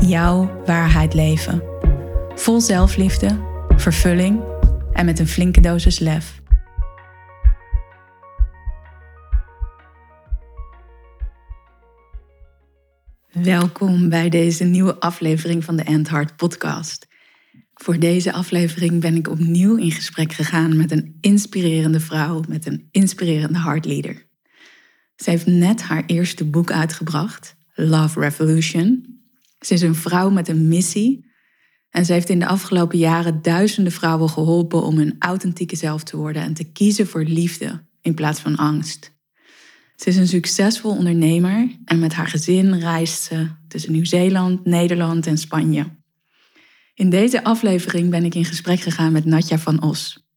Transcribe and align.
jouw 0.00 0.62
waarheid 0.64 1.14
leven. 1.14 1.62
Vol 2.34 2.60
zelfliefde, 2.60 3.38
vervulling 3.76 4.42
en 4.92 5.04
met 5.04 5.18
een 5.18 5.26
flinke 5.26 5.60
dosis 5.60 5.98
lef. 5.98 6.42
Welkom 13.32 14.08
bij 14.08 14.28
deze 14.28 14.64
nieuwe 14.64 15.00
aflevering 15.00 15.64
van 15.64 15.76
de 15.76 15.82
End 15.82 16.08
Heart 16.08 16.36
podcast. 16.36 17.08
Voor 17.74 17.98
deze 17.98 18.32
aflevering 18.32 19.00
ben 19.00 19.16
ik 19.16 19.28
opnieuw 19.28 19.76
in 19.76 19.90
gesprek 19.90 20.32
gegaan 20.32 20.76
met 20.76 20.90
een 20.90 21.16
inspirerende 21.20 22.00
vrouw 22.00 22.42
met 22.48 22.66
een 22.66 22.88
inspirerende 22.90 23.58
heartleader. 23.58 24.26
Ze 25.16 25.30
heeft 25.30 25.46
net 25.46 25.82
haar 25.82 26.02
eerste 26.06 26.44
boek 26.44 26.72
uitgebracht, 26.72 27.56
Love 27.74 28.20
Revolution, 28.20 29.19
ze 29.60 29.74
is 29.74 29.82
een 29.82 29.94
vrouw 29.94 30.30
met 30.30 30.48
een 30.48 30.68
missie 30.68 31.28
en 31.90 32.04
ze 32.04 32.12
heeft 32.12 32.28
in 32.28 32.38
de 32.38 32.46
afgelopen 32.46 32.98
jaren 32.98 33.42
duizenden 33.42 33.92
vrouwen 33.92 34.28
geholpen 34.28 34.82
om 34.82 34.96
hun 34.96 35.16
authentieke 35.18 35.76
zelf 35.76 36.02
te 36.02 36.16
worden 36.16 36.42
en 36.42 36.54
te 36.54 36.64
kiezen 36.64 37.06
voor 37.06 37.22
liefde 37.24 37.84
in 38.00 38.14
plaats 38.14 38.40
van 38.40 38.56
angst. 38.56 39.12
Ze 39.96 40.08
is 40.08 40.16
een 40.16 40.28
succesvol 40.28 40.96
ondernemer 40.96 41.76
en 41.84 41.98
met 41.98 42.14
haar 42.14 42.26
gezin 42.26 42.78
reist 42.78 43.22
ze 43.22 43.48
tussen 43.68 43.92
Nieuw-Zeeland, 43.92 44.64
Nederland 44.64 45.26
en 45.26 45.38
Spanje. 45.38 45.86
In 46.94 47.10
deze 47.10 47.44
aflevering 47.44 48.10
ben 48.10 48.24
ik 48.24 48.34
in 48.34 48.44
gesprek 48.44 48.80
gegaan 48.80 49.12
met 49.12 49.24
Natja 49.24 49.58
van 49.58 49.82
Os. 49.82 50.28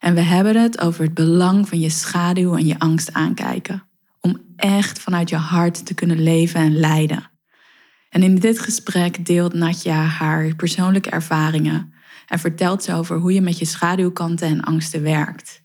En 0.00 0.14
we 0.14 0.20
hebben 0.20 0.56
het 0.56 0.80
over 0.80 1.04
het 1.04 1.14
belang 1.14 1.68
van 1.68 1.80
je 1.80 1.90
schaduw 1.90 2.56
en 2.56 2.66
je 2.66 2.78
angst 2.78 3.12
aankijken. 3.12 3.82
Om 4.20 4.40
echt 4.56 4.98
vanuit 4.98 5.28
je 5.28 5.36
hart 5.36 5.86
te 5.86 5.94
kunnen 5.94 6.22
leven 6.22 6.60
en 6.60 6.76
leiden. 6.76 7.29
En 8.10 8.22
in 8.22 8.34
dit 8.34 8.58
gesprek 8.58 9.26
deelt 9.26 9.54
Natja 9.54 10.02
haar 10.02 10.54
persoonlijke 10.54 11.10
ervaringen 11.10 11.92
en 12.26 12.38
vertelt 12.38 12.82
ze 12.82 12.94
over 12.94 13.16
hoe 13.16 13.32
je 13.32 13.40
met 13.40 13.58
je 13.58 13.64
schaduwkanten 13.64 14.48
en 14.48 14.60
angsten 14.60 15.02
werkt. 15.02 15.62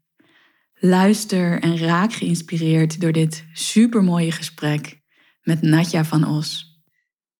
Luister 0.73 1.61
en 1.61 1.77
raak 1.77 2.13
geïnspireerd 2.13 3.01
door 3.01 3.11
dit 3.11 3.45
supermooie 3.53 4.31
gesprek 4.31 5.01
met 5.41 5.61
Natja 5.61 6.05
van 6.05 6.27
Os. 6.27 6.79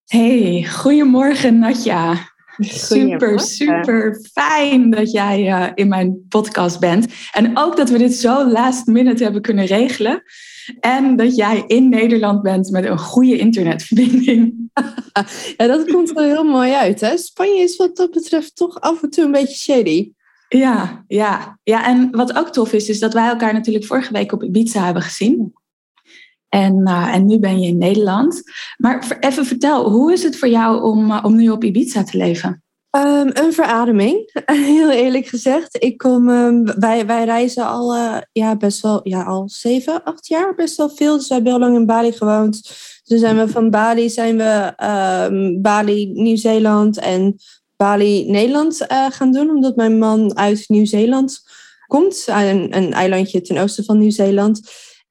Hey, 0.05 0.67
goedemorgen 0.71 1.59
Natja. 1.59 2.33
Super, 2.57 3.39
super 3.39 4.19
fijn 4.31 4.89
dat 4.89 5.11
jij 5.11 5.47
uh, 5.47 5.71
in 5.73 5.87
mijn 5.87 6.25
podcast 6.29 6.79
bent. 6.79 7.07
En 7.31 7.57
ook 7.57 7.77
dat 7.77 7.89
we 7.89 7.97
dit 7.97 8.13
zo 8.13 8.49
last 8.51 8.87
minute 8.87 9.23
hebben 9.23 9.41
kunnen 9.41 9.65
regelen. 9.65 10.23
En 10.79 11.15
dat 11.15 11.35
jij 11.35 11.63
in 11.67 11.89
Nederland 11.89 12.41
bent 12.41 12.71
met 12.71 12.85
een 12.85 12.99
goede 12.99 13.37
internetverbinding. 13.37 14.64
ja, 15.57 15.67
dat 15.67 15.91
komt 15.91 16.17
er 16.17 16.23
heel 16.23 16.43
mooi 16.43 16.71
uit. 16.71 17.01
Hè? 17.01 17.17
Spanje 17.17 17.61
is 17.61 17.75
wat 17.75 17.95
dat 17.95 18.11
betreft 18.11 18.55
toch 18.55 18.79
af 18.79 19.03
en 19.03 19.09
toe 19.09 19.23
een 19.23 19.31
beetje 19.31 19.55
shady. 19.55 20.11
Ja, 20.49 21.03
ja, 21.07 21.59
ja, 21.63 21.85
en 21.85 22.11
wat 22.11 22.35
ook 22.35 22.49
tof 22.49 22.73
is, 22.73 22.89
is 22.89 23.00
dat 23.00 23.13
wij 23.13 23.27
elkaar 23.27 23.53
natuurlijk 23.53 23.85
vorige 23.85 24.13
week 24.13 24.31
op 24.31 24.44
Ibiza 24.44 24.85
hebben 24.85 25.03
gezien. 25.03 25.53
En, 26.50 26.81
uh, 26.88 27.13
en 27.13 27.25
nu 27.25 27.39
ben 27.39 27.59
je 27.59 27.67
in 27.67 27.77
Nederland. 27.77 28.41
Maar 28.77 29.17
even 29.19 29.45
vertel, 29.45 29.89
hoe 29.89 30.13
is 30.13 30.23
het 30.23 30.38
voor 30.38 30.47
jou 30.47 30.83
om, 30.83 31.11
uh, 31.11 31.23
om 31.23 31.35
nu 31.35 31.50
op 31.50 31.63
Ibiza 31.63 32.03
te 32.03 32.17
leven? 32.17 32.63
Um, 32.97 33.29
een 33.33 33.53
verademing, 33.53 34.31
heel 34.45 34.91
eerlijk 34.91 35.27
gezegd. 35.27 35.83
Ik 35.83 35.97
kom, 35.97 36.29
um, 36.29 36.79
wij, 36.79 37.05
wij 37.05 37.25
reizen 37.25 37.67
al, 37.67 37.95
uh, 37.95 38.17
ja, 38.31 38.55
best 38.55 38.81
wel, 38.81 39.00
ja, 39.03 39.23
al 39.23 39.50
zeven, 39.50 40.03
acht 40.03 40.27
jaar, 40.27 40.55
best 40.55 40.77
wel 40.77 40.89
veel. 40.89 41.17
Dus 41.17 41.27
we 41.27 41.33
hebben 41.33 41.51
heel 41.51 41.61
lang 41.61 41.75
in 41.75 41.85
Bali 41.85 42.11
gewoond. 42.11 42.71
Dus 43.05 43.19
zijn 43.19 43.38
we 43.38 43.47
van 43.47 43.69
Bali, 43.69 44.09
zijn 44.09 44.38
we 44.38 44.73
um, 45.31 45.61
Bali, 45.61 46.11
Nieuw-Zeeland 46.13 46.97
en 46.97 47.35
Bali, 47.75 48.31
Nederland 48.31 48.85
uh, 48.91 49.05
gaan 49.09 49.31
doen. 49.31 49.49
Omdat 49.49 49.75
mijn 49.75 49.97
man 49.97 50.38
uit 50.38 50.63
Nieuw-Zeeland 50.67 51.39
komt, 51.88 52.25
een, 52.27 52.77
een 52.77 52.94
eilandje 52.94 53.41
ten 53.41 53.57
oosten 53.57 53.83
van 53.83 53.97
Nieuw-Zeeland. 53.97 54.61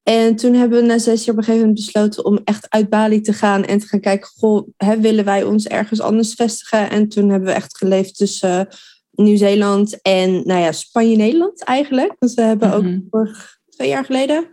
En 0.03 0.35
toen 0.35 0.53
hebben 0.53 0.79
we 0.79 0.85
na 0.85 0.97
zes 0.97 1.25
jaar 1.25 1.35
op 1.35 1.37
een 1.37 1.45
gegeven 1.45 1.67
moment 1.67 1.85
besloten 1.85 2.25
om 2.25 2.39
echt 2.43 2.69
uit 2.69 2.89
Bali 2.89 3.21
te 3.21 3.33
gaan 3.33 3.65
en 3.65 3.79
te 3.79 3.87
gaan 3.87 3.99
kijken, 3.99 4.29
goh, 4.35 4.67
hè, 4.77 4.99
willen 4.99 5.25
wij 5.25 5.43
ons 5.43 5.67
ergens 5.67 6.01
anders 6.01 6.33
vestigen? 6.33 6.89
En 6.89 7.09
toen 7.09 7.29
hebben 7.29 7.47
we 7.47 7.55
echt 7.55 7.77
geleefd 7.77 8.17
tussen 8.17 8.59
uh, 8.59 9.25
Nieuw-Zeeland 9.25 10.01
en 10.01 10.31
nou 10.31 10.61
ja, 10.61 10.71
Spanje-Nederland 10.71 11.63
eigenlijk. 11.63 12.15
Dus 12.19 12.33
we 12.33 12.41
hebben 12.41 12.73
ook 12.73 12.83
mhm. 12.83 12.99
vorig, 13.09 13.57
twee 13.69 13.87
jaar 13.87 14.05
geleden 14.05 14.47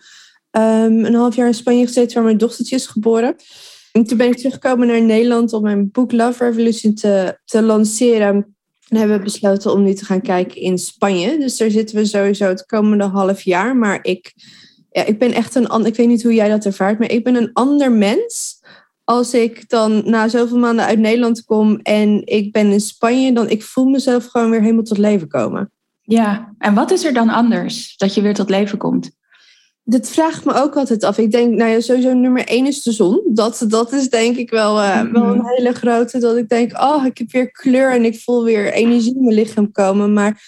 um, 0.53 1.05
een 1.05 1.15
half 1.15 1.37
jaar 1.37 1.47
in 1.47 1.55
Spanje 1.55 1.87
gezeten 1.87 2.15
waar 2.15 2.25
mijn 2.25 2.39
dochtertje 2.39 2.77
is 2.77 2.87
geboren. 2.87 3.37
En 3.93 4.05
toen 4.05 4.17
ben 4.17 4.27
ik 4.27 4.37
teruggekomen 4.37 4.87
naar 4.87 5.03
Nederland 5.03 5.53
om 5.53 5.63
mijn 5.63 5.91
boek 5.91 6.13
Love 6.13 6.45
Revolution 6.45 6.95
te, 6.95 7.39
te 7.45 7.63
lanceren. 7.63 8.57
En 8.89 8.97
hebben 8.97 9.17
we 9.17 9.25
besloten 9.25 9.73
om 9.73 9.83
nu 9.83 9.95
te 9.95 10.05
gaan 10.05 10.21
kijken 10.21 10.61
in 10.61 10.79
Spanje. 10.79 11.39
Dus 11.39 11.57
daar 11.57 11.71
zitten 11.71 11.97
we 11.97 12.05
sowieso 12.05 12.45
het 12.49 12.67
komende 12.67 13.05
half 13.05 13.43
jaar. 13.43 13.77
Maar 13.77 13.99
ik 14.03 14.33
ja, 14.93 15.05
ik 15.05 15.19
ben 15.19 15.33
echt 15.33 15.55
een 15.55 15.85
Ik 15.85 15.97
weet 15.97 16.07
niet 16.07 16.23
hoe 16.23 16.35
jij 16.35 16.49
dat 16.49 16.65
ervaart, 16.65 16.99
maar 16.99 17.11
ik 17.11 17.25
ben 17.25 17.35
een 17.35 17.51
ander 17.53 17.93
mens. 17.93 18.61
Als 19.05 19.35
ik 19.35 19.69
dan 19.69 20.03
na 20.05 20.29
zoveel 20.29 20.59
maanden 20.59 20.85
uit 20.85 20.99
Nederland 20.99 21.45
kom 21.45 21.77
en 21.77 22.27
ik 22.27 22.53
ben 22.53 22.73
in 22.73 22.81
Spanje, 22.81 23.33
dan 23.33 23.49
ik 23.49 23.63
voel 23.63 23.85
mezelf 23.85 24.27
gewoon 24.27 24.51
weer 24.51 24.61
helemaal 24.61 24.83
tot 24.83 24.99
leven 24.99 25.29
komen. 25.29 25.71
Ja, 26.01 26.55
en 26.59 26.75
wat 26.75 26.91
is 26.91 27.05
er 27.05 27.13
dan 27.13 27.29
anders 27.29 27.97
dat 27.97 28.15
je 28.15 28.23
weer 28.23 28.35
tot 28.35 28.51
leven 28.51 28.79
komt? 28.79 29.11
Dat 29.85 30.09
vraagt 30.09 30.45
me 30.45 30.55
ook 30.55 30.77
altijd 30.77 31.05
af. 31.05 31.19
Ik 31.19 31.31
denk, 31.31 31.55
nou 31.55 31.71
ja, 31.71 31.81
sowieso 31.81 32.13
nummer 32.13 32.47
één 32.47 32.67
is 32.67 32.83
de 32.83 32.93
zon. 32.93 33.23
Dat, 33.29 33.65
dat 33.69 33.93
is 33.93 34.11
denk 34.11 34.37
ik 34.37 34.51
wel, 34.51 34.79
uh, 34.79 35.13
wel 35.13 35.25
een 35.25 35.47
hele 35.47 35.73
grote. 35.73 36.19
Dat 36.19 36.37
ik 36.37 36.49
denk, 36.49 36.79
oh, 36.81 37.05
ik 37.07 37.19
heb 37.19 37.33
weer 37.33 37.51
kleur 37.51 37.93
en 37.93 38.05
ik 38.05 38.21
voel 38.21 38.45
weer 38.45 38.73
energie 38.73 39.15
in 39.15 39.25
mijn 39.25 39.35
lichaam 39.35 39.73
komen. 39.73 40.13
Maar 40.13 40.43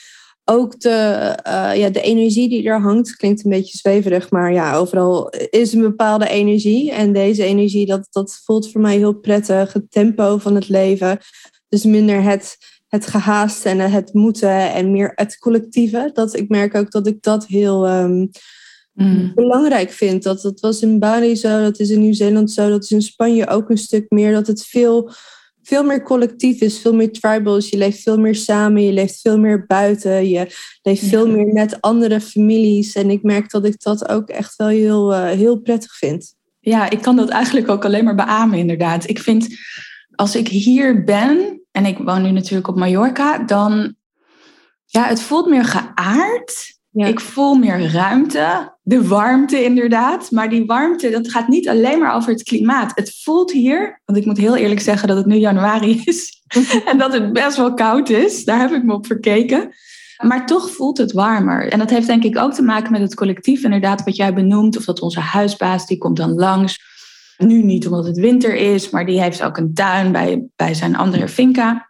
ook 0.45 0.81
de, 0.81 0.89
uh, 1.47 1.77
ja, 1.77 1.89
de 1.89 2.00
energie 2.00 2.49
die 2.49 2.69
er 2.69 2.81
hangt, 2.81 3.17
klinkt 3.17 3.45
een 3.45 3.50
beetje 3.50 3.78
zweverig, 3.78 4.31
maar 4.31 4.53
ja, 4.53 4.77
overal 4.77 5.28
is 5.51 5.72
een 5.72 5.81
bepaalde 5.81 6.28
energie. 6.28 6.93
En 6.93 7.12
deze 7.12 7.45
energie, 7.45 7.87
dat, 7.87 8.06
dat 8.11 8.41
voelt 8.45 8.71
voor 8.71 8.81
mij 8.81 8.97
heel 8.97 9.15
prettig. 9.15 9.72
Het 9.72 9.91
tempo 9.91 10.39
van 10.39 10.55
het 10.55 10.69
leven. 10.69 11.19
Dus 11.69 11.84
minder 11.84 12.22
het, 12.22 12.56
het 12.89 13.06
gehaast 13.06 13.65
en 13.65 13.78
het 13.78 14.12
moeten 14.12 14.72
en 14.72 14.91
meer 14.93 15.12
het 15.15 15.39
collectieve. 15.39 16.11
Dat, 16.12 16.37
ik 16.37 16.49
merk 16.49 16.75
ook 16.75 16.91
dat 16.91 17.06
ik 17.06 17.22
dat 17.22 17.47
heel 17.47 17.89
um, 17.89 18.31
mm. 18.94 19.32
belangrijk 19.34 19.91
vind. 19.91 20.22
Dat, 20.22 20.43
dat 20.43 20.60
was 20.60 20.82
in 20.82 20.99
Bali 20.99 21.37
zo, 21.37 21.60
dat 21.60 21.81
is 21.81 21.91
in 21.91 22.00
Nieuw-Zeeland 22.00 22.50
zo, 22.50 22.69
dat 22.69 22.82
is 22.82 22.91
in 22.91 23.03
Spanje 23.03 23.47
ook 23.47 23.71
een 23.71 23.78
stuk 23.78 24.06
meer. 24.09 24.32
Dat 24.32 24.47
het 24.47 24.65
veel 24.66 25.12
veel 25.65 25.84
meer 25.84 26.03
collectief 26.03 26.60
is, 26.60 26.78
veel 26.78 26.94
meer 26.94 27.12
tribals. 27.12 27.69
Je 27.69 27.77
leeft 27.77 28.03
veel 28.03 28.19
meer 28.19 28.34
samen, 28.34 28.83
je 28.83 28.93
leeft 28.93 29.21
veel 29.21 29.38
meer 29.38 29.66
buiten, 29.66 30.28
je 30.28 30.47
leeft 30.83 31.04
veel 31.04 31.28
meer 31.28 31.47
met 31.47 31.81
andere 31.81 32.21
families. 32.21 32.94
En 32.94 33.10
ik 33.10 33.22
merk 33.22 33.50
dat 33.50 33.65
ik 33.65 33.83
dat 33.83 34.09
ook 34.09 34.28
echt 34.28 34.56
wel 34.56 34.69
heel, 34.69 35.12
uh, 35.12 35.25
heel 35.25 35.60
prettig 35.60 35.97
vind. 35.97 36.34
Ja, 36.60 36.91
ik 36.91 37.03
kan 37.03 37.16
dat 37.16 37.28
eigenlijk 37.28 37.69
ook 37.69 37.84
alleen 37.84 38.04
maar 38.04 38.15
beamen, 38.15 38.59
inderdaad. 38.59 39.09
Ik 39.09 39.19
vind, 39.19 39.49
als 40.15 40.37
ik 40.37 40.49
hier 40.49 41.04
ben, 41.04 41.63
en 41.71 41.86
ik 41.86 41.98
woon 41.98 42.22
nu 42.22 42.30
natuurlijk 42.30 42.69
op 42.69 42.77
Mallorca, 42.77 43.39
dan, 43.39 43.95
ja, 44.86 45.07
het 45.07 45.21
voelt 45.21 45.47
meer 45.47 45.65
geaard. 45.65 46.73
Ik 46.95 47.21
voel 47.21 47.55
meer 47.55 47.93
ruimte, 47.93 48.77
de 48.83 49.07
warmte 49.07 49.65
inderdaad. 49.65 50.31
Maar 50.31 50.51
die 50.51 50.65
warmte, 50.65 51.11
dat 51.11 51.31
gaat 51.31 51.49
niet 51.49 51.69
alleen 51.69 51.99
maar 51.99 52.15
over 52.15 52.33
het 52.33 52.43
klimaat. 52.43 52.93
Het 52.95 53.21
voelt 53.23 53.53
hier, 53.53 54.01
want 54.05 54.19
ik 54.19 54.27
moet 54.27 54.39
heel 54.39 54.57
eerlijk 54.57 54.81
zeggen 54.81 55.09
dat 55.09 55.17
het 55.17 55.27
nu 55.27 55.37
januari 55.37 56.01
is. 56.05 56.43
en 56.91 56.99
dat 56.99 57.13
het 57.13 57.33
best 57.33 57.57
wel 57.57 57.75
koud 57.75 58.09
is. 58.09 58.45
Daar 58.45 58.59
heb 58.59 58.73
ik 58.73 58.85
me 58.85 58.93
op 58.93 59.07
verkeken. 59.07 59.75
Maar 60.23 60.47
toch 60.47 60.71
voelt 60.71 60.99
het 60.99 61.13
warmer. 61.13 61.73
En 61.73 61.79
dat 61.79 61.91
heeft 61.91 62.07
denk 62.07 62.25
ik 62.25 62.39
ook 62.39 62.53
te 62.53 62.63
maken 62.63 62.93
met 62.93 63.01
het 63.01 63.15
collectief, 63.15 63.63
inderdaad, 63.63 64.05
wat 64.05 64.17
jij 64.17 64.35
benoemt. 64.35 64.77
Of 64.77 64.85
dat 64.85 65.01
onze 65.01 65.21
huisbaas, 65.21 65.87
die 65.87 65.99
komt 65.99 66.17
dan 66.17 66.35
langs. 66.35 66.79
Nu 67.39 67.63
niet 67.63 67.87
omdat 67.87 68.07
het 68.07 68.19
winter 68.19 68.55
is, 68.55 68.91
maar 68.91 69.07
die 69.07 69.21
heeft 69.21 69.43
ook 69.43 69.57
een 69.57 69.75
tuin 69.75 70.13
bij, 70.13 70.47
bij 70.57 70.75
zijn 70.75 70.97
andere 70.97 71.29
finca. 71.29 71.89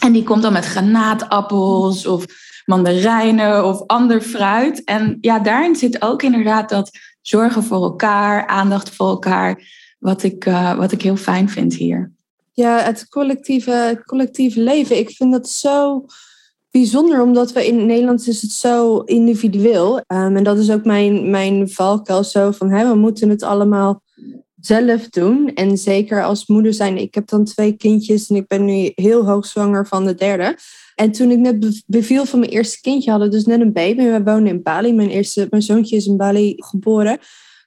En 0.00 0.12
die 0.12 0.22
komt 0.22 0.42
dan 0.42 0.52
met 0.52 0.64
granaatappels 0.64 2.06
of 2.06 2.24
mandarijnen 2.70 3.64
of 3.64 3.86
ander 3.86 4.20
fruit. 4.20 4.84
En 4.84 5.18
ja, 5.20 5.38
daarin 5.38 5.76
zit 5.76 6.02
ook 6.02 6.22
inderdaad 6.22 6.68
dat 6.68 6.90
zorgen 7.20 7.62
voor 7.62 7.82
elkaar, 7.82 8.46
aandacht 8.46 8.90
voor 8.90 9.08
elkaar, 9.08 9.62
wat 9.98 10.22
ik, 10.22 10.46
uh, 10.46 10.76
wat 10.76 10.92
ik 10.92 11.02
heel 11.02 11.16
fijn 11.16 11.48
vind 11.48 11.74
hier. 11.74 12.12
ja, 12.52 12.78
het 12.78 13.08
collectieve, 13.08 14.02
collectieve 14.06 14.60
leven. 14.60 14.98
Ik 14.98 15.10
vind 15.10 15.32
dat 15.32 15.48
zo 15.48 16.04
bijzonder, 16.70 17.22
omdat 17.22 17.52
we 17.52 17.66
in 17.66 17.86
Nederland 17.86 18.26
is 18.28 18.42
het 18.42 18.50
zo 18.50 18.98
individueel. 18.98 19.96
Um, 19.96 20.36
en 20.36 20.44
dat 20.44 20.58
is 20.58 20.70
ook 20.70 20.84
mijn, 20.84 21.30
mijn 21.30 21.70
valkuil 21.70 22.24
zo 22.24 22.50
van, 22.50 22.70
hè, 22.70 22.88
we 22.88 22.94
moeten 22.94 23.28
het 23.28 23.42
allemaal 23.42 24.02
zelf 24.60 25.08
doen. 25.08 25.54
En 25.54 25.78
zeker 25.78 26.24
als 26.24 26.46
moeder 26.46 26.74
zijn. 26.74 26.98
Ik 26.98 27.14
heb 27.14 27.28
dan 27.28 27.44
twee 27.44 27.72
kindjes 27.72 28.28
en 28.30 28.36
ik 28.36 28.46
ben 28.46 28.64
nu 28.64 28.92
heel 28.94 29.24
hoogzwanger 29.24 29.86
van 29.86 30.04
de 30.04 30.14
derde. 30.14 30.56
En 31.00 31.12
toen 31.12 31.30
ik 31.30 31.38
net 31.38 31.82
beviel 31.86 32.24
van 32.24 32.38
mijn 32.38 32.50
eerste 32.50 32.80
kindje, 32.80 33.10
hadden 33.10 33.30
dus 33.30 33.44
net 33.44 33.60
een 33.60 33.72
baby. 33.72 34.02
We 34.02 34.22
wonen 34.22 34.46
in 34.46 34.62
Bali. 34.62 34.92
Mijn, 34.92 35.10
eerste, 35.10 35.46
mijn 35.50 35.62
zoontje 35.62 35.96
is 35.96 36.06
in 36.06 36.16
Bali 36.16 36.54
geboren 36.56 37.18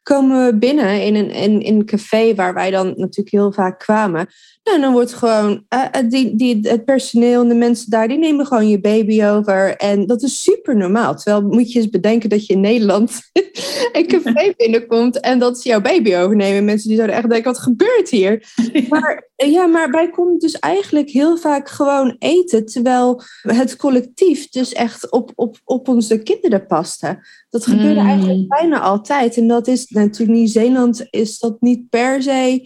komen 0.03 0.45
we 0.45 0.57
binnen 0.57 1.03
in 1.03 1.15
een, 1.15 1.31
in, 1.31 1.61
in 1.61 1.75
een 1.75 1.85
café 1.85 2.35
waar 2.35 2.53
wij 2.53 2.71
dan 2.71 2.87
natuurlijk 2.87 3.29
heel 3.29 3.51
vaak 3.51 3.79
kwamen. 3.79 4.27
Nou, 4.63 4.81
dan 4.81 4.91
wordt 4.91 5.13
gewoon 5.13 5.65
uh, 5.73 6.09
die, 6.09 6.35
die, 6.35 6.59
het 6.61 6.85
personeel 6.85 7.41
en 7.41 7.47
de 7.47 7.55
mensen 7.55 7.89
daar, 7.89 8.07
die 8.07 8.17
nemen 8.17 8.45
gewoon 8.45 8.67
je 8.67 8.79
baby 8.79 9.23
over. 9.23 9.75
En 9.75 10.05
dat 10.05 10.21
is 10.21 10.41
super 10.41 10.75
normaal. 10.75 11.15
Terwijl 11.15 11.47
moet 11.47 11.71
je 11.71 11.79
eens 11.79 11.89
bedenken 11.89 12.29
dat 12.29 12.45
je 12.45 12.53
in 12.53 12.59
Nederland 12.59 13.21
een 13.91 14.07
café 14.07 14.53
binnenkomt 14.57 15.19
en 15.19 15.39
dat 15.39 15.59
ze 15.59 15.69
jouw 15.69 15.81
baby 15.81 16.15
overnemen. 16.15 16.65
Mensen 16.65 16.87
die 16.87 16.97
zouden 16.97 17.17
echt 17.17 17.29
denken, 17.29 17.51
wat 17.51 17.61
gebeurt 17.61 18.09
hier? 18.09 18.43
Maar, 18.89 19.29
ja, 19.35 19.65
maar 19.65 19.89
wij 19.89 20.09
konden 20.09 20.39
dus 20.39 20.59
eigenlijk 20.59 21.09
heel 21.09 21.37
vaak 21.37 21.69
gewoon 21.69 22.15
eten, 22.19 22.65
terwijl 22.65 23.21
het 23.41 23.75
collectief 23.75 24.49
dus 24.49 24.73
echt 24.73 25.11
op, 25.11 25.31
op, 25.35 25.57
op 25.63 25.87
onze 25.87 26.17
kinderen 26.17 26.67
paste. 26.67 27.27
Dat 27.49 27.65
gebeurde 27.65 28.01
mm. 28.01 28.07
eigenlijk 28.07 28.47
bijna 28.47 28.79
altijd. 28.79 29.37
En 29.37 29.47
dat 29.47 29.67
is 29.67 29.87
natuurlijk 29.87 30.37
Nieuw-Zeeland 30.37 31.07
is 31.09 31.39
dat 31.39 31.61
niet 31.61 31.89
per 31.89 32.23
se 32.23 32.61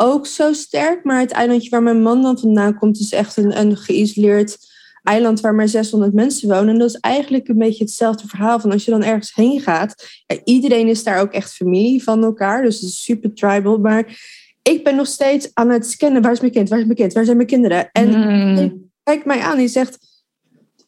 ook 0.00 0.26
zo 0.26 0.52
sterk. 0.52 1.04
Maar 1.04 1.20
het 1.20 1.30
eilandje 1.30 1.70
waar 1.70 1.82
mijn 1.82 2.02
man 2.02 2.22
dan 2.22 2.38
vandaan 2.38 2.78
komt, 2.78 2.98
is 2.98 3.12
echt 3.12 3.36
een, 3.36 3.58
een 3.60 3.76
geïsoleerd 3.76 4.58
eiland 5.02 5.40
waar 5.40 5.54
maar 5.54 5.68
600 5.68 6.14
mensen 6.14 6.48
wonen. 6.48 6.68
En 6.68 6.78
dat 6.78 6.88
is 6.88 7.00
eigenlijk 7.00 7.48
een 7.48 7.58
beetje 7.58 7.84
hetzelfde 7.84 8.28
verhaal 8.28 8.60
van 8.60 8.72
als 8.72 8.84
je 8.84 8.90
dan 8.90 9.02
ergens 9.02 9.34
heen 9.34 9.60
gaat. 9.60 10.22
Ja, 10.26 10.36
iedereen 10.44 10.88
is 10.88 11.04
daar 11.04 11.20
ook 11.20 11.32
echt 11.32 11.52
familie 11.52 12.02
van 12.02 12.24
elkaar. 12.24 12.62
Dus 12.62 12.80
het 12.80 12.88
is 12.88 13.04
super 13.04 13.34
tribal. 13.34 13.78
Maar 13.78 14.20
ik 14.62 14.84
ben 14.84 14.96
nog 14.96 15.06
steeds 15.06 15.50
aan 15.54 15.70
het 15.70 15.86
scannen. 15.86 16.22
Waar 16.22 16.32
is 16.32 16.40
mijn 16.40 16.52
kind? 16.52 16.68
Waar 16.68 16.78
is 16.78 16.84
mijn 16.84 16.96
kind? 16.96 17.12
Waar 17.12 17.24
zijn 17.24 17.36
mijn 17.36 17.48
kinderen? 17.48 17.88
En 17.92 18.08
mm. 18.08 18.56
hij 18.56 18.76
kijkt 19.02 19.24
mij 19.24 19.40
aan. 19.40 19.58
Die 19.58 19.68
zegt, 19.68 19.98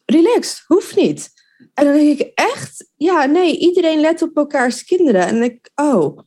relax, 0.05 0.63
hoeft 0.67 0.95
niet. 0.95 1.29
En 1.73 1.85
dan 1.85 1.93
denk 1.93 2.19
ik 2.19 2.31
echt, 2.35 2.89
ja, 2.95 3.25
nee, 3.25 3.57
iedereen 3.57 3.99
let 3.99 4.21
op 4.21 4.37
elkaars 4.37 4.83
kinderen. 4.83 5.27
En 5.27 5.43
ik, 5.43 5.71
oh, 5.75 6.19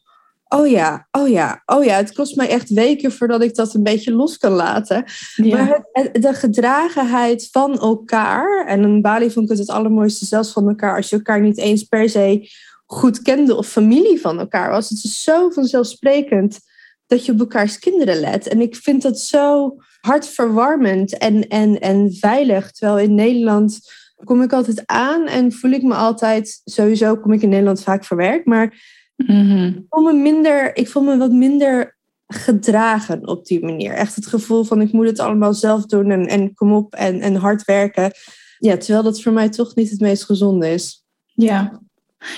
oh 0.49 0.69
ja, 0.69 1.09
oh 1.11 1.29
ja, 1.29 1.63
oh 1.67 1.85
ja. 1.85 1.97
Het 1.97 2.13
kost 2.13 2.37
mij 2.37 2.49
echt 2.49 2.69
weken 2.69 3.13
voordat 3.13 3.43
ik 3.43 3.55
dat 3.55 3.75
een 3.75 3.83
beetje 3.83 4.13
los 4.13 4.39
kan 4.39 4.53
laten. 4.53 5.05
Maar 5.37 5.87
de 6.13 6.35
gedragenheid 6.35 7.49
van 7.51 7.79
elkaar, 7.79 8.67
en 8.67 8.83
in 8.83 9.03
Bali 9.03 9.31
vond 9.31 9.45
ik 9.45 9.51
het 9.51 9.67
het 9.67 9.77
allermooiste 9.77 10.25
zelfs 10.25 10.53
van 10.53 10.69
elkaar, 10.69 10.97
als 10.97 11.09
je 11.09 11.17
elkaar 11.17 11.41
niet 11.41 11.59
eens 11.59 11.83
per 11.83 12.09
se 12.09 12.49
goed 12.87 13.23
kende 13.23 13.57
of 13.57 13.67
familie 13.69 14.21
van 14.21 14.39
elkaar 14.39 14.71
was. 14.71 14.89
Het 14.89 15.05
is 15.05 15.23
zo 15.23 15.51
vanzelfsprekend 15.51 16.59
dat 17.07 17.27
je 17.27 17.33
op 17.33 17.39
elkaars 17.39 17.79
kinderen 17.79 18.21
let. 18.21 18.49
En 18.49 18.61
ik 18.61 18.77
vind 18.77 19.03
dat 19.03 19.21
zo 19.21 19.77
hartverwarmend 20.01 21.19
en, 21.19 21.49
en, 21.49 21.81
en 21.81 22.13
veilig. 22.13 22.73
Terwijl 22.73 22.99
in 23.09 23.15
Nederland 23.15 23.81
kom 24.25 24.43
ik 24.43 24.53
altijd 24.53 24.83
aan 24.87 25.27
en 25.27 25.53
voel 25.53 25.71
ik 25.71 25.83
me 25.83 25.95
altijd, 25.95 26.61
sowieso 26.65 27.17
kom 27.17 27.33
ik 27.33 27.43
in 27.43 27.49
Nederland 27.49 27.83
vaak 27.83 28.05
verwerkt, 28.05 28.47
maar 28.47 28.95
mm 29.17 29.67
ik, 29.67 29.85
voel 29.89 30.05
me 30.05 30.13
minder, 30.13 30.77
ik 30.77 30.89
voel 30.89 31.03
me 31.03 31.17
wat 31.17 31.33
minder 31.33 31.97
gedragen 32.27 33.29
op 33.29 33.47
die 33.47 33.65
manier. 33.65 33.93
Echt 33.93 34.15
het 34.15 34.27
gevoel 34.27 34.65
van 34.65 34.81
ik 34.81 34.93
moet 34.93 35.07
het 35.07 35.21
allemaal 35.21 35.55
zelf 35.55 35.87
doen 35.87 36.11
en, 36.11 36.27
en 36.27 36.55
kom 36.55 36.73
op 36.73 36.95
en, 36.95 37.21
en 37.21 37.35
hard 37.35 37.65
werken. 37.65 38.13
Ja, 38.59 38.77
terwijl 38.77 39.03
dat 39.03 39.23
voor 39.23 39.33
mij 39.33 39.49
toch 39.49 39.75
niet 39.75 39.91
het 39.91 40.01
meest 40.01 40.25
gezonde 40.25 40.73
is. 40.73 41.05
Ja. 41.27 41.81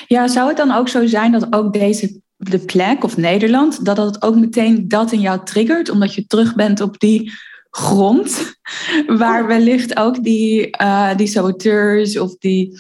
ja, 0.06 0.28
zou 0.28 0.48
het 0.48 0.56
dan 0.56 0.72
ook 0.72 0.88
zo 0.88 1.06
zijn 1.06 1.32
dat 1.32 1.46
ook 1.50 1.72
deze 1.72 2.20
de 2.38 2.58
plek 2.58 3.04
of 3.04 3.16
Nederland, 3.16 3.84
dat 3.84 3.96
dat 3.96 4.22
ook 4.22 4.36
meteen 4.36 4.88
dat 4.88 5.12
in 5.12 5.20
jou 5.20 5.44
triggert, 5.44 5.90
omdat 5.90 6.14
je 6.14 6.26
terug 6.26 6.54
bent 6.54 6.80
op 6.80 6.98
die 6.98 7.32
grond, 7.70 8.54
waar 9.18 9.46
wellicht 9.46 9.96
ook 9.96 10.24
die, 10.24 10.76
uh, 10.82 11.16
die 11.16 11.26
saboteurs 11.26 12.18
of 12.18 12.36
die, 12.36 12.78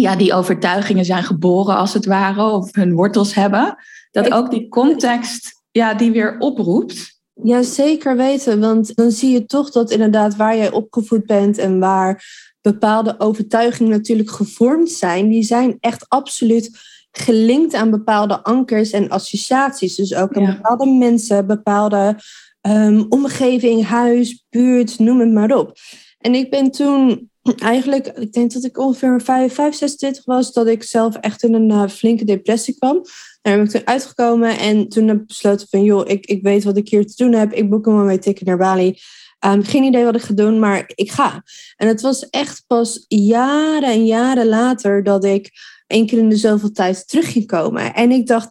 ja, 0.00 0.16
die 0.16 0.34
overtuigingen 0.34 1.04
zijn 1.04 1.22
geboren 1.22 1.76
als 1.76 1.94
het 1.94 2.06
ware, 2.06 2.42
of 2.42 2.74
hun 2.74 2.94
wortels 2.94 3.34
hebben, 3.34 3.76
dat 4.10 4.32
ook 4.32 4.50
die 4.50 4.68
context 4.68 5.62
ja, 5.70 5.94
die 5.94 6.12
weer 6.12 6.38
oproept. 6.38 7.20
Ja, 7.42 7.62
zeker 7.62 8.16
weten, 8.16 8.60
want 8.60 8.94
dan 8.94 9.10
zie 9.10 9.32
je 9.32 9.46
toch 9.46 9.70
dat 9.70 9.90
inderdaad 9.90 10.36
waar 10.36 10.56
jij 10.56 10.72
opgevoed 10.72 11.26
bent 11.26 11.58
en 11.58 11.78
waar 11.78 12.24
bepaalde 12.60 13.14
overtuigingen 13.18 13.92
natuurlijk 13.92 14.30
gevormd 14.30 14.90
zijn, 14.90 15.28
die 15.28 15.42
zijn 15.42 15.76
echt 15.80 16.04
absoluut 16.08 16.70
gelinkt 17.10 17.74
aan 17.74 17.90
bepaalde 17.90 18.42
ankers 18.42 18.90
en 18.90 19.08
associaties. 19.08 19.94
Dus 19.94 20.14
ook 20.14 20.36
aan 20.36 20.46
bepaalde 20.46 20.86
mensen, 20.86 21.46
bepaalde 21.46 22.16
um, 22.60 23.06
omgeving, 23.08 23.84
huis, 23.84 24.44
buurt, 24.50 24.98
noem 24.98 25.20
het 25.20 25.32
maar 25.32 25.56
op. 25.56 25.78
En 26.22 26.34
ik 26.34 26.50
ben 26.50 26.70
toen 26.70 27.30
eigenlijk, 27.56 28.06
ik 28.06 28.32
denk 28.32 28.52
dat 28.52 28.64
ik 28.64 28.78
ongeveer 28.78 29.20
5, 29.20 29.54
5 29.54 29.74
26 29.74 30.24
was, 30.24 30.52
dat 30.52 30.66
ik 30.66 30.82
zelf 30.82 31.16
echt 31.16 31.42
in 31.42 31.54
een 31.54 31.70
uh, 31.70 31.88
flinke 31.88 32.24
depressie 32.24 32.76
kwam. 32.78 33.02
Daar 33.42 33.56
ben 33.56 33.64
ik 33.64 33.70
toen 33.70 33.86
uitgekomen 33.86 34.58
en 34.58 34.88
toen 34.88 35.08
heb 35.08 35.20
ik 35.20 35.26
besloten 35.26 35.66
van, 35.70 35.84
joh, 35.84 36.08
ik, 36.08 36.26
ik 36.26 36.42
weet 36.42 36.64
wat 36.64 36.76
ik 36.76 36.88
hier 36.88 37.06
te 37.06 37.24
doen 37.24 37.32
heb. 37.32 37.52
Ik 37.52 37.70
boek 37.70 37.86
hem 37.86 38.04
mee 38.04 38.18
tikken 38.18 38.46
naar 38.46 38.56
Bali. 38.56 38.98
Um, 39.44 39.64
geen 39.64 39.82
idee 39.82 40.04
wat 40.04 40.14
ik 40.14 40.22
ga 40.22 40.34
doen, 40.34 40.58
maar 40.58 40.92
ik 40.94 41.10
ga. 41.10 41.42
En 41.76 41.88
het 41.88 42.00
was 42.00 42.28
echt 42.28 42.64
pas 42.66 43.04
jaren 43.08 43.90
en 43.90 44.06
jaren 44.06 44.46
later 44.46 45.02
dat 45.02 45.24
ik 45.24 45.50
één 45.86 46.06
keer 46.06 46.18
in 46.18 46.28
de 46.28 46.36
zoveel 46.36 46.72
tijd 46.72 47.08
terug 47.08 47.32
ging 47.32 47.46
komen. 47.46 47.94
En 47.94 48.10
ik 48.10 48.26
dacht, 48.26 48.50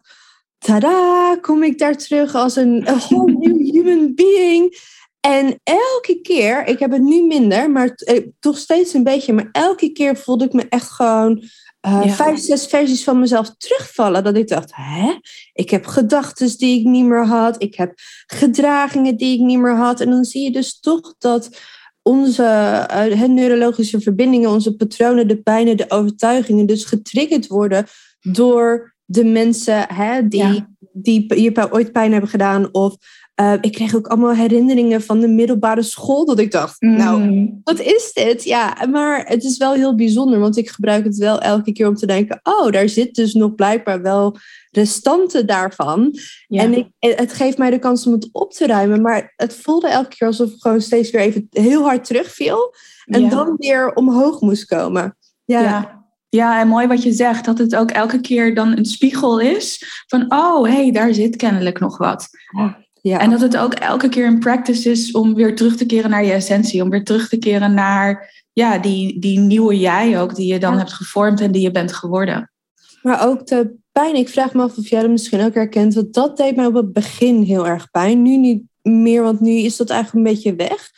tada, 0.58 1.36
kom 1.40 1.62
ik 1.62 1.78
daar 1.78 1.96
terug 1.96 2.34
als 2.34 2.56
een, 2.56 2.88
een 2.88 2.98
whole 2.98 3.32
new 3.32 3.60
human 3.72 4.14
being. 4.14 4.76
En 5.28 5.60
elke 5.62 6.20
keer, 6.22 6.66
ik 6.66 6.78
heb 6.78 6.90
het 6.90 7.02
nu 7.02 7.26
minder, 7.26 7.70
maar 7.70 7.88
eh, 7.88 8.26
toch 8.38 8.58
steeds 8.58 8.94
een 8.94 9.02
beetje, 9.02 9.32
maar 9.32 9.48
elke 9.52 9.92
keer 9.92 10.16
voelde 10.16 10.44
ik 10.44 10.52
me 10.52 10.66
echt 10.68 10.90
gewoon 10.90 11.42
uh, 11.86 12.12
vijf, 12.12 12.38
zes 12.38 12.66
versies 12.66 13.04
van 13.04 13.20
mezelf 13.20 13.56
terugvallen. 13.56 14.24
Dat 14.24 14.36
ik 14.36 14.48
dacht, 14.48 14.70
hè? 14.74 15.14
Ik 15.52 15.70
heb 15.70 15.86
gedachten 15.86 16.58
die 16.58 16.80
ik 16.80 16.86
niet 16.86 17.04
meer 17.04 17.26
had. 17.26 17.62
Ik 17.62 17.74
heb 17.74 17.92
gedragingen 18.26 19.16
die 19.16 19.34
ik 19.34 19.40
niet 19.40 19.58
meer 19.58 19.76
had. 19.76 20.00
En 20.00 20.10
dan 20.10 20.24
zie 20.24 20.42
je 20.42 20.50
dus 20.50 20.80
toch 20.80 21.14
dat 21.18 21.60
onze 22.02 22.42
uh, 22.90 23.24
neurologische 23.24 24.00
verbindingen, 24.00 24.50
onze 24.50 24.76
patronen, 24.76 25.28
de 25.28 25.42
pijnen, 25.42 25.76
de 25.76 25.90
overtuigingen, 25.90 26.66
dus 26.66 26.84
getriggerd 26.84 27.46
worden 27.46 27.86
door 28.20 28.94
de 29.04 29.24
mensen 29.24 29.88
hè, 29.88 30.28
die, 30.28 30.64
die 30.92 31.40
je 31.42 31.72
ooit 31.72 31.92
pijn 31.92 32.12
hebben 32.12 32.30
gedaan. 32.30 32.68
Of 32.74 32.96
uh, 33.40 33.54
ik 33.60 33.72
kreeg 33.72 33.96
ook 33.96 34.06
allemaal 34.06 34.34
herinneringen 34.34 35.02
van 35.02 35.20
de 35.20 35.28
middelbare 35.28 35.82
school. 35.82 36.24
Dat 36.24 36.38
ik 36.38 36.50
dacht, 36.50 36.80
nou, 36.80 37.22
mm. 37.22 37.60
wat 37.64 37.80
is 37.80 38.12
dit? 38.12 38.44
Ja, 38.44 38.86
maar 38.90 39.24
het 39.26 39.44
is 39.44 39.56
wel 39.56 39.72
heel 39.72 39.94
bijzonder. 39.94 40.38
Want 40.38 40.56
ik 40.56 40.68
gebruik 40.68 41.04
het 41.04 41.16
wel 41.16 41.40
elke 41.40 41.72
keer 41.72 41.88
om 41.88 41.94
te 41.94 42.06
denken... 42.06 42.40
oh, 42.42 42.70
daar 42.70 42.88
zit 42.88 43.14
dus 43.14 43.34
nog 43.34 43.54
blijkbaar 43.54 44.02
wel 44.02 44.36
restanten 44.70 45.46
daarvan. 45.46 46.14
En 46.48 46.76
ik, 46.76 46.88
het 46.98 47.32
geeft 47.32 47.58
mij 47.58 47.70
de 47.70 47.78
kans 47.78 48.06
om 48.06 48.12
het 48.12 48.28
op 48.32 48.52
te 48.52 48.66
ruimen. 48.66 49.02
Maar 49.02 49.32
het 49.36 49.56
voelde 49.56 49.88
elke 49.88 50.16
keer 50.16 50.26
alsof 50.26 50.50
ik 50.50 50.60
gewoon 50.60 50.80
steeds 50.80 51.10
weer 51.10 51.20
even 51.20 51.46
heel 51.50 51.82
hard 51.82 52.04
terugviel. 52.04 52.74
En 53.04 53.28
dan 53.28 53.54
weer 53.56 53.92
omhoog 53.92 54.40
moest 54.40 54.64
komen. 54.64 55.16
ja. 55.44 56.00
Ja, 56.28 56.60
en 56.60 56.68
mooi 56.68 56.86
wat 56.86 57.02
je 57.02 57.12
zegt, 57.12 57.44
dat 57.44 57.58
het 57.58 57.76
ook 57.76 57.90
elke 57.90 58.20
keer 58.20 58.54
dan 58.54 58.76
een 58.76 58.84
spiegel 58.84 59.40
is 59.40 59.84
van, 60.06 60.32
oh, 60.32 60.64
hé, 60.64 60.70
hey, 60.70 60.90
daar 60.90 61.14
zit 61.14 61.36
kennelijk 61.36 61.80
nog 61.80 61.98
wat. 61.98 62.28
Ja. 62.56 62.82
En 63.02 63.30
dat 63.30 63.40
het 63.40 63.56
ook 63.56 63.74
elke 63.74 64.08
keer 64.08 64.26
een 64.26 64.38
practice 64.38 64.90
is 64.90 65.12
om 65.12 65.34
weer 65.34 65.56
terug 65.56 65.76
te 65.76 65.86
keren 65.86 66.10
naar 66.10 66.24
je 66.24 66.32
essentie, 66.32 66.82
om 66.82 66.90
weer 66.90 67.04
terug 67.04 67.28
te 67.28 67.38
keren 67.38 67.74
naar 67.74 68.32
ja, 68.52 68.78
die, 68.78 69.18
die 69.18 69.38
nieuwe 69.38 69.78
jij 69.78 70.20
ook, 70.20 70.34
die 70.34 70.52
je 70.52 70.58
dan 70.58 70.78
hebt 70.78 70.92
gevormd 70.92 71.40
en 71.40 71.52
die 71.52 71.62
je 71.62 71.70
bent 71.70 71.92
geworden. 71.92 72.50
Maar 73.02 73.28
ook 73.28 73.46
de 73.46 73.74
pijn, 73.92 74.14
ik 74.14 74.28
vraag 74.28 74.54
me 74.54 74.62
af 74.62 74.78
of 74.78 74.88
jij 74.88 75.00
dat 75.00 75.10
misschien 75.10 75.40
ook 75.40 75.54
herkent, 75.54 75.94
want 75.94 76.14
dat 76.14 76.36
deed 76.36 76.56
mij 76.56 76.66
op 76.66 76.74
het 76.74 76.92
begin 76.92 77.42
heel 77.42 77.66
erg 77.66 77.90
pijn. 77.90 78.22
Nu 78.22 78.36
niet 78.36 78.62
meer, 78.82 79.22
want 79.22 79.40
nu 79.40 79.50
is 79.50 79.76
dat 79.76 79.90
eigenlijk 79.90 80.26
een 80.26 80.32
beetje 80.32 80.54
weg. 80.54 80.90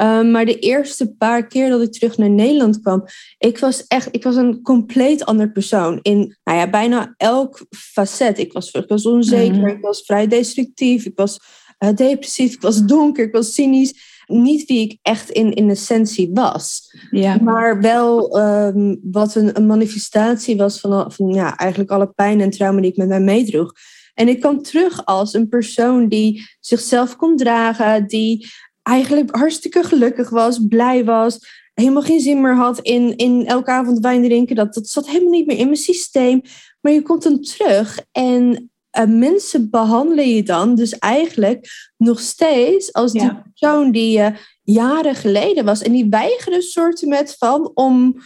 Ehm, 0.00 0.30
maar 0.30 0.44
de 0.44 0.58
eerste 0.58 1.14
paar 1.14 1.46
keer 1.46 1.70
dat 1.70 1.82
ik 1.82 1.92
terug 1.92 2.16
naar 2.16 2.30
Nederland 2.30 2.80
kwam, 2.80 3.04
ik 3.38 3.58
was 3.58 3.86
echt, 3.86 4.08
ik 4.10 4.22
was 4.22 4.36
een 4.36 4.62
compleet 4.62 5.24
ander 5.24 5.52
persoon. 5.52 5.98
In 6.02 6.36
nou 6.44 6.58
ja, 6.58 6.70
bijna 6.70 7.14
elk 7.16 7.66
facet. 7.70 8.38
Ik 8.38 8.52
was, 8.52 8.70
ik 8.70 8.88
was 8.88 9.06
onzeker, 9.06 9.58
mhm. 9.58 9.66
ik 9.66 9.80
was 9.80 10.02
vrij 10.02 10.26
destructief, 10.26 11.04
ik 11.04 11.16
was 11.16 11.40
uh, 11.78 11.94
depressief, 11.94 12.54
ik 12.54 12.60
was 12.60 12.84
donker, 12.84 13.24
ik 13.24 13.32
was 13.32 13.54
cynisch. 13.54 14.22
Niet 14.26 14.66
wie 14.66 14.80
ik 14.80 14.98
echt 15.02 15.30
in, 15.30 15.52
in 15.52 15.70
essentie 15.70 16.30
was. 16.32 16.94
Ja. 17.10 17.38
Maar 17.42 17.80
wel 17.80 18.38
um, 18.38 19.00
wat 19.02 19.34
een, 19.34 19.56
een, 19.56 19.66
manifestatie 19.66 20.56
was 20.56 20.80
van, 20.80 21.12
van 21.12 21.28
ja, 21.28 21.56
eigenlijk 21.56 21.90
alle 21.90 22.12
pijn 22.14 22.40
en 22.40 22.50
trauma 22.50 22.80
die 22.80 22.90
ik 22.90 22.96
met 22.96 23.08
mij 23.08 23.20
meedroeg. 23.20 23.72
En 24.14 24.28
ik 24.28 24.40
kwam 24.40 24.62
terug 24.62 25.04
als 25.04 25.34
een 25.34 25.48
persoon 25.48 26.08
die 26.08 26.48
zichzelf 26.60 27.16
kon 27.16 27.36
dragen, 27.36 28.06
die 28.06 28.46
eigenlijk 28.82 29.36
hartstikke 29.36 29.82
gelukkig 29.82 30.30
was, 30.30 30.66
blij 30.68 31.04
was, 31.04 31.38
helemaal 31.74 32.02
geen 32.02 32.20
zin 32.20 32.40
meer 32.40 32.56
had 32.56 32.80
in, 32.80 33.16
in 33.16 33.46
elke 33.46 33.70
avond 33.70 33.98
wijn 33.98 34.22
drinken. 34.22 34.56
Dat, 34.56 34.74
dat 34.74 34.88
zat 34.88 35.06
helemaal 35.06 35.30
niet 35.30 35.46
meer 35.46 35.58
in 35.58 35.64
mijn 35.64 35.76
systeem. 35.76 36.40
Maar 36.80 36.92
je 36.92 37.02
komt 37.02 37.22
dan 37.22 37.40
terug 37.40 38.00
en 38.12 38.70
uh, 38.98 39.04
mensen 39.04 39.70
behandelen 39.70 40.28
je 40.28 40.42
dan 40.42 40.74
dus 40.74 40.98
eigenlijk 40.98 41.68
nog 41.96 42.20
steeds 42.20 42.92
als 42.92 43.12
die 43.12 43.42
persoon 43.54 43.90
die 43.92 44.18
je 44.18 44.32
jaren 44.62 45.14
geleden 45.14 45.64
was. 45.64 45.82
En 45.82 45.92
die 45.92 46.06
weigeren 46.10 46.62
soorten 46.62 47.08
met 47.08 47.36
van 47.38 47.70
om 47.74 48.20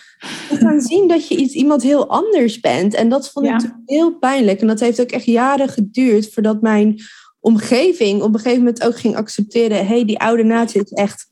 te 0.49 0.57
gaan 0.57 0.81
zien 0.91 1.09
dat 1.09 1.29
je 1.29 1.37
iets, 1.37 1.55
iemand 1.55 1.83
heel 1.83 2.09
anders 2.09 2.61
bent. 2.61 2.95
En 2.95 3.09
dat 3.09 3.31
vond 3.31 3.47
ik 3.47 3.71
heel 3.87 4.19
pijnlijk. 4.19 4.61
En 4.61 4.67
dat 4.67 4.81
heeft 4.81 5.01
ook 5.01 5.11
echt 5.11 5.25
jaren 5.25 5.69
geduurd 5.69 6.33
voordat 6.33 6.61
mijn 6.61 7.01
omgeving 7.45 8.23
op 8.23 8.35
een 8.35 8.41
gegeven 8.41 8.59
moment 8.59 8.85
ook 8.85 8.99
ging 8.99 9.17
accepteren: 9.17 9.77
hé, 9.77 9.85
hey, 9.85 10.05
die 10.05 10.19
oude 10.19 10.43
natie 10.43 10.83
is 10.83 10.93
echt 10.93 11.27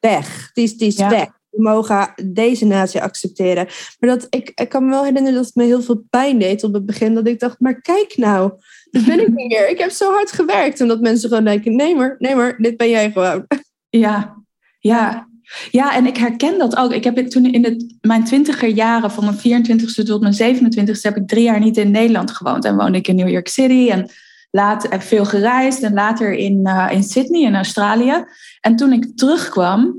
weg. 0.00 0.50
Die 0.52 0.64
is, 0.64 0.76
die 0.76 0.88
is 0.88 0.96
weg. 0.96 1.26
We 1.50 1.62
mogen 1.62 2.14
deze 2.24 2.64
natie 2.64 3.02
accepteren. 3.02 3.66
Maar 3.98 4.10
dat, 4.10 4.26
ik, 4.30 4.52
ik 4.54 4.68
kan 4.68 4.84
me 4.84 4.90
wel 4.90 5.04
herinneren 5.04 5.34
dat 5.34 5.46
het 5.46 5.54
me 5.54 5.64
heel 5.64 5.82
veel 5.82 6.04
pijn 6.10 6.38
deed 6.38 6.64
op 6.64 6.72
het 6.72 6.86
begin. 6.86 7.14
Dat 7.14 7.26
ik 7.26 7.38
dacht, 7.38 7.60
maar 7.60 7.80
kijk 7.80 8.16
nou, 8.16 8.52
dit 8.90 9.04
ben 9.04 9.20
ik 9.20 9.28
niet 9.28 9.48
meer. 9.48 9.68
Ik 9.68 9.78
heb 9.78 9.90
zo 9.90 10.12
hard 10.12 10.32
gewerkt. 10.32 10.80
En 10.80 10.88
dat 10.88 11.00
mensen 11.00 11.28
gewoon 11.28 11.44
denken, 11.44 11.76
nee 11.76 11.94
maar, 11.94 12.14
nee 12.18 12.34
maar, 12.34 12.56
dit 12.58 12.76
ben 12.76 12.88
jij 12.88 13.12
gewoon. 13.12 13.46
Ja, 13.88 14.36
ja. 14.78 15.28
Ja, 15.70 15.94
en 15.94 16.06
ik 16.06 16.16
herken 16.16 16.58
dat 16.58 16.76
ook. 16.76 16.92
Ik 16.92 17.04
heb 17.04 17.16
toen 17.16 17.52
in 17.52 17.64
het, 17.64 17.96
mijn 18.00 18.24
twintiger 18.24 18.68
jaren, 18.68 19.10
van 19.10 19.24
mijn 19.24 19.64
24ste 19.64 20.02
tot 20.04 20.20
mijn 20.20 20.56
27ste, 20.56 21.00
heb 21.00 21.16
ik 21.16 21.28
drie 21.28 21.42
jaar 21.42 21.60
niet 21.60 21.76
in 21.76 21.90
Nederland 21.90 22.30
gewoond. 22.30 22.64
En 22.64 22.76
woonde 22.76 22.98
ik 22.98 23.08
in 23.08 23.16
New 23.16 23.28
York 23.28 23.48
City 23.48 23.90
en 23.90 24.10
later 24.50 24.90
heb 24.90 25.02
veel 25.02 25.24
gereisd 25.24 25.82
en 25.82 25.92
later 25.92 26.32
in, 26.32 26.60
uh, 26.62 26.88
in 26.90 27.02
Sydney 27.02 27.42
in 27.42 27.54
Australië. 27.54 28.24
En 28.60 28.76
toen 28.76 28.92
ik 28.92 29.16
terugkwam, 29.16 29.94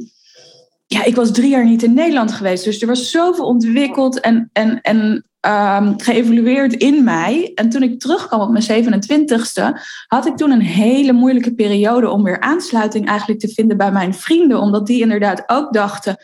ja, 0.87 1.03
ik 1.03 1.15
was 1.15 1.31
drie 1.31 1.49
jaar 1.49 1.65
niet 1.65 1.83
in 1.83 1.93
Nederland 1.93 2.31
geweest. 2.31 2.63
Dus 2.63 2.81
er 2.81 2.87
was 2.87 3.11
zoveel 3.11 3.45
ontwikkeld 3.45 4.19
en, 4.19 4.49
en, 4.53 4.81
en 4.81 5.25
um, 5.47 5.99
geëvolueerd 5.99 6.73
in 6.73 7.03
mij. 7.03 7.51
En 7.55 7.69
toen 7.69 7.83
ik 7.83 7.99
terugkwam 7.99 8.41
op 8.41 8.49
mijn 8.49 8.85
27ste, 8.85 9.79
had 10.07 10.25
ik 10.25 10.37
toen 10.37 10.51
een 10.51 10.61
hele 10.61 11.11
moeilijke 11.11 11.53
periode 11.53 12.09
om 12.09 12.23
weer 12.23 12.39
aansluiting 12.39 13.07
eigenlijk 13.07 13.39
te 13.39 13.53
vinden 13.53 13.77
bij 13.77 13.91
mijn 13.91 14.13
vrienden. 14.13 14.59
Omdat 14.59 14.87
die 14.87 15.01
inderdaad 15.01 15.43
ook 15.47 15.73
dachten, 15.73 16.17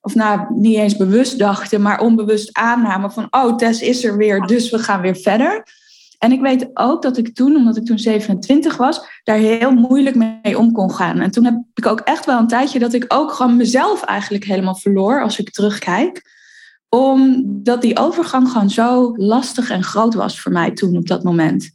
of 0.00 0.14
nou 0.14 0.40
niet 0.54 0.76
eens 0.76 0.96
bewust 0.96 1.38
dachten, 1.38 1.82
maar 1.82 2.00
onbewust 2.00 2.56
aannamen 2.56 3.12
van, 3.12 3.26
oh, 3.30 3.56
Tess 3.56 3.80
is 3.80 4.04
er 4.04 4.16
weer, 4.16 4.40
dus 4.40 4.70
we 4.70 4.78
gaan 4.78 5.00
weer 5.00 5.16
verder. 5.16 5.66
En 6.18 6.32
ik 6.32 6.40
weet 6.40 6.70
ook 6.74 7.02
dat 7.02 7.16
ik 7.16 7.34
toen, 7.34 7.56
omdat 7.56 7.76
ik 7.76 7.84
toen 7.84 7.98
27 7.98 8.76
was, 8.76 9.00
daar 9.24 9.36
heel 9.36 9.70
moeilijk 9.70 10.16
mee 10.16 10.58
om 10.58 10.72
kon 10.72 10.90
gaan. 10.90 11.20
En 11.20 11.30
toen 11.30 11.44
heb 11.44 11.54
ik 11.74 11.86
ook 11.86 12.00
echt 12.00 12.26
wel 12.26 12.38
een 12.38 12.46
tijdje 12.46 12.78
dat 12.78 12.92
ik 12.92 13.04
ook 13.08 13.32
gewoon 13.32 13.56
mezelf 13.56 14.02
eigenlijk 14.02 14.44
helemaal 14.44 14.76
verloor 14.76 15.22
als 15.22 15.38
ik 15.38 15.50
terugkijk. 15.50 16.36
Omdat 16.88 17.82
die 17.82 17.98
overgang 17.98 18.48
gewoon 18.48 18.70
zo 18.70 19.16
lastig 19.16 19.70
en 19.70 19.82
groot 19.82 20.14
was 20.14 20.40
voor 20.40 20.52
mij 20.52 20.72
toen 20.72 20.96
op 20.96 21.06
dat 21.06 21.22
moment. 21.22 21.70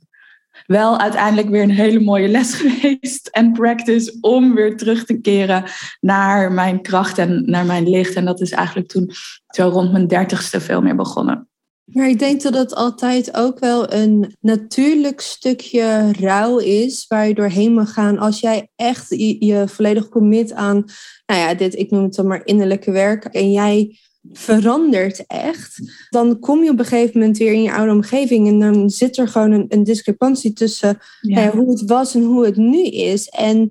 Wel 0.65 0.99
uiteindelijk 0.99 1.49
weer 1.49 1.63
een 1.63 1.69
hele 1.69 1.99
mooie 1.99 2.27
les 2.27 2.53
geweest 2.61 3.27
en 3.27 3.51
practice 3.51 4.17
om 4.21 4.55
weer 4.55 4.77
terug 4.77 5.05
te 5.05 5.19
keren 5.21 5.63
naar 5.99 6.51
mijn 6.51 6.81
kracht 6.81 7.17
en 7.17 7.43
naar 7.45 7.65
mijn 7.65 7.89
licht. 7.89 8.13
En 8.13 8.25
dat 8.25 8.41
is 8.41 8.51
eigenlijk 8.51 8.87
toen 8.87 9.11
zo 9.47 9.67
rond 9.67 9.91
mijn 9.91 10.07
dertigste 10.07 10.61
veel 10.61 10.81
meer 10.81 10.95
begonnen. 10.95 11.47
Maar 11.85 12.09
ik 12.09 12.19
denk 12.19 12.41
dat 12.41 12.53
het 12.53 12.75
altijd 12.75 13.37
ook 13.37 13.59
wel 13.59 13.93
een 13.93 14.35
natuurlijk 14.39 15.21
stukje 15.21 16.11
rouw 16.19 16.57
is 16.57 17.05
waar 17.07 17.27
je 17.27 17.33
doorheen 17.33 17.73
mag 17.73 17.93
gaan 17.93 18.17
als 18.17 18.39
jij 18.39 18.69
echt 18.75 19.09
je, 19.39 19.63
volledig 19.67 20.09
commit 20.09 20.53
aan, 20.53 20.85
nou 21.25 21.39
ja, 21.39 21.53
dit, 21.53 21.75
ik 21.75 21.91
noem 21.91 22.03
het 22.03 22.15
dan 22.15 22.27
maar 22.27 22.45
innerlijke 22.45 22.91
werk, 22.91 23.25
en 23.25 23.51
jij 23.51 23.97
verandert 24.31 25.23
echt, 25.27 25.93
dan 26.09 26.39
kom 26.39 26.63
je 26.63 26.69
op 26.69 26.79
een 26.79 26.85
gegeven 26.85 27.19
moment 27.19 27.37
weer 27.37 27.53
in 27.53 27.63
je 27.63 27.73
oude 27.73 27.91
omgeving 27.91 28.47
en 28.47 28.59
dan 28.59 28.89
zit 28.89 29.17
er 29.17 29.27
gewoon 29.27 29.51
een, 29.51 29.65
een 29.67 29.83
discrepantie 29.83 30.53
tussen 30.53 30.97
ja. 31.21 31.51
hoe 31.51 31.69
het 31.69 31.83
was 31.89 32.15
en 32.15 32.23
hoe 32.23 32.45
het 32.45 32.55
nu 32.55 32.83
is. 32.85 33.29
En 33.29 33.69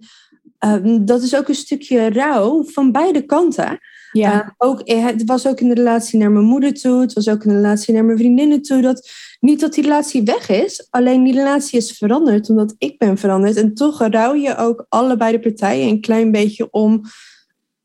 ehm, 0.59 1.05
dat 1.05 1.23
is 1.23 1.37
ook 1.37 1.49
een 1.49 1.55
stukje 1.55 2.11
rouw 2.11 2.65
van 2.65 2.93
beide 2.93 3.23
kanten. 3.23 3.79
Ja. 4.13 4.35
Uh, 4.35 4.49
ook, 4.59 4.81
eh, 4.81 5.05
het 5.05 5.25
was 5.25 5.47
ook 5.47 5.61
in 5.61 5.69
de 5.69 5.75
relatie 5.75 6.19
naar 6.19 6.31
mijn 6.31 6.45
moeder 6.45 6.75
toe. 6.75 7.01
Het 7.01 7.13
was 7.13 7.29
ook 7.29 7.45
in 7.45 7.49
de 7.49 7.57
relatie 7.57 7.95
naar 7.95 8.05
mijn 8.05 8.19
vriendinnen 8.19 8.63
toe. 8.63 8.81
Dat, 8.81 9.11
niet 9.41 9.61
dat 9.61 9.75
die 9.75 9.83
relatie 9.83 10.23
weg 10.23 10.49
is. 10.49 10.87
Alleen 10.91 11.25
die 11.25 11.35
relatie 11.35 11.79
is 11.79 11.93
veranderd 11.93 12.49
omdat 12.49 12.75
ik 12.79 12.99
ben 12.99 13.19
veranderd. 13.19 13.57
En 13.57 13.75
toch 13.75 14.07
rouw 14.07 14.35
je 14.35 14.57
ook 14.57 14.87
allebei 14.89 15.33
de 15.33 15.41
partijen 15.41 15.89
een 15.89 16.01
klein 16.01 16.31
beetje 16.31 16.71
om 16.71 17.03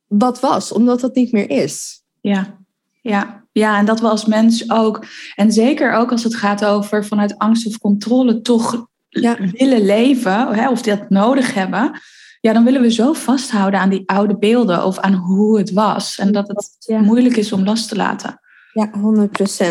wat 0.08 0.40
was. 0.40 0.72
Omdat 0.72 1.00
dat 1.00 1.16
niet 1.16 1.32
meer 1.32 1.50
is. 1.50 2.04
Ja, 2.22 2.58
ja. 3.02 3.46
Ja, 3.52 3.78
en 3.78 3.86
dat 3.86 4.00
we 4.00 4.10
als 4.10 4.26
mens 4.26 4.72
ook. 4.72 5.06
En 5.36 5.52
zeker 5.52 5.94
ook 5.94 6.12
als 6.12 6.24
het 6.24 6.36
gaat 6.36 6.66
over 6.66 7.06
vanuit 7.06 7.38
angst 7.38 7.68
of 7.68 7.78
controle 7.78 8.42
toch 8.42 8.88
ja. 9.10 9.38
willen 9.52 9.86
leven. 9.86 10.48
Hè, 10.48 10.70
of 10.70 10.82
dat 10.82 11.10
nodig 11.10 11.54
hebben 11.54 12.00
ja, 12.42 12.54
dan 12.54 12.64
willen 12.64 12.82
we 12.82 12.92
zo 12.92 13.14
vasthouden 13.14 13.80
aan 13.80 13.90
die 13.90 14.04
oude 14.06 14.38
beelden 14.38 14.86
of 14.86 15.00
aan 15.00 15.14
hoe 15.14 15.58
het 15.58 15.72
was. 15.72 16.18
En 16.18 16.32
dat 16.32 16.48
het 16.48 17.00
moeilijk 17.02 17.36
is 17.36 17.52
om 17.52 17.64
los 17.64 17.88
te 17.88 17.96
laten. 17.96 18.40
Ja, 18.74 18.92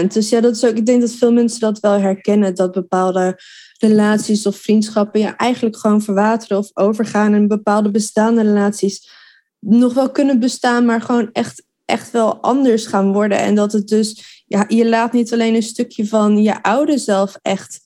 100%. 0.04 0.06
Dus 0.06 0.28
ja, 0.28 0.40
dat 0.40 0.56
is 0.56 0.64
ook, 0.64 0.76
ik 0.76 0.86
denk 0.86 1.00
dat 1.00 1.10
veel 1.10 1.32
mensen 1.32 1.60
dat 1.60 1.80
wel 1.80 2.00
herkennen, 2.00 2.54
dat 2.54 2.72
bepaalde 2.72 3.40
relaties 3.78 4.46
of 4.46 4.56
vriendschappen 4.56 5.20
ja, 5.20 5.36
eigenlijk 5.36 5.76
gewoon 5.76 6.02
verwateren 6.02 6.58
of 6.58 6.70
overgaan 6.74 7.34
en 7.34 7.48
bepaalde 7.48 7.90
bestaande 7.90 8.42
relaties 8.42 9.10
nog 9.58 9.94
wel 9.94 10.10
kunnen 10.10 10.40
bestaan, 10.40 10.84
maar 10.84 11.00
gewoon 11.00 11.28
echt, 11.32 11.64
echt 11.84 12.10
wel 12.10 12.40
anders 12.42 12.86
gaan 12.86 13.12
worden. 13.12 13.38
En 13.38 13.54
dat 13.54 13.72
het 13.72 13.88
dus, 13.88 14.42
ja, 14.46 14.64
je 14.68 14.88
laat 14.88 15.12
niet 15.12 15.32
alleen 15.32 15.54
een 15.54 15.62
stukje 15.62 16.06
van 16.06 16.42
je 16.42 16.62
oude 16.62 16.98
zelf 16.98 17.38
echt 17.42 17.80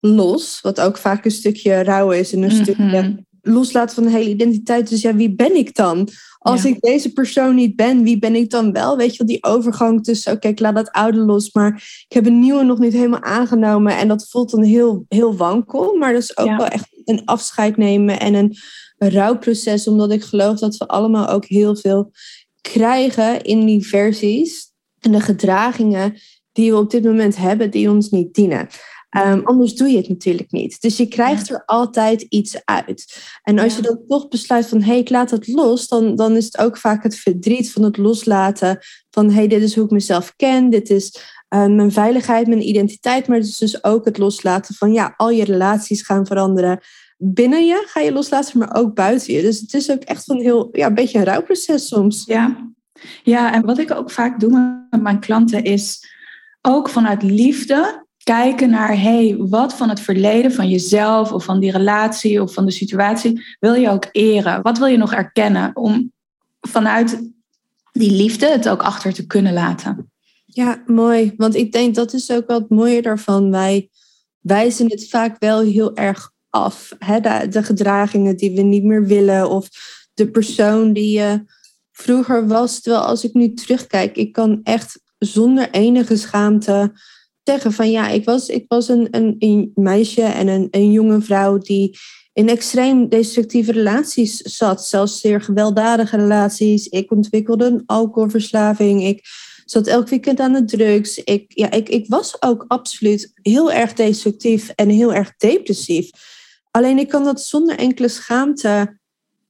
los, 0.00 0.60
wat 0.60 0.80
ook 0.80 0.96
vaak 0.96 1.24
een 1.24 1.30
stukje 1.30 1.82
rouw 1.82 2.10
is 2.10 2.32
en 2.32 2.42
een 2.42 2.54
mhm. 2.54 2.62
stukje 2.62 3.24
loslaten 3.42 3.94
van 3.94 4.04
de 4.04 4.10
hele 4.10 4.30
identiteit. 4.30 4.88
Dus 4.88 5.00
ja, 5.00 5.14
wie 5.14 5.34
ben 5.34 5.56
ik 5.56 5.74
dan? 5.74 6.08
Als 6.38 6.64
ik 6.64 6.80
deze 6.80 7.12
persoon 7.12 7.54
niet 7.54 7.76
ben, 7.76 8.02
wie 8.02 8.18
ben 8.18 8.34
ik 8.34 8.50
dan 8.50 8.72
wel? 8.72 8.96
Weet 8.96 9.10
je 9.10 9.18
wel, 9.18 9.26
die 9.26 9.44
overgang 9.44 10.04
tussen, 10.04 10.32
oké, 10.32 10.48
ik 10.48 10.60
laat 10.60 10.74
dat 10.74 10.90
oude 10.90 11.18
los, 11.18 11.52
maar 11.52 11.74
ik 12.08 12.14
heb 12.14 12.26
een 12.26 12.40
nieuwe 12.40 12.62
nog 12.62 12.78
niet 12.78 12.92
helemaal 12.92 13.22
aangenomen. 13.22 13.96
En 13.96 14.08
dat 14.08 14.28
voelt 14.28 14.50
dan 14.50 14.62
heel, 14.62 15.04
heel 15.08 15.36
wankel. 15.36 15.96
Maar 15.96 16.12
dat 16.12 16.22
is 16.22 16.36
ook 16.36 16.56
wel 16.56 16.66
echt 16.66 16.88
een 17.04 17.24
afscheid 17.24 17.76
nemen 17.76 18.20
en 18.20 18.34
een, 18.34 18.56
een 18.98 19.10
rouwproces, 19.10 19.88
omdat 19.88 20.10
ik 20.10 20.22
geloof 20.22 20.58
dat 20.58 20.76
we 20.76 20.88
allemaal 20.88 21.28
ook 21.28 21.44
heel 21.44 21.76
veel 21.76 22.10
krijgen 22.60 23.42
in 23.42 23.66
die 23.66 23.86
versies 23.86 24.72
en 25.00 25.12
de 25.12 25.20
gedragingen 25.20 26.14
die 26.52 26.70
we 26.70 26.78
op 26.78 26.90
dit 26.90 27.04
moment 27.04 27.36
hebben, 27.36 27.70
die 27.70 27.90
ons 27.90 28.10
niet 28.10 28.34
dienen. 28.34 28.68
Um, 29.16 29.40
anders 29.44 29.74
doe 29.74 29.88
je 29.88 29.96
het 29.96 30.08
natuurlijk 30.08 30.50
niet. 30.50 30.80
Dus 30.80 30.96
je 30.96 31.06
krijgt 31.06 31.50
er 31.50 31.62
altijd 31.64 32.22
iets 32.22 32.64
uit. 32.64 33.22
En 33.42 33.58
als 33.58 33.76
je 33.76 33.82
dan 33.82 34.00
toch 34.08 34.28
besluit 34.28 34.66
van 34.66 34.80
hé, 34.80 34.86
hey, 34.86 34.98
ik 34.98 35.10
laat 35.10 35.30
het 35.30 35.48
los, 35.48 35.88
dan, 35.88 36.16
dan 36.16 36.36
is 36.36 36.44
het 36.44 36.58
ook 36.58 36.76
vaak 36.76 37.02
het 37.02 37.16
verdriet 37.16 37.72
van 37.72 37.82
het 37.82 37.96
loslaten 37.96 38.78
van 39.10 39.28
hé, 39.28 39.34
hey, 39.34 39.48
dit 39.48 39.62
is 39.62 39.74
hoe 39.74 39.84
ik 39.84 39.90
mezelf 39.90 40.36
ken, 40.36 40.70
dit 40.70 40.90
is 40.90 41.20
uh, 41.54 41.66
mijn 41.66 41.92
veiligheid, 41.92 42.46
mijn 42.46 42.68
identiteit, 42.68 43.26
maar 43.26 43.36
het 43.36 43.46
is 43.46 43.58
dus 43.58 43.84
ook 43.84 44.04
het 44.04 44.18
loslaten 44.18 44.74
van 44.74 44.92
ja, 44.92 45.14
al 45.16 45.30
je 45.30 45.44
relaties 45.44 46.02
gaan 46.02 46.26
veranderen. 46.26 46.80
Binnen 47.18 47.66
je 47.66 47.84
ga 47.86 48.00
je 48.00 48.12
loslaten, 48.12 48.58
maar 48.58 48.74
ook 48.76 48.94
buiten 48.94 49.34
je. 49.34 49.42
Dus 49.42 49.60
het 49.60 49.74
is 49.74 49.90
ook 49.90 50.02
echt 50.02 50.28
een 50.28 50.40
heel, 50.40 50.68
ja, 50.72 50.86
een 50.86 50.94
beetje 50.94 51.18
een 51.18 51.24
rouwproces 51.24 51.86
soms. 51.86 52.24
Ja. 52.26 52.72
ja, 53.22 53.52
en 53.52 53.64
wat 53.64 53.78
ik 53.78 53.90
ook 53.90 54.10
vaak 54.10 54.40
doe 54.40 54.86
met 54.90 55.02
mijn 55.02 55.20
klanten 55.20 55.64
is 55.64 56.08
ook 56.62 56.88
vanuit 56.88 57.22
liefde 57.22 58.08
kijken 58.30 58.70
naar, 58.70 59.00
hey, 59.00 59.36
wat 59.38 59.74
van 59.74 59.88
het 59.88 60.00
verleden, 60.00 60.52
van 60.52 60.68
jezelf 60.68 61.32
of 61.32 61.44
van 61.44 61.60
die 61.60 61.70
relatie 61.70 62.42
of 62.42 62.52
van 62.52 62.66
de 62.66 62.72
situatie, 62.72 63.56
wil 63.60 63.74
je 63.74 63.90
ook 63.90 64.08
eren? 64.12 64.62
Wat 64.62 64.78
wil 64.78 64.86
je 64.86 64.96
nog 64.96 65.12
erkennen 65.12 65.76
om 65.76 66.12
vanuit 66.60 67.30
die 67.92 68.10
liefde 68.10 68.46
het 68.46 68.68
ook 68.68 68.82
achter 68.82 69.12
te 69.12 69.26
kunnen 69.26 69.52
laten? 69.52 70.10
Ja, 70.46 70.82
mooi. 70.86 71.34
Want 71.36 71.54
ik 71.54 71.72
denk 71.72 71.94
dat 71.94 72.12
is 72.12 72.30
ook 72.30 72.46
wat 72.46 72.68
mooier 72.68 73.02
daarvan. 73.02 73.50
Wij 73.50 73.88
wijzen 74.40 74.90
het 74.90 75.08
vaak 75.08 75.36
wel 75.38 75.60
heel 75.60 75.96
erg 75.96 76.32
af. 76.50 76.92
Hè? 76.98 77.20
De, 77.20 77.46
de 77.48 77.62
gedragingen 77.62 78.36
die 78.36 78.54
we 78.54 78.62
niet 78.62 78.84
meer 78.84 79.06
willen 79.06 79.50
of 79.50 79.68
de 80.14 80.30
persoon 80.30 80.92
die 80.92 81.18
je 81.18 81.44
vroeger 81.92 82.46
was. 82.46 82.80
Terwijl 82.80 83.04
als 83.04 83.24
ik 83.24 83.34
nu 83.34 83.54
terugkijk, 83.54 84.16
ik 84.16 84.32
kan 84.32 84.60
echt 84.62 85.00
zonder 85.18 85.70
enige 85.70 86.16
schaamte 86.16 86.92
zeggen 87.50 87.72
van 87.72 87.90
ja, 87.90 88.08
ik 88.08 88.24
was, 88.24 88.48
ik 88.48 88.64
was 88.68 88.88
een, 88.88 89.08
een, 89.10 89.36
een 89.38 89.70
meisje 89.74 90.22
en 90.22 90.48
een, 90.48 90.68
een 90.70 90.92
jonge 90.92 91.20
vrouw 91.20 91.58
die 91.58 91.98
in 92.32 92.48
extreem 92.48 93.08
destructieve 93.08 93.72
relaties 93.72 94.36
zat. 94.36 94.86
Zelfs 94.86 95.20
zeer 95.20 95.40
gewelddadige 95.40 96.16
relaties. 96.16 96.86
Ik 96.86 97.10
ontwikkelde 97.10 97.64
een 97.64 97.82
alcoholverslaving. 97.86 99.04
Ik 99.04 99.24
zat 99.64 99.86
elk 99.86 100.08
weekend 100.08 100.40
aan 100.40 100.52
de 100.52 100.64
drugs. 100.64 101.18
Ik, 101.18 101.44
ja, 101.48 101.70
ik, 101.70 101.88
ik 101.88 102.08
was 102.08 102.42
ook 102.42 102.64
absoluut 102.68 103.32
heel 103.34 103.72
erg 103.72 103.92
destructief 103.92 104.68
en 104.68 104.88
heel 104.88 105.14
erg 105.14 105.36
depressief. 105.36 106.10
Alleen 106.70 106.98
ik 106.98 107.08
kan 107.08 107.24
dat 107.24 107.42
zonder 107.42 107.78
enkele 107.78 108.08
schaamte 108.08 108.98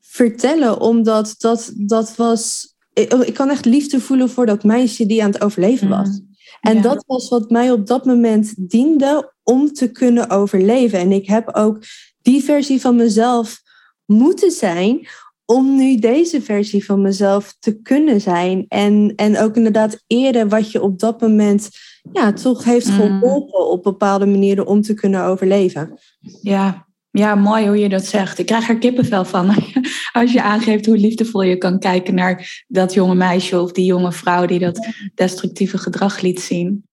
vertellen, 0.01 0.81
omdat 0.81 1.35
dat, 1.39 1.73
dat 1.77 2.17
was. 2.17 2.75
Ik, 2.93 3.13
ik 3.13 3.35
kan 3.35 3.51
echt 3.51 3.65
liefde 3.65 4.01
voelen 4.01 4.31
voor 4.31 4.47
dat 4.47 4.65
meisje 4.65 5.07
die 5.07 5.23
aan 5.23 5.31
het 5.31 5.43
overleven 5.43 5.89
was. 5.89 6.09
Mm. 6.09 6.30
En 6.61 6.83
dat 6.83 7.05
was 7.07 7.29
wat 7.29 7.51
mij 7.51 7.71
op 7.71 7.87
dat 7.87 8.05
moment 8.05 8.55
diende 8.57 9.33
om 9.43 9.73
te 9.73 9.91
kunnen 9.91 10.31
overleven. 10.31 10.99
En 10.99 11.13
ik 11.13 11.27
heb 11.27 11.55
ook 11.55 11.79
die 12.23 12.45
versie 12.45 12.81
van 12.81 12.97
mezelf 12.97 13.63
moeten 14.05 14.51
zijn 14.51 15.09
om 15.45 15.77
nu 15.77 15.99
deze 15.99 16.43
versie 16.43 16.85
van 16.85 17.03
mezelf 17.03 17.57
te 17.59 17.81
kunnen 17.81 18.21
zijn. 18.21 18.65
En, 18.69 19.13
en 19.17 19.39
ook 19.39 19.57
inderdaad 19.57 20.03
eren 20.07 20.49
wat 20.49 20.71
je 20.71 20.83
op 20.83 20.99
dat 20.99 21.21
moment 21.21 21.69
ja, 22.13 22.33
toch 22.33 22.65
heeft 22.65 22.89
mm. 22.89 22.93
geholpen 22.93 23.69
op 23.69 23.83
bepaalde 23.83 24.27
manieren 24.27 24.67
om 24.67 24.83
te 24.83 24.95
kunnen 24.95 25.25
overleven. 25.25 25.99
Ja, 26.43 26.89
ja, 27.11 27.35
mooi 27.35 27.67
hoe 27.67 27.79
je 27.79 27.89
dat 27.89 28.05
zegt. 28.05 28.39
Ik 28.39 28.47
krijg 28.47 28.69
er 28.69 28.79
kippenvel 28.79 29.25
van 29.25 29.55
als 30.13 30.33
je 30.33 30.43
aangeeft 30.43 30.87
hoe 30.87 30.97
liefdevol 30.97 31.43
je 31.43 31.57
kan 31.57 31.79
kijken 31.79 32.15
naar 32.15 32.65
dat 32.69 32.95
jonge 32.95 33.15
meisje 33.15 33.61
of 33.61 33.73
die 33.73 33.85
jonge 33.85 34.13
vrouw 34.13 34.47
die 34.47 34.59
dat 34.59 34.89
destructieve 35.15 35.79
gedrag 35.79 36.21
liet 36.21 36.41
zien. 36.41 36.85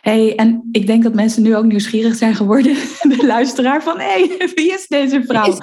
Hey, 0.00 0.34
en 0.34 0.68
ik 0.72 0.86
denk 0.86 1.02
dat 1.02 1.14
mensen 1.14 1.42
nu 1.42 1.56
ook 1.56 1.64
nieuwsgierig 1.64 2.14
zijn 2.14 2.34
geworden, 2.34 2.74
de 3.16 3.26
luisteraar, 3.26 3.82
van 3.82 3.98
hé, 3.98 4.04
hey, 4.04 4.50
wie 4.54 4.72
is 4.72 4.86
deze 4.88 5.22
vrouw? 5.26 5.58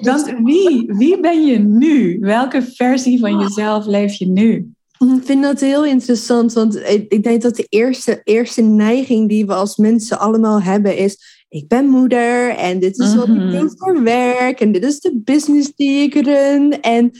Want 0.00 0.34
wie, 0.42 0.84
wie 0.86 1.20
ben 1.20 1.46
je 1.46 1.58
nu? 1.58 2.18
Welke 2.20 2.62
versie 2.74 3.18
van 3.18 3.38
jezelf 3.38 3.86
leef 3.86 4.14
je 4.14 4.26
nu? 4.26 4.72
Ik 4.98 5.24
vind 5.24 5.42
dat 5.42 5.60
heel 5.60 5.84
interessant, 5.84 6.52
want 6.52 6.76
ik 7.08 7.22
denk 7.22 7.42
dat 7.42 7.56
de 7.56 7.66
eerste, 7.68 8.20
eerste 8.24 8.62
neiging 8.62 9.28
die 9.28 9.46
we 9.46 9.54
als 9.54 9.76
mensen 9.76 10.18
allemaal 10.18 10.62
hebben 10.62 10.96
is 10.96 11.37
ik 11.48 11.68
ben 11.68 11.86
moeder 11.86 12.48
en 12.48 12.78
dit 12.78 12.98
is 12.98 13.14
wat 13.14 13.28
ik 13.28 13.34
mhm. 13.34 13.50
doe 13.50 13.72
voor 13.76 14.02
werk 14.02 14.60
en 14.60 14.72
dit 14.72 14.84
is 14.84 15.00
de 15.00 15.20
business 15.24 15.74
die 15.74 16.02
ik 16.02 16.26
run. 16.26 16.80
En, 16.80 17.10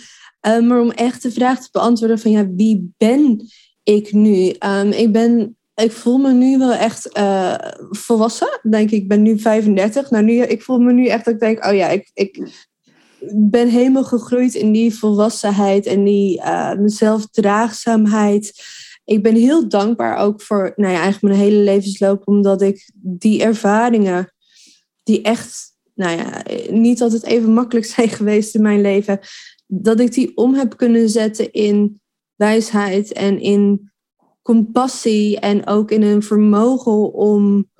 uh, 0.47 0.61
maar 0.61 0.80
om 0.80 0.90
echt 0.90 1.23
de 1.23 1.30
vraag 1.30 1.61
te 1.61 1.68
beantwoorden 1.73 2.18
van 2.18 2.30
ja, 2.30 2.49
wie 2.49 2.94
ben 2.97 3.40
ik 3.82 4.12
nu? 4.12 4.54
Um, 4.66 4.90
ik, 4.90 5.12
ben, 5.12 5.56
ik 5.75 5.92
voel 5.92 6.18
me 6.18 6.32
nu 6.32 6.58
wel 6.58 6.73
echt 6.73 7.18
uh, 7.18 7.54
volwassen. 7.90 8.61
Denk 8.62 8.90
ik, 8.90 9.02
ik 9.02 9.08
ben 9.08 9.23
nu 9.23 9.38
35. 9.38 10.11
Nou, 10.11 10.25
nu, 10.25 10.42
ik 10.42 10.62
voel 10.62 10.78
me 10.78 10.92
nu 10.92 11.06
echt 11.06 11.25
dat 11.25 11.35
ik 11.35 11.40
denk, 11.40 11.64
oh 11.64 11.75
ja, 11.75 11.88
ik, 11.88 12.11
ik 12.14 12.50
ben 13.35 13.68
helemaal 13.68 14.04
gegroeid 14.04 14.54
in 14.54 14.73
die 14.73 14.94
volwassenheid 14.94 15.87
en 15.87 16.04
die 16.04 16.38
uh, 16.38 16.73
zelfdraagzaamheid 16.85 18.62
ik 19.08 19.22
ben 19.22 19.34
heel 19.34 19.68
dankbaar 19.68 20.16
ook 20.16 20.42
voor, 20.42 20.72
nou 20.76 20.92
ja, 20.92 21.00
eigenlijk 21.00 21.34
mijn 21.34 21.48
hele 21.48 21.62
levensloop, 21.62 22.22
omdat 22.24 22.62
ik 22.62 22.90
die 22.94 23.42
ervaringen, 23.42 24.32
die 25.02 25.22
echt, 25.22 25.76
nou 25.94 26.16
ja, 26.16 26.42
niet 26.70 27.02
altijd 27.02 27.24
even 27.24 27.52
makkelijk 27.52 27.86
zijn 27.96 28.08
geweest 28.08 28.54
in 28.54 28.62
mijn 28.62 28.80
leven, 28.80 29.20
dat 29.66 30.00
ik 30.00 30.12
die 30.12 30.36
om 30.36 30.54
heb 30.54 30.76
kunnen 30.76 31.08
zetten 31.08 31.52
in 31.52 32.00
wijsheid 32.34 33.12
en 33.12 33.40
in 33.40 33.90
compassie 34.42 35.40
en 35.40 35.66
ook 35.66 35.90
in 35.90 36.02
een 36.02 36.22
vermogen 36.22 37.12
om 37.12 37.70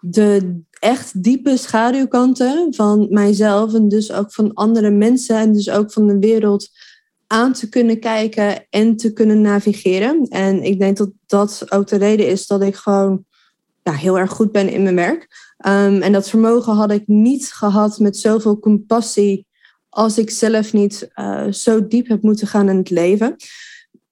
de 0.00 0.60
echt 0.80 1.22
diepe 1.22 1.56
schaduwkanten 1.56 2.74
van 2.74 3.06
mijzelf 3.10 3.74
en 3.74 3.88
dus 3.88 4.12
ook 4.12 4.32
van 4.32 4.54
andere 4.54 4.90
mensen 4.90 5.36
en 5.36 5.52
dus 5.52 5.70
ook 5.70 5.92
van 5.92 6.06
de 6.06 6.18
wereld 6.18 6.68
aan 7.30 7.52
te 7.52 7.68
kunnen 7.68 8.00
kijken 8.00 8.66
en 8.70 8.96
te 8.96 9.12
kunnen 9.12 9.40
navigeren. 9.40 10.26
En 10.28 10.62
ik 10.62 10.78
denk 10.78 10.96
dat 10.96 11.10
dat 11.26 11.64
ook 11.68 11.86
de 11.86 11.96
reden 11.96 12.28
is 12.28 12.46
dat 12.46 12.62
ik 12.62 12.74
gewoon 12.74 13.24
ja, 13.82 13.92
heel 13.92 14.18
erg 14.18 14.30
goed 14.30 14.52
ben 14.52 14.68
in 14.68 14.82
mijn 14.82 14.94
werk. 14.94 15.22
Um, 15.66 16.02
en 16.02 16.12
dat 16.12 16.28
vermogen 16.28 16.74
had 16.74 16.90
ik 16.90 17.06
niet 17.06 17.52
gehad 17.52 17.98
met 17.98 18.16
zoveel 18.16 18.58
compassie 18.58 19.46
als 19.88 20.18
ik 20.18 20.30
zelf 20.30 20.72
niet 20.72 21.10
uh, 21.14 21.46
zo 21.50 21.86
diep 21.86 22.08
heb 22.08 22.22
moeten 22.22 22.46
gaan 22.46 22.68
in 22.68 22.76
het 22.76 22.90
leven. 22.90 23.36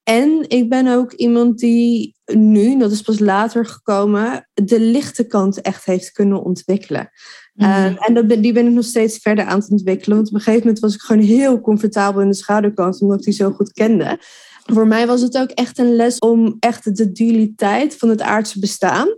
En 0.03 0.45
ik 0.49 0.69
ben 0.69 0.87
ook 0.87 1.13
iemand 1.13 1.59
die 1.59 2.17
nu, 2.33 2.79
dat 2.79 2.93
is 2.93 3.03
pas 3.03 3.19
later 3.19 3.67
gekomen, 3.67 4.49
de 4.55 4.81
lichte 4.81 5.27
kant 5.27 5.61
echt 5.61 5.85
heeft 5.85 6.13
kunnen 6.13 6.43
ontwikkelen. 6.43 7.11
Mm. 7.59 7.97
en 7.99 8.15
dat, 8.15 8.29
die 8.29 8.53
ben 8.53 8.67
ik 8.67 8.73
nog 8.73 8.85
steeds 8.85 9.19
verder 9.19 9.45
aan 9.45 9.59
het 9.59 9.71
ontwikkelen. 9.71 10.17
Want 10.17 10.29
op 10.29 10.35
een 10.35 10.41
gegeven 10.41 10.67
moment 10.67 10.83
was 10.83 10.95
ik 10.95 11.01
gewoon 11.01 11.23
heel 11.23 11.61
comfortabel 11.61 12.21
in 12.21 12.29
de 12.29 12.35
schaduwkant, 12.35 13.01
omdat 13.01 13.19
ik 13.19 13.25
die 13.25 13.35
zo 13.35 13.51
goed 13.51 13.73
kende. 13.73 14.19
Voor 14.65 14.87
mij 14.87 15.07
was 15.07 15.21
het 15.21 15.39
ook 15.39 15.51
echt 15.51 15.79
een 15.79 15.97
les 15.97 16.19
om 16.19 16.57
echt 16.61 16.97
de 16.97 17.13
dualiteit 17.13 17.97
van 17.97 18.09
het 18.09 18.21
aardse 18.21 18.59
bestaan, 18.59 19.09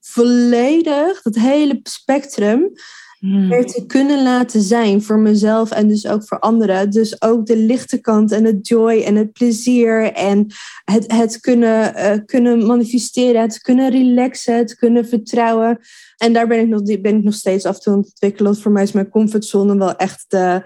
volledig, 0.00 1.22
dat 1.22 1.34
hele 1.34 1.80
spectrum, 1.82 2.72
mm. 3.20 3.48
weer 3.48 3.66
te 3.66 3.86
kunnen 3.86 4.22
laten 4.22 4.60
zijn 4.60 5.02
voor 5.02 5.18
mezelf 5.18 5.70
en 5.70 5.88
dus 5.88 6.06
ook 6.06 6.26
voor 6.26 6.38
anderen. 6.38 6.90
Dus 6.90 7.22
ook 7.22 7.46
de 7.46 7.56
lichte 7.56 7.98
kant 7.98 8.32
en 8.32 8.44
het 8.44 8.68
joy 8.68 9.02
en 9.02 9.14
het 9.14 9.32
plezier 9.32 10.12
en 10.12 10.46
het, 10.84 11.12
het 11.12 11.40
kunnen, 11.40 11.94
uh, 11.96 12.12
kunnen 12.26 12.66
manifesteren, 12.66 13.40
het 13.40 13.60
kunnen 13.60 13.90
relaxen, 13.90 14.56
het 14.56 14.74
kunnen 14.74 15.08
vertrouwen. 15.08 15.78
En 16.16 16.32
daar 16.32 16.46
ben 16.46 16.60
ik 16.60 16.68
nog, 16.68 16.82
ben 16.82 17.16
ik 17.16 17.22
nog 17.22 17.34
steeds 17.34 17.64
af 17.64 17.74
en 17.74 17.80
toe 17.80 17.92
aan 17.92 18.04
het 18.44 18.60
voor 18.60 18.72
mij 18.72 18.82
is 18.82 18.92
mijn 18.92 19.08
comfortzone 19.08 19.76
wel 19.76 19.96
echt 19.96 20.24
de, 20.28 20.62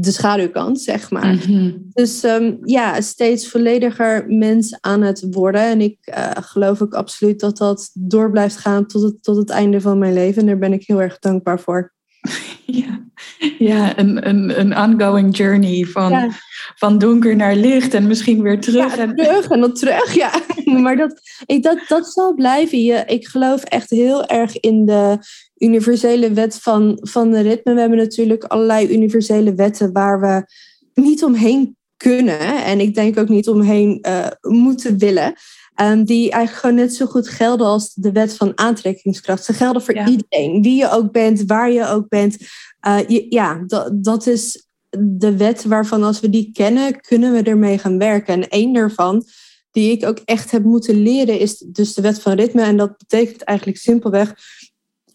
de 0.00 0.10
schaduwkant, 0.10 0.80
zeg 0.80 1.10
maar. 1.10 1.34
Mhm. 1.34 1.72
Dus 1.92 2.22
ehm, 2.22 2.54
ja, 2.62 3.00
steeds 3.00 3.48
vollediger 3.48 4.24
mens 4.28 4.76
aan 4.80 5.02
het 5.02 5.26
worden. 5.30 5.60
En 5.60 5.80
ik 5.80 5.98
uh, 6.04 6.30
geloof 6.40 6.82
ook 6.82 6.94
absoluut 6.94 7.40
dat 7.40 7.56
dat 7.56 7.90
door 7.94 8.30
blijft 8.30 8.56
gaan 8.56 8.86
tot 8.86 9.02
het, 9.02 9.22
tot 9.22 9.36
het 9.36 9.50
einde 9.50 9.80
van 9.80 9.98
mijn 9.98 10.12
leven. 10.12 10.40
En 10.40 10.46
daar 10.46 10.58
ben 10.58 10.72
ik 10.72 10.86
heel 10.86 11.02
erg 11.02 11.18
dankbaar 11.18 11.60
voor. 11.60 11.92
Ja, 12.70 13.06
ja 13.58 13.98
een, 13.98 14.28
een, 14.28 14.60
een 14.60 14.76
ongoing 14.78 15.36
journey 15.36 15.84
van, 15.84 16.32
van 16.74 16.98
donker 16.98 17.36
naar 17.36 17.54
licht 17.56 17.94
en 17.94 18.06
misschien 18.06 18.42
weer 18.42 18.60
terug. 18.60 18.96
Ja, 18.96 19.02
en... 19.02 19.14
terug 19.14 19.48
en 19.48 19.60
dan 19.60 19.74
terug, 19.74 20.14
ja. 20.14 20.30
maar 20.82 20.96
dat, 20.96 21.20
ik, 21.46 21.62
dat, 21.62 21.78
dat 21.88 22.06
zal 22.06 22.34
blijven. 22.34 22.82
Je, 22.82 23.04
ik 23.06 23.26
geloof 23.26 23.62
echt 23.62 23.90
heel 23.90 24.26
erg 24.26 24.60
in 24.60 24.86
de 24.86 25.18
universele 25.58 26.32
wet 26.32 26.54
van, 26.54 26.98
van 27.00 27.30
de 27.30 27.40
ritme. 27.40 27.74
We 27.74 27.80
hebben 27.80 27.98
natuurlijk 27.98 28.44
allerlei 28.44 28.92
universele 28.92 29.54
wetten 29.54 29.92
waar 29.92 30.20
we 30.20 30.44
niet 30.94 31.24
omheen 31.24 31.76
kunnen. 31.96 32.64
En 32.64 32.80
ik 32.80 32.94
denk 32.94 33.18
ook 33.18 33.28
niet 33.28 33.48
omheen 33.48 34.04
uh, 34.08 34.26
moeten 34.40 34.98
willen. 34.98 35.34
Um, 35.80 36.04
die 36.04 36.30
eigenlijk 36.30 36.64
gewoon 36.66 36.76
net 36.76 36.94
zo 36.94 37.06
goed 37.06 37.28
gelden 37.28 37.66
als 37.66 37.94
de 37.94 38.12
wet 38.12 38.36
van 38.36 38.58
aantrekkingskracht. 38.58 39.44
Ze 39.44 39.52
gelden 39.52 39.82
voor 39.82 39.94
iedereen, 39.94 40.62
wie 40.62 40.76
je 40.76 40.90
ook 40.90 41.12
bent, 41.12 41.42
waar 41.46 41.72
je 41.72 41.86
ook 41.86 42.08
bent. 42.08 42.36
Uh, 42.86 43.28
ja, 43.28 43.62
dat, 43.66 44.04
dat 44.04 44.26
is 44.26 44.66
de 44.98 45.36
wet 45.36 45.64
waarvan 45.64 46.02
als 46.02 46.20
we 46.20 46.30
die 46.30 46.50
kennen, 46.52 47.00
kunnen 47.00 47.32
we 47.32 47.42
ermee 47.42 47.78
gaan 47.78 47.98
werken. 47.98 48.34
En 48.34 48.48
één 48.48 48.72
daarvan, 48.72 49.24
die 49.70 49.90
ik 49.90 50.06
ook 50.06 50.18
echt 50.24 50.50
heb 50.50 50.64
moeten 50.64 51.02
leren, 51.02 51.38
is 51.38 51.58
dus 51.58 51.94
de 51.94 52.02
wet 52.02 52.22
van 52.22 52.32
ritme. 52.32 52.62
En 52.62 52.76
dat 52.76 52.96
betekent 52.96 53.42
eigenlijk 53.42 53.78
simpelweg, 53.78 54.34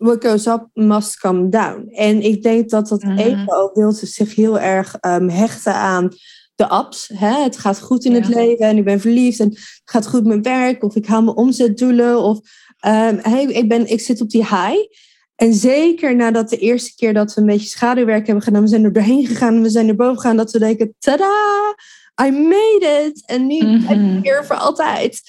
what 0.03 0.25
goes 0.25 0.47
up 0.47 0.67
must 0.73 1.19
come 1.19 1.49
down. 1.49 1.89
En 1.89 2.21
ik 2.21 2.43
denk 2.43 2.69
dat 2.69 2.87
dat 2.87 3.03
mm 3.03 3.43
ook 3.45 3.75
wil 3.75 3.91
zich 3.91 4.35
heel 4.35 4.59
erg 4.59 4.97
um, 5.01 5.29
hechten 5.29 5.73
aan 5.73 6.09
de 6.55 6.67
apps. 6.67 7.11
Hè? 7.13 7.43
Het 7.43 7.57
gaat 7.57 7.79
goed 7.79 8.05
in 8.05 8.13
het 8.13 8.27
leven 8.27 8.65
en 8.65 8.77
ik 8.77 8.83
ben 8.83 8.99
verliefd 8.99 9.39
en 9.39 9.49
het 9.49 9.81
gaat 9.85 10.07
goed 10.07 10.25
met 10.25 10.43
mijn 10.43 10.61
werk 10.61 10.83
of 10.83 10.95
ik 10.95 11.05
haal 11.05 11.23
mijn 11.23 11.37
omzetdoelen 11.37 12.19
of 12.19 12.37
um, 12.85 13.19
hey, 13.21 13.43
ik, 13.43 13.67
ben, 13.67 13.91
ik 13.91 14.01
zit 14.01 14.21
op 14.21 14.29
die 14.29 14.41
high. 14.41 14.87
En 15.35 15.53
zeker 15.53 16.15
nadat 16.15 16.49
de 16.49 16.57
eerste 16.57 16.95
keer 16.95 17.13
dat 17.13 17.33
we 17.33 17.41
een 17.41 17.47
beetje 17.47 17.67
schaduwwerk 17.67 18.25
hebben 18.25 18.43
gedaan, 18.43 18.61
we 18.61 18.67
zijn 18.67 18.83
er 18.83 18.93
doorheen 18.93 19.27
gegaan 19.27 19.55
en 19.55 19.61
we 19.61 19.69
zijn 19.69 19.87
er 19.87 19.95
boven 19.95 20.15
gegaan, 20.15 20.37
dat 20.37 20.51
we 20.51 20.59
denken, 20.59 20.95
tada, 20.99 21.75
I 22.25 22.31
made 22.31 23.03
it. 23.05 23.23
En 23.25 23.47
nu 23.47 23.63
mm 23.63 24.21
weer 24.21 24.45
voor 24.45 24.55
altijd. 24.55 25.21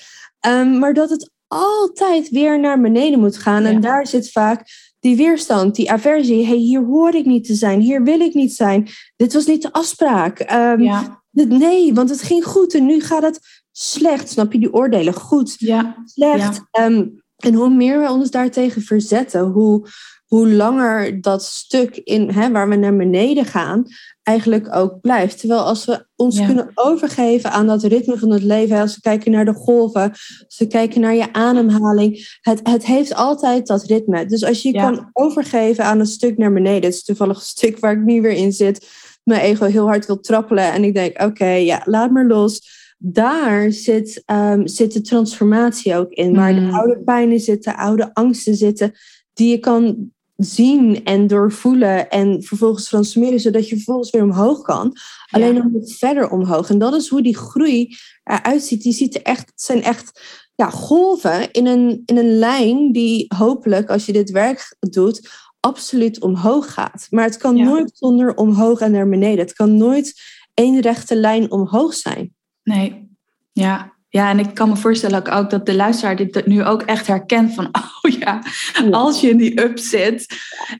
Um, 0.47 0.79
maar 0.79 0.95
dat 0.95 1.11
het 1.11 1.31
altijd 1.49 2.29
weer 2.29 2.61
naar 2.61 2.81
beneden 2.81 3.21
moet 3.21 3.37
gaan. 3.37 3.65
En 3.65 3.81
daar 3.81 4.07
zit 4.07 4.31
vaak 4.31 4.67
die 5.01 5.17
weerstand, 5.17 5.75
die 5.75 5.91
aversie. 5.91 6.47
hey, 6.47 6.57
hier 6.57 6.85
hoor 6.85 7.15
ik 7.15 7.25
niet 7.25 7.45
te 7.45 7.55
zijn, 7.55 7.81
hier 7.81 8.03
wil 8.03 8.21
ik 8.21 8.35
niet 8.35 8.55
zijn. 8.55 8.89
Dit 9.17 9.33
was 9.33 9.47
niet 9.47 9.63
de 9.63 9.73
afspraak. 9.73 10.41
Um, 10.53 10.83
ja. 10.83 11.23
Nee, 11.31 11.95
want 11.95 12.11
het 12.11 12.23
ging 12.23 12.45
goed 12.45 12.75
en 12.75 12.87
nu 12.87 13.01
gaat 13.01 13.23
het 13.23 13.41
slecht. 13.73 14.29
Snap 14.29 14.53
je 14.53 14.59
die 14.59 14.73
oordelen? 14.73 15.15
Goed, 15.15 15.55
ja. 15.59 16.03
slecht. 16.05 16.61
Um, 16.81 17.23
en 17.37 17.55
hoe 17.55 17.71
meer 17.71 18.01
we 18.01 18.11
ons 18.11 18.31
daartegen 18.31 18.83
verzetten, 18.83 19.41
hoe, 19.41 19.89
hoe 20.27 20.49
langer 20.49 21.21
dat 21.21 21.45
stuk 21.45 21.97
in, 21.97 22.31
hè, 22.31 22.51
waar 22.51 22.69
we 22.69 22.77
naar 22.77 22.97
beneden 22.97 23.45
gaan, 23.45 23.87
eigenlijk 24.25 24.75
ook 24.75 25.01
blijft. 25.01 25.39
Terwijl 25.41 25.61
als 25.61 25.85
we 25.85 26.07
ons 26.17 26.45
kunnen 26.47 26.71
overgeven 26.75 27.51
aan 27.51 27.67
dat 27.67 27.83
ritme 27.83 28.19
van 28.19 28.31
het 28.31 28.43
leven, 28.43 28.81
als 28.81 28.95
we 28.95 29.01
kijken 29.01 29.31
naar 29.33 29.45
de 29.45 29.53
golven, 29.55 30.11
als 30.47 30.59
we 30.59 30.67
kijken 30.67 31.01
naar 31.01 31.15
je 31.15 31.33
ademhaling, 31.33 32.39
het, 32.41 32.61
het 32.63 32.87
heeft 32.87 33.15
altijd 33.15 33.67
dat 33.67 33.85
ritme. 33.85 34.27
Dus 34.27 34.45
als 34.45 34.63
je 34.63 34.73
je 34.73 34.79
kan 34.79 35.11
overgeven 35.13 35.85
aan 35.85 36.01
een 36.01 36.07
stuk 36.07 36.39
naar 36.39 36.53
beneden, 36.53 36.85
het 36.85 36.95
is 36.95 37.05
toevallig 37.05 37.37
een 37.37 37.43
stuk 37.43 37.79
waar 37.79 37.93
ik 37.93 38.05
nu 38.05 38.21
weer 38.23 38.33
in 38.33 38.53
zit, 38.53 38.89
mijn 39.25 39.41
ego 39.41 39.65
heel 39.67 39.87
hard 39.87 40.07
wil 40.07 40.21
trappelen 40.21 40.73
en 40.73 40.85
ik 40.85 40.95
denk, 40.95 41.23
oké, 41.23 41.47
ja, 41.51 41.83
laat 41.85 42.11
maar 42.11 42.27
los. 42.27 42.83
daar 42.99 43.73
zit, 43.73 44.23
um, 44.27 44.67
zit 44.69 44.93
de 44.93 45.01
transformatie 45.01 45.97
ook 45.97 46.11
in. 46.13 46.35
Waar 46.35 46.55
de 46.55 46.61
Mm. 46.61 46.75
oude 46.75 46.99
pijnen 47.05 47.41
zitten, 47.41 47.77
oude 47.77 48.15
angsten 48.15 48.55
zitten, 48.55 48.93
die 49.33 49.51
je 49.51 49.59
kan 49.59 50.13
zien 50.37 51.05
en 51.05 51.27
doorvoelen 51.27 52.11
en 52.11 52.43
vervolgens 52.43 52.89
transformeren, 52.89 53.41
zodat 53.41 53.69
je 53.69 53.75
vervolgens 53.75 54.11
weer 54.11 54.23
omhoog 54.23 54.63
kan. 54.63 54.97
Alleen 55.31 55.55
dan 55.55 55.71
moet 55.71 55.97
verder 55.99 56.31
omhoog. 56.31 56.71
En 56.71 56.79
dat 56.79 56.95
is 56.95 57.09
hoe 57.09 57.23
die 57.23 57.37
groei 57.37 57.97
eruit 58.25 58.63
ziet. 58.63 58.83
Die 58.83 58.93
ziet 58.93 59.15
er 59.15 59.23
echt, 59.23 59.41
het 59.51 59.63
zijn 59.63 59.83
echt 59.83 60.21
ja, 60.55 60.71
golven 60.71 61.53
in 61.53 61.67
een, 61.67 62.03
in 62.07 62.17
een 62.17 62.39
lijn 62.39 62.93
die 62.93 63.35
hopelijk, 63.37 63.91
als 63.91 64.07
je 64.07 64.13
dit 64.13 64.31
werk 64.31 64.77
doet, 64.81 65.29
absoluut 65.61 66.21
omhoog 66.21 66.73
gaat. 66.73 67.07
Maar 67.11 67.25
het 67.25 67.37
kan 67.37 67.57
Ja. 67.57 67.65
nooit 67.65 67.91
zonder 67.95 68.35
omhoog 68.37 68.81
en 68.81 68.91
naar 68.91 69.09
beneden. 69.09 69.45
Het 69.45 69.53
kan 69.53 69.77
nooit 69.77 70.21
één 70.55 70.81
rechte 70.81 71.17
lijn 71.17 71.51
omhoog 71.51 71.95
zijn. 71.95 72.35
Nee, 72.63 73.09
ja. 73.53 73.94
Ja, 74.15 74.31
en 74.31 74.39
ik 74.39 74.55
kan 74.55 74.69
me 74.69 74.77
voorstellen 74.77 75.19
ook, 75.19 75.35
ook 75.35 75.51
dat 75.51 75.67
de 75.67 75.75
luisteraar 75.75 76.17
dit 76.17 76.47
nu 76.47 76.65
ook 76.65 76.83
echt 76.83 77.07
herkent 77.07 77.55
van, 77.55 77.69
oh 78.03 78.13
ja, 78.19 78.43
als 78.91 79.21
je 79.21 79.29
in 79.29 79.37
die 79.37 79.61
up 79.61 79.79
zit. 79.79 80.27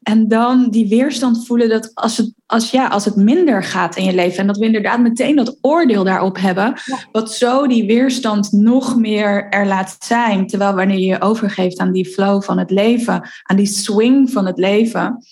En 0.03 0.29
dan 0.29 0.71
die 0.71 0.89
weerstand 0.89 1.47
voelen 1.47 1.69
dat 1.69 1.91
als 1.95 2.17
het, 2.17 2.33
als, 2.47 2.71
ja, 2.71 2.87
als 2.87 3.05
het 3.05 3.17
minder 3.17 3.63
gaat 3.63 3.97
in 3.97 4.05
je 4.05 4.15
leven 4.15 4.39
en 4.39 4.47
dat 4.47 4.57
we 4.57 4.65
inderdaad 4.65 5.01
meteen 5.01 5.37
dat 5.37 5.59
oordeel 5.61 6.05
daarop 6.05 6.39
hebben, 6.39 6.65
Ja. 6.85 6.99
wat 7.13 7.33
zo 7.33 7.67
die 7.67 7.87
weerstand 7.87 8.53
nog 8.53 8.97
meer 8.97 9.49
er 9.49 9.67
laat 9.67 9.97
zijn, 9.99 10.47
terwijl 10.47 10.75
wanneer 10.75 10.99
je 10.99 11.07
je 11.07 11.21
overgeeft 11.21 11.79
aan 11.79 11.93
die 11.93 12.07
flow 12.07 12.43
van 12.43 12.59
het 12.59 12.71
leven, 12.71 13.29
aan 13.43 13.57
die 13.57 13.67
swing 13.67 14.31
van 14.31 14.47
het 14.47 14.59
leven, 14.59 15.25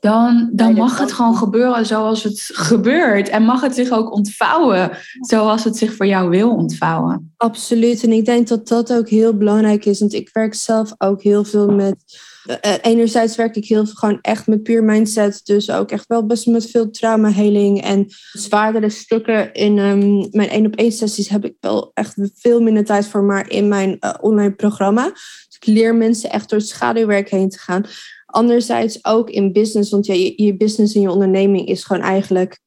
dan, 0.00 0.50
dan 0.52 0.74
mag 0.74 0.98
het 0.98 1.12
gewoon 1.12 1.36
gebeuren 1.36 1.86
zoals 1.86 2.22
het 2.22 2.50
gebeurt. 2.52 3.28
En 3.28 3.42
mag 3.42 3.60
het 3.60 3.74
zich 3.74 3.90
ook 3.90 4.12
ontvouwen 4.12 4.90
zoals 5.20 5.64
het 5.64 5.76
zich 5.76 5.94
voor 5.94 6.06
jou 6.06 6.28
wil 6.28 6.50
ontvouwen. 6.54 7.34
Absoluut. 7.36 8.02
En 8.02 8.12
ik 8.12 8.24
denk 8.24 8.48
dat 8.48 8.68
dat 8.68 8.92
ook 8.92 9.08
heel 9.08 9.36
belangrijk 9.36 9.84
is. 9.84 10.00
Want 10.00 10.14
ik 10.14 10.30
werk 10.32 10.54
zelf 10.54 10.94
ook 10.98 11.22
heel 11.22 11.44
veel 11.44 11.68
met. 11.68 11.96
eh, 12.60 12.72
enerzijds 12.82 13.36
werk 13.36 13.56
ik 13.56 13.64
heel 13.64 13.84
veel 13.84 13.94
gewoon 13.94 14.18
echt 14.20 14.46
met 14.46 14.62
puur 14.62 14.84
mindset. 14.84 15.40
Dus 15.44 15.70
ook 15.70 15.90
echt 15.90 16.06
wel 16.06 16.26
best 16.26 16.46
met 16.46 16.70
veel 16.70 16.90
traumaheling. 16.90 17.82
En 17.82 18.06
zwaardere 18.32 18.90
stukken 18.90 19.52
in 19.52 19.78
ehm, 19.78 20.26
mijn 20.30 20.48
één 20.48 20.66
op 20.66 20.76
één 20.76 20.92
sessies 20.92 21.28
heb 21.28 21.44
ik 21.44 21.54
wel 21.60 21.90
echt 21.94 22.14
veel 22.34 22.60
minder 22.60 22.84
tijd 22.84 23.06
voor. 23.06 23.22
Maar 23.22 23.50
in 23.50 23.68
mijn 23.68 23.96
eh, 24.00 24.14
online 24.20 24.54
programma. 24.54 25.04
Dus 25.46 25.56
ik 25.60 25.66
leer 25.66 25.94
mensen 25.94 26.30
echt 26.30 26.50
door 26.50 26.58
het 26.58 26.68
schaduwwerk 26.68 27.28
heen 27.30 27.48
te 27.48 27.58
gaan. 27.58 27.84
Anderzijds 28.36 29.04
ook 29.04 29.30
in 29.30 29.52
business. 29.52 29.90
Want 29.90 30.06
ja, 30.06 30.14
je, 30.14 30.32
je 30.36 30.56
business 30.56 30.94
en 30.94 31.00
je 31.00 31.10
onderneming 31.10 31.68
is 31.68 31.84
gewoon 31.84 32.02
eigenlijk 32.02 32.58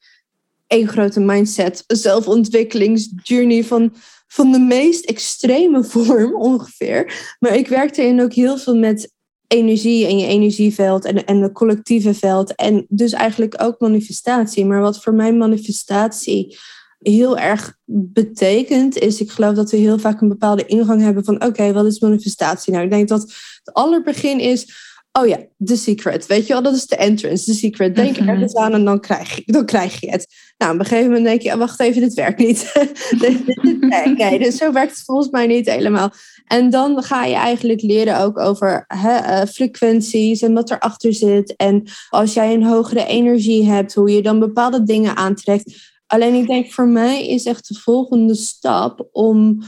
één 0.67 0.87
grote 0.87 1.19
mindset. 1.19 1.83
Zelfontwikkelingsjourney 1.87 3.63
van 3.63 3.93
van 4.31 4.51
de 4.51 4.59
meest 4.59 5.05
extreme 5.05 5.83
vorm 5.93 6.35
ongeveer. 6.35 7.35
Maar 7.39 7.55
ik 7.55 7.67
werk 7.67 7.97
erin 7.97 8.21
ook 8.21 8.33
heel 8.33 8.57
veel 8.57 8.75
met 8.75 9.13
energie 9.47 10.07
en 10.07 10.17
je 10.17 10.27
energieveld 10.27 11.05
en, 11.05 11.25
en 11.25 11.41
het 11.41 11.53
collectieve 11.53 12.13
veld. 12.13 12.55
En 12.55 12.85
dus 12.89 13.11
eigenlijk 13.11 13.61
ook 13.61 13.79
manifestatie. 13.79 14.65
Maar 14.65 14.81
wat 14.81 15.03
voor 15.03 15.13
mij 15.13 15.33
manifestatie 15.33 16.57
heel 16.99 17.37
erg 17.37 17.77
betekent, 17.85 18.97
is 18.97 19.21
ik 19.21 19.31
geloof 19.31 19.55
dat 19.55 19.71
we 19.71 19.77
heel 19.77 19.99
vaak 19.99 20.21
een 20.21 20.27
bepaalde 20.27 20.65
ingang 20.65 21.01
hebben 21.01 21.23
van 21.23 21.43
oké, 21.45 21.73
wat 21.73 21.85
is 21.85 21.99
manifestatie? 21.99 22.73
Nou, 22.73 22.85
ik 22.85 22.91
denk 22.91 23.07
dat 23.07 23.21
het 23.63 23.73
allerbegin 23.73 24.39
is. 24.39 24.87
Oh 25.11 25.27
ja, 25.27 25.37
The 25.65 25.75
Secret. 25.75 26.27
Weet 26.27 26.47
je 26.47 26.53
wel, 26.53 26.61
dat 26.61 26.75
is 26.75 26.85
de 26.87 26.95
entrance, 26.95 27.45
The 27.45 27.53
Secret. 27.53 27.95
Denk 27.95 28.19
Mhm. 28.19 28.29
ergens 28.29 28.55
aan 28.55 28.73
en 28.73 28.85
dan 28.85 28.99
krijg, 28.99 29.35
je, 29.35 29.43
dan 29.45 29.65
krijg 29.65 29.99
je 30.01 30.09
het. 30.09 30.27
Nou, 30.57 30.73
op 30.73 30.79
een 30.79 30.85
gegeven 30.85 31.07
moment 31.07 31.25
denk 31.25 31.41
je, 31.41 31.51
oh, 31.51 31.57
wacht 31.57 31.79
even, 31.79 32.01
dit 32.01 32.13
werkt 32.13 32.39
niet. 32.39 32.71
Nee, 34.17 34.39
dus 34.39 34.57
zo 34.57 34.71
werkt 34.71 34.91
het 34.95 35.03
volgens 35.05 35.29
mij 35.29 35.47
niet 35.47 35.69
helemaal. 35.69 36.11
En 36.47 36.69
dan 36.69 37.03
ga 37.03 37.25
je 37.25 37.35
eigenlijk 37.35 37.81
leren 37.81 38.19
ook 38.19 38.39
over 38.39 38.83
hè, 38.87 39.15
eh, 39.15 39.47
frequenties 39.47 40.41
en 40.41 40.53
wat 40.53 40.71
erachter 40.71 41.13
zit. 41.13 41.55
En 41.55 41.83
als 42.09 42.33
jij 42.33 42.53
een 42.53 42.63
hogere 42.63 43.05
energie 43.05 43.65
hebt, 43.65 43.93
hoe 43.93 44.11
je 44.11 44.21
dan 44.21 44.39
bepaalde 44.39 44.83
dingen 44.83 45.15
aantrekt. 45.15 45.97
Alleen 46.07 46.33
ik 46.33 46.47
denk 46.47 46.71
voor 46.71 46.87
mij 46.87 47.27
is 47.27 47.45
echt 47.45 47.67
de 47.67 47.79
volgende 47.79 48.35
stap 48.35 49.07
om 49.11 49.63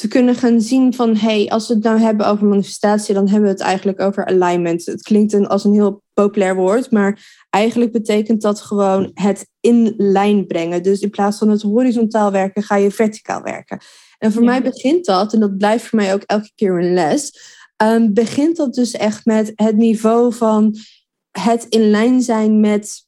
te 0.00 0.08
kunnen 0.08 0.34
gaan 0.34 0.60
zien 0.60 0.94
van, 0.94 1.16
hey, 1.16 1.48
als 1.48 1.68
we 1.68 1.74
het 1.74 1.82
nou 1.82 1.98
hebben 2.00 2.26
over 2.26 2.46
manifestatie, 2.46 3.14
dan 3.14 3.28
hebben 3.28 3.42
we 3.42 3.56
het 3.56 3.60
eigenlijk 3.64 4.00
over 4.00 4.26
alignment. 4.26 4.86
Het 4.86 5.02
klinkt 5.02 5.32
een, 5.32 5.46
als 5.46 5.64
een 5.64 5.72
heel 5.72 6.02
populair 6.14 6.54
woord, 6.54 6.90
maar 6.90 7.44
eigenlijk 7.50 7.92
betekent 7.92 8.42
dat 8.42 8.60
gewoon 8.60 9.10
het 9.14 9.48
in 9.60 9.94
lijn 9.96 10.46
brengen. 10.46 10.82
Dus 10.82 11.00
in 11.00 11.10
plaats 11.10 11.38
van 11.38 11.48
het 11.50 11.62
horizontaal 11.62 12.32
werken, 12.32 12.62
ga 12.62 12.76
je 12.76 12.90
verticaal 12.90 13.42
werken. 13.42 13.80
En 14.18 14.32
voor 14.32 14.42
Ja. 14.42 14.48
mij 14.48 14.62
begint 14.62 15.04
dat, 15.04 15.32
en 15.32 15.40
dat 15.40 15.58
blijft 15.58 15.84
voor 15.86 15.98
mij 15.98 16.14
ook 16.14 16.22
elke 16.26 16.50
keer 16.54 16.78
een 16.78 16.92
les, 16.92 17.32
ehm, 17.76 18.12
begint 18.12 18.56
dat 18.56 18.74
dus 18.74 18.92
echt 18.92 19.24
met 19.24 19.52
het 19.54 19.76
niveau 19.76 20.34
van 20.34 20.76
het 21.30 21.66
in 21.68 21.90
lijn 21.90 22.22
zijn 22.22 22.60
met 22.60 23.06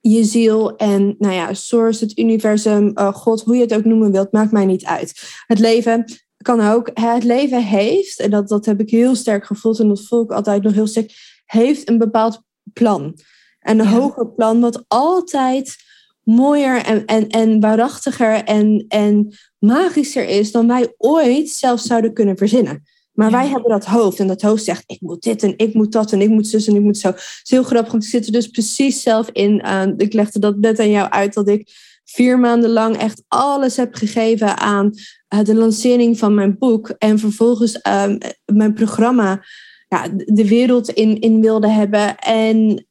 je 0.00 0.24
ziel 0.24 0.76
en, 0.76 1.14
nou 1.18 1.34
ja, 1.34 1.54
source, 1.54 2.04
het 2.04 2.18
universum, 2.18 2.90
eh, 2.94 3.14
God, 3.14 3.42
hoe 3.42 3.54
je 3.56 3.62
het 3.62 3.74
ook 3.74 3.84
noemen 3.84 4.12
wilt, 4.12 4.32
maakt 4.32 4.52
mij 4.52 4.66
niet 4.66 4.84
uit. 4.84 5.22
Het 5.46 5.58
leven 5.58 6.04
kan 6.42 6.60
ook, 6.60 6.90
het 6.94 7.24
leven 7.24 7.62
heeft, 7.64 8.18
en 8.20 8.30
dat, 8.30 8.48
dat 8.48 8.66
heb 8.66 8.80
ik 8.80 8.90
heel 8.90 9.14
sterk 9.14 9.44
gevoeld 9.46 9.78
en 9.78 9.88
dat 9.88 10.06
voel 10.06 10.22
ik 10.22 10.30
altijd 10.30 10.62
nog 10.62 10.72
heel 10.72 10.86
sterk, 10.86 11.12
heeft 11.44 11.88
een 11.88 11.98
bepaald 11.98 12.42
plan. 12.72 13.18
En 13.58 13.78
een 13.78 13.90
Ja. 13.90 13.98
hoger 13.98 14.26
plan, 14.32 14.60
wat 14.60 14.84
altijd 14.88 15.76
mooier 16.22 16.82
en, 16.84 17.04
en, 17.04 17.28
en 17.28 17.60
waarachtiger 17.60 18.44
en, 18.44 18.84
en 18.88 19.34
magischer 19.58 20.28
is 20.28 20.52
dan 20.52 20.66
wij 20.66 20.94
ooit 20.96 21.48
zelf 21.50 21.80
zouden 21.80 22.12
kunnen 22.12 22.36
verzinnen. 22.36 22.82
Maar 23.12 23.30
Ja. 23.30 23.36
wij 23.36 23.48
hebben 23.48 23.70
dat 23.70 23.84
hoofd 23.84 24.18
en 24.18 24.26
dat 24.26 24.42
hoofd 24.42 24.64
zegt, 24.64 24.82
ik 24.86 25.00
moet 25.00 25.22
dit 25.22 25.42
en 25.42 25.54
ik 25.56 25.74
moet 25.74 25.92
dat 25.92 26.12
en 26.12 26.20
ik 26.20 26.28
moet 26.28 26.46
zus 26.46 26.66
en 26.66 26.74
ik 26.74 26.82
moet 26.82 26.98
zo. 26.98 27.08
Het 27.08 27.40
is 27.42 27.50
heel 27.50 27.62
grappig, 27.62 27.90
want 27.92 28.04
ik 28.04 28.10
zit 28.10 28.26
er 28.26 28.32
dus 28.32 28.46
precies 28.48 29.02
zelf 29.02 29.28
in. 29.32 29.62
aan 29.62 29.94
ik 29.96 30.12
legde 30.12 30.38
dat 30.38 30.56
net 30.58 30.78
aan 30.78 30.90
jou 30.90 31.10
uit, 31.10 31.34
dat 31.34 31.48
ik 31.48 31.70
vier 32.10 32.38
maanden 32.38 32.70
lang 32.70 32.96
echt 32.96 33.22
alles 33.28 33.76
heb 33.76 33.94
gegeven 33.94 34.58
aan 34.58 34.90
eh, 35.28 35.44
de 35.44 35.54
lancering 35.54 36.18
van 36.18 36.34
mijn 36.34 36.58
boek. 36.58 36.88
En 36.88 37.18
vervolgens 37.18 37.80
ehm, 37.80 38.18
mijn 38.52 38.74
programma 38.74 39.44
ja, 39.88 40.08
de 40.14 40.48
wereld 40.48 40.88
in, 40.88 41.20
in 41.20 41.40
wilde 41.40 41.68
hebben. 41.68 42.16
En 42.18 42.86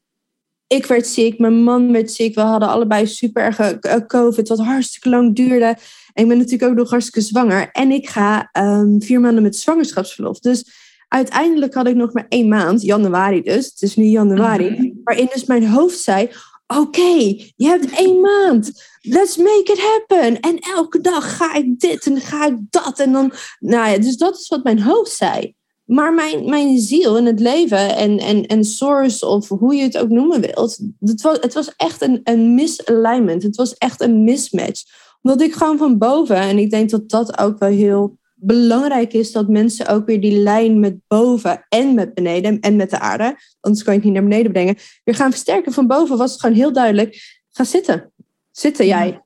ik 0.68 0.86
werd 0.86 1.08
ziek, 1.08 1.40
mijn 1.40 1.64
man 1.64 1.92
werd 1.92 2.12
ziek. 2.12 2.36
We 2.36 2.42
hadden 2.42 2.70
allebei 2.70 3.08
super 3.08 3.44
erg 3.44 3.60
eh, 3.60 3.96
COVID, 4.08 4.48
wat 4.48 4.60
hartstikke 4.60 5.10
lang 5.10 5.36
duurde. 5.36 5.76
En 6.14 6.24
ik 6.24 6.28
ben 6.28 6.38
natuurlijk 6.38 6.72
ook 6.72 6.78
nog 6.78 6.90
hartstikke 6.90 7.28
zwanger. 7.28 7.70
En 7.72 7.92
ik 7.92 8.10
ga 8.10 8.50
ehm, 8.52 9.00
vier 9.00 9.20
maanden 9.20 9.44
met 9.44 9.56
zwangerschapsverlof. 9.56 10.40
Dus 10.40 10.66
uiteindelijk 11.08 11.74
had 11.74 11.88
ik 11.88 11.96
nog 11.96 12.14
maar 12.14 12.26
één 12.30 12.48
maand, 12.48 12.82
januari 12.82 13.42
dus. 13.42 13.66
Het 13.66 13.82
is 13.82 13.96
nu 13.96 14.04
januari. 14.04 14.70
Mhm. 14.70 14.88
Waarin 15.04 15.30
dus 15.34 15.46
mijn 15.46 15.68
hoofd 15.68 16.00
zei, 16.00 16.30
oké, 16.68 17.36
je 17.56 17.68
hebt 17.68 17.90
één 17.98 18.22
maand. 18.22 18.72
Let's 19.10 19.38
make 19.38 19.72
it 19.72 19.80
happen. 19.80 20.40
En 20.40 20.60
elke 20.60 21.02
dag 21.02 21.38
ga 21.38 21.54
ik 21.54 21.80
dit 21.80 22.06
en 22.06 22.22
ga 22.22 22.46
ik 22.46 22.58
dat. 22.70 23.00
En 23.00 23.12
dan, 23.12 23.32
nou 23.60 23.90
ja, 23.90 23.98
dus 23.98 24.18
dat 24.18 24.38
is 24.38 24.48
wat 24.48 24.64
mijn 24.64 24.82
hoofd 24.82 25.12
zei. 25.12 25.56
Maar 25.86 26.14
mijn, 26.14 26.50
mijn 26.50 26.80
ziel 26.80 27.18
en 27.18 27.26
het 27.26 27.40
leven 27.40 27.96
en, 27.96 28.20
en, 28.20 28.46
en 28.46 28.64
source 28.64 29.26
of 29.26 29.48
hoe 29.48 29.76
je 29.76 29.84
het 29.84 29.98
ook 29.98 30.10
noemen 30.10 30.42
wilt. 30.42 30.80
Het 31.00 31.22
was, 31.22 31.38
het 31.40 31.54
was 31.54 31.76
echt 31.76 32.02
een, 32.02 32.20
een 32.24 32.54
misalignment. 32.54 33.44
Het 33.44 33.56
was 33.56 33.74
echt 33.78 34.02
een 34.02 34.24
mismatch. 34.24 34.84
Omdat 35.22 35.42
ik 35.42 35.54
gewoon 35.54 35.78
van 35.78 35.98
boven, 35.98 36.36
en 36.36 36.58
ik 36.58 36.70
denk 36.70 36.90
dat 36.90 37.10
dat 37.10 37.40
ook 37.40 37.60
wel 37.60 37.70
heel 37.70 38.18
belangrijk 38.40 39.14
is, 39.14 39.32
dat 39.32 39.48
mensen 39.48 39.88
ook 39.88 40.06
weer 40.06 40.22
die 40.22 40.38
lijn 40.38 40.80
met 40.80 40.98
boven 41.08 41.66
en 41.70 41.94
met 41.94 42.14
beneden 42.14 42.60
en 42.60 42.76
met 42.76 42.90
de 42.90 43.00
aarde, 43.00 43.36
anders 43.60 43.84
kan 43.84 43.94
je 43.94 44.00
het 44.00 44.10
niet 44.10 44.18
naar 44.18 44.30
beneden 44.30 44.52
brengen, 44.52 44.76
weer 45.04 45.16
gaan 45.16 45.32
versterken. 45.32 45.74
Van 45.74 45.88
boven 45.88 46.18
was 46.18 46.32
het 46.32 46.40
gewoon 46.40 46.56
heel 46.56 46.74
duidelijk, 46.74 47.42
ga 47.50 47.64
zitten. 47.64 48.12
Zitten 48.58 48.86
jij. 48.86 49.22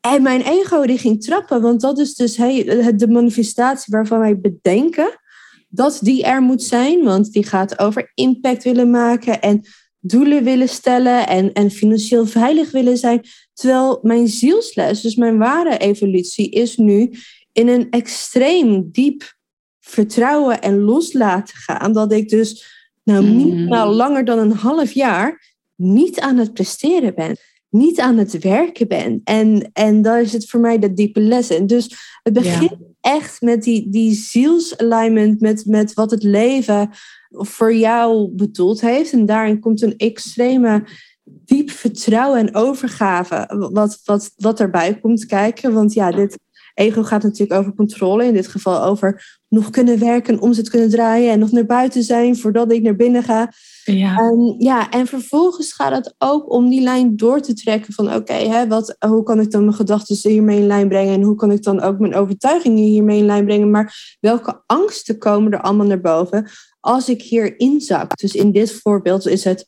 En 0.00 0.22
mijn 0.22 0.40
ego 0.42 0.86
die 0.86 0.98
ging 0.98 1.22
trappen, 1.22 1.62
want 1.62 1.80
dat 1.80 1.98
is 1.98 2.14
dus 2.14 2.36
hey, 2.36 2.64
de 2.96 3.08
manifestatie 3.08 3.92
waarvan 3.92 4.18
wij 4.18 4.40
bedenken 4.40 5.20
dat 5.68 5.98
die 6.02 6.24
er 6.24 6.42
moet 6.42 6.62
zijn, 6.62 7.04
want 7.04 7.32
die 7.32 7.46
gaat 7.46 7.78
over 7.78 8.10
impact 8.14 8.64
willen 8.64 8.90
maken 8.90 9.40
en 9.40 9.66
doelen 10.00 10.44
willen 10.44 10.68
stellen 10.68 11.26
en, 11.28 11.52
en 11.52 11.70
financieel 11.70 12.26
veilig 12.26 12.70
willen 12.70 12.96
zijn. 12.96 13.22
Terwijl 13.52 13.98
mijn 14.02 14.28
zielsles, 14.28 15.00
dus 15.00 15.14
mijn 15.14 15.38
ware 15.38 15.78
evolutie, 15.78 16.50
is 16.50 16.76
nu 16.76 17.10
in 17.52 17.68
een 17.68 17.90
extreem 17.90 18.88
diep 18.90 19.34
vertrouwen 19.80 20.62
en 20.62 20.80
loslaten 20.80 21.56
gaan. 21.56 21.92
Dat 21.92 22.12
ik 22.12 22.28
dus 22.28 22.66
nou 23.04 23.24
Mm. 23.24 23.36
minimaal 23.36 23.92
langer 23.92 24.24
dan 24.24 24.38
een 24.38 24.52
half 24.52 24.92
jaar 24.92 25.54
niet 25.76 26.20
aan 26.20 26.36
het 26.36 26.52
presteren 26.52 27.14
ben. 27.14 27.36
Niet 27.74 28.00
aan 28.00 28.16
het 28.16 28.38
werken 28.38 28.88
ben. 28.88 29.20
En, 29.24 29.70
en 29.72 30.02
daar 30.02 30.20
is 30.20 30.32
het 30.32 30.48
voor 30.48 30.60
mij 30.60 30.78
de 30.78 30.92
diepe 30.92 31.20
les 31.20 31.50
in. 31.50 31.66
Dus 31.66 32.18
het 32.22 32.32
begint 32.32 32.76
echt 33.00 33.40
met 33.40 33.62
die, 33.62 33.88
die 33.90 34.14
zielsalignment, 34.14 35.40
met, 35.40 35.66
met 35.66 35.94
wat 35.94 36.10
het 36.10 36.22
leven 36.22 36.90
voor 37.30 37.74
jou 37.74 38.28
bedoeld 38.28 38.80
heeft. 38.80 39.12
En 39.12 39.26
daarin 39.26 39.60
komt 39.60 39.82
een 39.82 39.96
extreme 39.96 40.86
diep 41.24 41.70
vertrouwen 41.70 42.38
en 42.38 42.54
overgave 42.54 43.68
wat, 43.72 44.00
wat, 44.04 44.32
wat 44.36 44.60
erbij 44.60 44.98
komt 44.98 45.26
kijken. 45.26 45.72
Want 45.72 45.92
ja, 45.92 46.10
dit 46.10 46.38
ego 46.74 47.02
gaat 47.02 47.22
natuurlijk 47.22 47.60
over 47.60 47.74
controle. 47.74 48.24
In 48.24 48.34
dit 48.34 48.48
geval 48.48 48.82
over 48.82 49.38
nog 49.48 49.70
kunnen 49.70 49.98
werken, 49.98 50.40
omzet 50.40 50.70
kunnen 50.70 50.90
draaien 50.90 51.32
en 51.32 51.38
nog 51.38 51.50
naar 51.50 51.66
buiten 51.66 52.02
zijn 52.02 52.36
voordat 52.36 52.72
ik 52.72 52.82
naar 52.82 52.96
binnen 52.96 53.22
ga. 53.22 53.52
Ja. 53.84 54.18
En, 54.18 54.54
ja, 54.58 54.90
en 54.90 55.06
vervolgens 55.06 55.72
gaat 55.72 55.92
het 55.92 56.14
ook 56.18 56.52
om 56.52 56.68
die 56.68 56.80
lijn 56.80 57.16
door 57.16 57.40
te 57.40 57.54
trekken 57.54 57.92
van 57.92 58.06
oké, 58.06 58.16
okay, 58.16 58.68
wat 58.68 58.96
hoe 58.98 59.22
kan 59.22 59.40
ik 59.40 59.50
dan 59.50 59.64
mijn 59.64 59.76
gedachten 59.76 60.30
hiermee 60.30 60.58
in 60.58 60.66
lijn 60.66 60.88
brengen 60.88 61.14
en 61.14 61.22
hoe 61.22 61.36
kan 61.36 61.50
ik 61.50 61.62
dan 61.62 61.80
ook 61.80 61.98
mijn 61.98 62.14
overtuigingen 62.14 62.84
hiermee 62.84 63.18
in 63.18 63.26
lijn 63.26 63.44
brengen, 63.44 63.70
maar 63.70 64.16
welke 64.20 64.62
angsten 64.66 65.18
komen 65.18 65.52
er 65.52 65.60
allemaal 65.60 65.86
naar 65.86 66.00
boven 66.00 66.50
als 66.80 67.08
ik 67.08 67.22
hier 67.22 67.58
inzak? 67.58 68.16
Dus 68.16 68.34
in 68.34 68.52
dit 68.52 68.72
voorbeeld 68.72 69.26
is 69.26 69.44
het, 69.44 69.64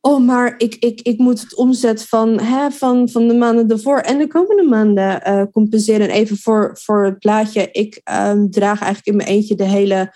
oh, 0.00 0.26
maar 0.26 0.54
ik, 0.58 0.74
ik, 0.74 1.00
ik 1.00 1.18
moet 1.18 1.40
het 1.40 1.56
omzet 1.56 2.06
van, 2.06 2.40
hè, 2.40 2.70
van, 2.70 3.08
van 3.08 3.28
de 3.28 3.34
maanden 3.34 3.68
ervoor 3.68 3.98
en 3.98 4.18
de 4.18 4.26
komende 4.26 4.62
maanden 4.62 5.22
uh, 5.28 5.42
compenseren. 5.52 6.08
En 6.08 6.14
even 6.14 6.38
voor, 6.38 6.78
voor 6.82 7.04
het 7.04 7.18
plaatje, 7.18 7.68
ik 7.72 8.00
um, 8.26 8.50
draag 8.50 8.80
eigenlijk 8.80 9.06
in 9.06 9.16
mijn 9.16 9.28
eentje 9.28 9.54
de 9.54 9.64
hele 9.64 10.12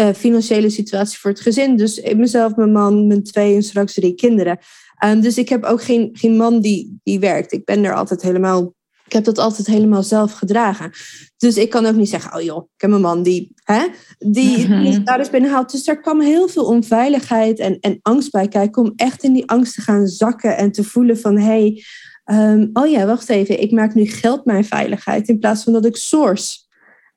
uh, 0.00 0.08
financiële 0.14 0.70
situatie 0.70 1.18
voor 1.18 1.30
het 1.30 1.40
gezin. 1.40 1.76
Dus 1.76 1.98
ik 1.98 2.16
mezelf, 2.16 2.56
mijn 2.56 2.72
man, 2.72 3.06
mijn 3.06 3.22
twee 3.22 3.54
en 3.54 3.62
straks 3.62 3.94
drie 3.94 4.14
kinderen. 4.14 4.58
Um, 5.04 5.20
dus 5.20 5.38
ik 5.38 5.48
heb 5.48 5.64
ook 5.64 5.82
geen, 5.82 6.08
geen 6.12 6.36
man 6.36 6.60
die, 6.60 7.00
die 7.02 7.20
werkt. 7.20 7.52
Ik 7.52 7.64
ben 7.64 7.84
er 7.84 7.94
altijd 7.94 8.22
helemaal 8.22 8.74
ik 9.06 9.12
heb 9.12 9.24
dat 9.24 9.38
altijd 9.38 9.66
helemaal 9.66 10.02
zelf 10.02 10.32
gedragen. 10.32 10.90
Dus 11.36 11.56
ik 11.56 11.70
kan 11.70 11.86
ook 11.86 11.94
niet 11.94 12.08
zeggen, 12.08 12.34
oh 12.34 12.42
joh, 12.42 12.68
ik 12.74 12.80
heb 12.80 12.90
een 12.90 13.00
man 13.00 13.22
die, 13.22 13.54
hè, 13.64 13.86
die, 14.18 14.68
mm 14.68 14.72
-hmm. 14.72 15.04
daar 15.04 15.20
is 15.20 15.30
binnenhaalt. 15.30 15.72
Dus 15.72 15.84
daar 15.84 16.00
kwam 16.00 16.20
heel 16.20 16.48
veel 16.48 16.64
onveiligheid 16.64 17.58
en, 17.58 17.80
en 17.80 17.98
angst 18.02 18.30
bij 18.30 18.48
kijken 18.48 18.82
om 18.82 18.92
echt 18.96 19.22
in 19.22 19.32
die 19.32 19.48
angst 19.48 19.74
te 19.74 19.80
gaan 19.80 20.06
zakken 20.06 20.56
en 20.56 20.72
te 20.72 20.84
voelen 20.84 21.18
van, 21.18 21.38
hé, 21.38 21.82
hey, 22.24 22.52
um, 22.52 22.70
oh 22.72 22.90
ja, 22.90 23.06
wacht 23.06 23.28
even, 23.28 23.60
ik 23.60 23.70
maak 23.70 23.94
nu 23.94 24.06
geld 24.06 24.44
mijn 24.44 24.64
veiligheid 24.64 25.28
in 25.28 25.38
plaats 25.38 25.62
van 25.62 25.72
dat 25.72 25.84
ik 25.84 25.96
source. 25.96 26.65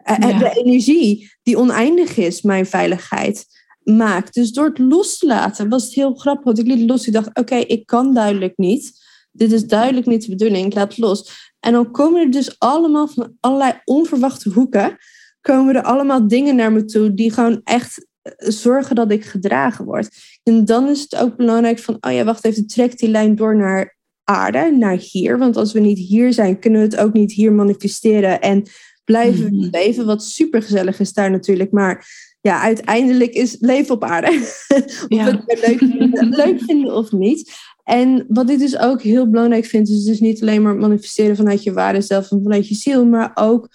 Ja. 0.05 0.37
De 0.37 0.61
energie 0.63 1.31
die 1.43 1.57
oneindig 1.57 2.17
is, 2.17 2.41
mijn 2.41 2.65
veiligheid 2.65 3.45
maakt. 3.83 4.33
Dus 4.33 4.51
door 4.51 4.65
het 4.65 4.77
los 4.77 5.17
te 5.17 5.25
laten 5.25 5.69
was 5.69 5.83
het 5.83 5.93
heel 5.93 6.13
grappig. 6.13 6.43
Want 6.43 6.59
ik 6.59 6.67
liet 6.67 6.79
het 6.79 6.89
los. 6.89 7.07
Ik 7.07 7.13
dacht, 7.13 7.39
oké, 7.39 7.55
ik 7.55 7.85
kan 7.85 8.13
duidelijk 8.13 8.57
niet. 8.57 8.91
Dit 9.31 9.51
is 9.51 9.65
duidelijk 9.65 10.05
niet 10.05 10.21
de 10.21 10.29
bedoeling. 10.29 10.65
Ik 10.65 10.73
laat 10.73 10.89
het 10.89 10.97
los. 10.97 11.51
En 11.59 11.71
dan 11.71 11.91
komen 11.91 12.21
er 12.21 12.31
dus 12.31 12.59
allemaal 12.59 13.07
van 13.07 13.33
allerlei 13.39 13.73
onverwachte 13.85 14.49
hoeken. 14.49 14.97
Komen 15.41 15.75
er 15.75 15.83
allemaal 15.83 16.27
dingen 16.27 16.55
naar 16.55 16.71
me 16.71 16.85
toe 16.85 17.13
die 17.13 17.31
gewoon 17.31 17.61
echt 17.63 18.07
eh, 18.21 18.31
zorgen 18.49 18.95
dat 18.95 19.11
ik 19.11 19.25
gedragen 19.25 19.85
word. 19.85 20.09
En 20.43 20.65
dan 20.65 20.87
is 20.87 21.01
het 21.01 21.15
ook 21.15 21.35
belangrijk 21.35 21.79
van, 21.79 21.97
oh 21.99 22.11
ja, 22.11 22.23
wacht 22.23 22.45
even, 22.45 22.67
trek 22.67 22.97
die 22.97 23.09
lijn 23.09 23.35
door 23.35 23.55
naar 23.55 23.97
aarde, 24.23 24.71
naar 24.71 24.97
hier. 24.97 25.37
Want 25.37 25.57
als 25.57 25.73
we 25.73 25.79
niet 25.79 25.97
hier 25.97 26.33
zijn, 26.33 26.59
kunnen 26.59 26.81
we 26.81 26.87
het 26.87 26.97
ook 26.97 27.13
niet 27.13 27.31
hier 27.31 27.51
manifesteren. 27.51 28.41
En 28.41 28.67
blijven 29.09 29.55
mhm. 29.55 29.67
leven, 29.71 30.05
wat 30.05 30.23
super 30.23 30.61
gezellig 30.61 30.99
is 30.99 31.13
daar 31.13 31.31
natuurlijk. 31.31 31.71
Maar 31.71 32.07
ja, 32.41 32.61
uiteindelijk 32.61 33.33
is 33.33 33.57
leven 33.59 33.95
op 33.95 34.03
aarde. 34.03 34.27
of 34.75 35.05
ja. 35.07 35.25
we 35.25 35.41
het 35.45 35.67
leuk 35.67 35.77
vinden, 35.79 36.29
leuk 36.45 36.61
vinden 36.61 36.95
of 36.95 37.11
niet. 37.11 37.51
En 37.83 38.25
wat 38.27 38.49
ik 38.49 38.59
dus 38.59 38.77
ook 38.77 39.01
heel 39.01 39.29
belangrijk 39.29 39.65
vind, 39.65 39.89
is 39.89 40.03
dus 40.03 40.19
niet 40.19 40.41
alleen 40.41 40.61
maar 40.61 40.75
manifesteren 40.75 41.35
vanuit 41.35 41.63
je 41.63 41.73
waarde 41.73 42.01
zelf 42.01 42.31
en 42.31 42.43
vanuit 42.43 42.67
je 42.67 42.75
ziel, 42.75 43.05
maar 43.05 43.31
ook 43.33 43.69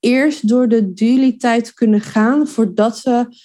eerst 0.00 0.48
door 0.48 0.68
de 0.68 0.92
dualiteit 0.92 1.74
kunnen 1.74 2.00
gaan 2.00 2.48
voordat 2.48 3.02
we 3.02 3.36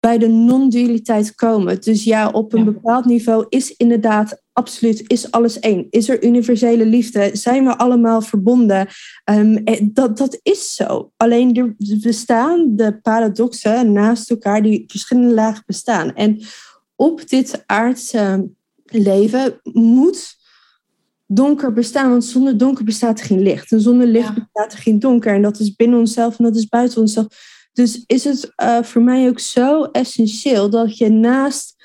bij 0.00 0.18
de 0.18 0.28
non-dualiteit 0.28 1.34
komen. 1.34 1.80
Dus 1.80 2.04
ja, 2.04 2.28
op 2.28 2.52
een 2.52 2.64
bepaald 2.64 3.04
niveau 3.04 3.46
is 3.48 3.70
inderdaad 3.76 4.42
absoluut, 4.56 5.02
is 5.06 5.30
alles 5.30 5.58
één. 5.60 5.86
Is 5.90 6.08
er 6.08 6.24
universele 6.24 6.86
liefde? 6.86 7.30
Zijn 7.32 7.64
we 7.64 7.78
allemaal 7.78 8.20
verbonden? 8.20 8.88
Um, 9.30 9.64
dat, 9.92 10.18
dat 10.18 10.38
is 10.42 10.74
zo. 10.74 11.12
Alleen 11.16 11.54
er 11.54 11.74
bestaan 12.00 12.76
de 12.76 12.98
paradoxen 13.02 13.92
naast 13.92 14.30
elkaar 14.30 14.62
die 14.62 14.84
verschillende 14.86 15.34
lagen 15.34 15.62
bestaan. 15.66 16.14
En 16.14 16.42
op 16.94 17.28
dit 17.28 17.62
aardse 17.66 18.48
leven 18.84 19.60
moet 19.72 20.36
donker 21.26 21.72
bestaan, 21.72 22.10
want 22.10 22.24
zonder 22.24 22.58
donker 22.58 22.84
bestaat 22.84 23.20
er 23.20 23.26
geen 23.26 23.42
licht. 23.42 23.72
En 23.72 23.80
zonder 23.80 24.06
licht 24.06 24.34
bestaat 24.34 24.72
er 24.72 24.78
geen 24.78 24.98
donker. 24.98 25.34
En 25.34 25.42
dat 25.42 25.58
is 25.58 25.74
binnen 25.74 25.98
onszelf 25.98 26.38
en 26.38 26.44
dat 26.44 26.56
is 26.56 26.68
buiten 26.68 27.00
onszelf. 27.00 27.26
Dus 27.72 28.04
is 28.06 28.24
het 28.24 28.52
uh, 28.62 28.82
voor 28.82 29.02
mij 29.02 29.28
ook 29.28 29.40
zo 29.40 29.82
essentieel 29.82 30.70
dat 30.70 30.98
je 30.98 31.08
naast 31.08 31.76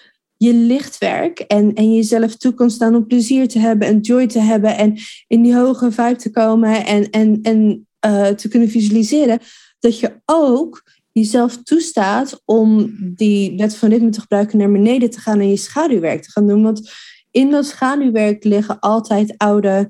je 0.41 0.53
lichtwerk 0.53 1.39
en, 1.39 1.73
en 1.73 1.93
jezelf 1.93 2.35
toe 2.35 2.53
kan 2.53 2.69
staan 2.69 2.95
om 2.95 3.07
plezier 3.07 3.47
te 3.47 3.59
hebben 3.59 3.87
en 3.87 3.99
joy 3.99 4.27
te 4.27 4.39
hebben 4.39 4.77
en 4.77 4.97
in 5.27 5.41
die 5.41 5.55
hoge 5.55 5.91
vibe 5.91 6.15
te 6.15 6.31
komen 6.31 6.85
en, 6.85 7.09
en, 7.09 7.39
en 7.41 7.87
uh, 8.05 8.27
te 8.27 8.47
kunnen 8.47 8.69
visualiseren, 8.69 9.39
dat 9.79 9.99
je 9.99 10.21
ook 10.25 10.83
jezelf 11.11 11.57
toestaat 11.63 12.41
om 12.45 12.95
die 13.15 13.57
wet 13.57 13.75
van 13.75 13.89
ritme 13.89 14.09
te 14.09 14.21
gebruiken 14.21 14.57
naar 14.57 14.71
beneden 14.71 15.09
te 15.09 15.19
gaan 15.19 15.39
en 15.39 15.49
je 15.49 15.57
schaduwwerk 15.57 16.21
te 16.21 16.31
gaan 16.31 16.47
doen. 16.47 16.63
Want 16.63 16.91
in 17.31 17.51
dat 17.51 17.65
schaduwwerk 17.65 18.43
liggen 18.43 18.79
altijd 18.79 19.33
oude 19.37 19.89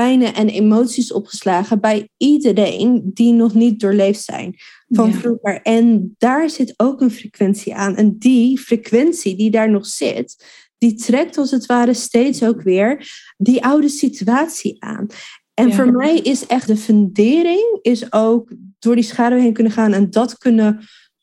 pijnen 0.00 0.34
en 0.34 0.48
emoties 0.48 1.12
opgeslagen 1.12 1.80
bij 1.80 2.08
iedereen 2.16 3.10
die 3.14 3.32
nog 3.32 3.54
niet 3.54 3.80
doorleefd 3.80 4.22
zijn 4.22 4.54
van 4.88 5.12
vroeger. 5.12 5.60
En 5.62 6.14
daar 6.18 6.50
zit 6.50 6.74
ook 6.76 7.00
een 7.00 7.10
frequentie 7.10 7.74
aan. 7.74 7.96
En 7.96 8.18
die 8.18 8.58
frequentie 8.58 9.36
die 9.36 9.50
daar 9.50 9.70
nog 9.70 9.86
zit, 9.86 10.46
die 10.78 10.94
trekt 10.94 11.38
als 11.38 11.50
het 11.50 11.66
ware 11.66 11.94
steeds 11.94 12.42
ook 12.42 12.62
weer 12.62 13.10
die 13.36 13.64
oude 13.64 13.88
situatie 13.88 14.76
aan. 14.82 15.06
En 15.54 15.72
voor 15.72 15.92
mij 15.92 16.16
is 16.16 16.46
echt 16.46 16.66
de 16.66 16.76
fundering 16.76 17.78
is 17.82 18.12
ook 18.12 18.52
door 18.78 18.94
die 18.94 19.04
schaduw 19.04 19.38
heen 19.38 19.52
kunnen 19.52 19.72
gaan 19.72 19.92
en 19.92 20.10
dat 20.10 20.38
kunnen 20.38 20.80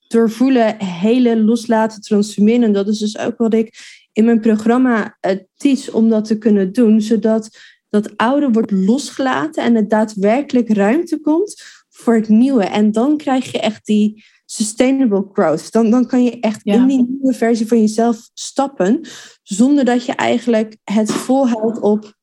doorvoelen, 0.08 0.84
hele 0.84 1.44
loslaten, 1.44 2.02
transformeren. 2.02 2.64
En 2.64 2.74
dat 2.74 2.88
is 2.88 3.00
dus 3.00 3.18
ook 3.18 3.38
wat 3.38 3.54
ik 3.54 3.76
in 4.14 4.26
mijn 4.26 4.40
programma 4.40 5.18
uh, 5.22 5.32
teach 5.56 5.92
om 5.92 6.10
dat 6.10 6.26
te 6.26 6.38
kunnen 6.38 6.72
doen, 6.72 7.02
zodat 7.02 7.58
dat 7.94 8.18
oude 8.18 8.52
wordt 8.52 8.72
losgelaten 8.72 9.64
en 9.64 9.76
het 9.76 9.90
daadwerkelijk 9.90 10.70
ruimte 10.70 11.20
komt 11.20 11.64
voor 11.90 12.16
het 12.16 12.30
nieuwe. 12.30 12.64
En 12.64 12.92
dan 12.92 13.18
krijg 13.18 13.52
je 13.52 13.60
echt 13.60 13.86
die 13.86 14.24
sustainable 14.46 15.26
growth. 15.34 15.72
Dan, 15.72 15.90
dan 15.90 16.08
kan 16.08 16.24
je 16.24 16.40
echt 16.40 16.64
in 16.64 16.88
die 16.88 17.06
nieuwe 17.10 17.34
versie 17.34 17.68
van 17.68 17.80
jezelf 17.80 18.30
stappen, 18.34 19.08
zonder 19.44 19.86
dat 19.86 20.06
je 20.06 20.14
eigenlijk 20.14 20.78
het 20.84 21.12
volhoudt 21.12 21.80
op 21.80 22.14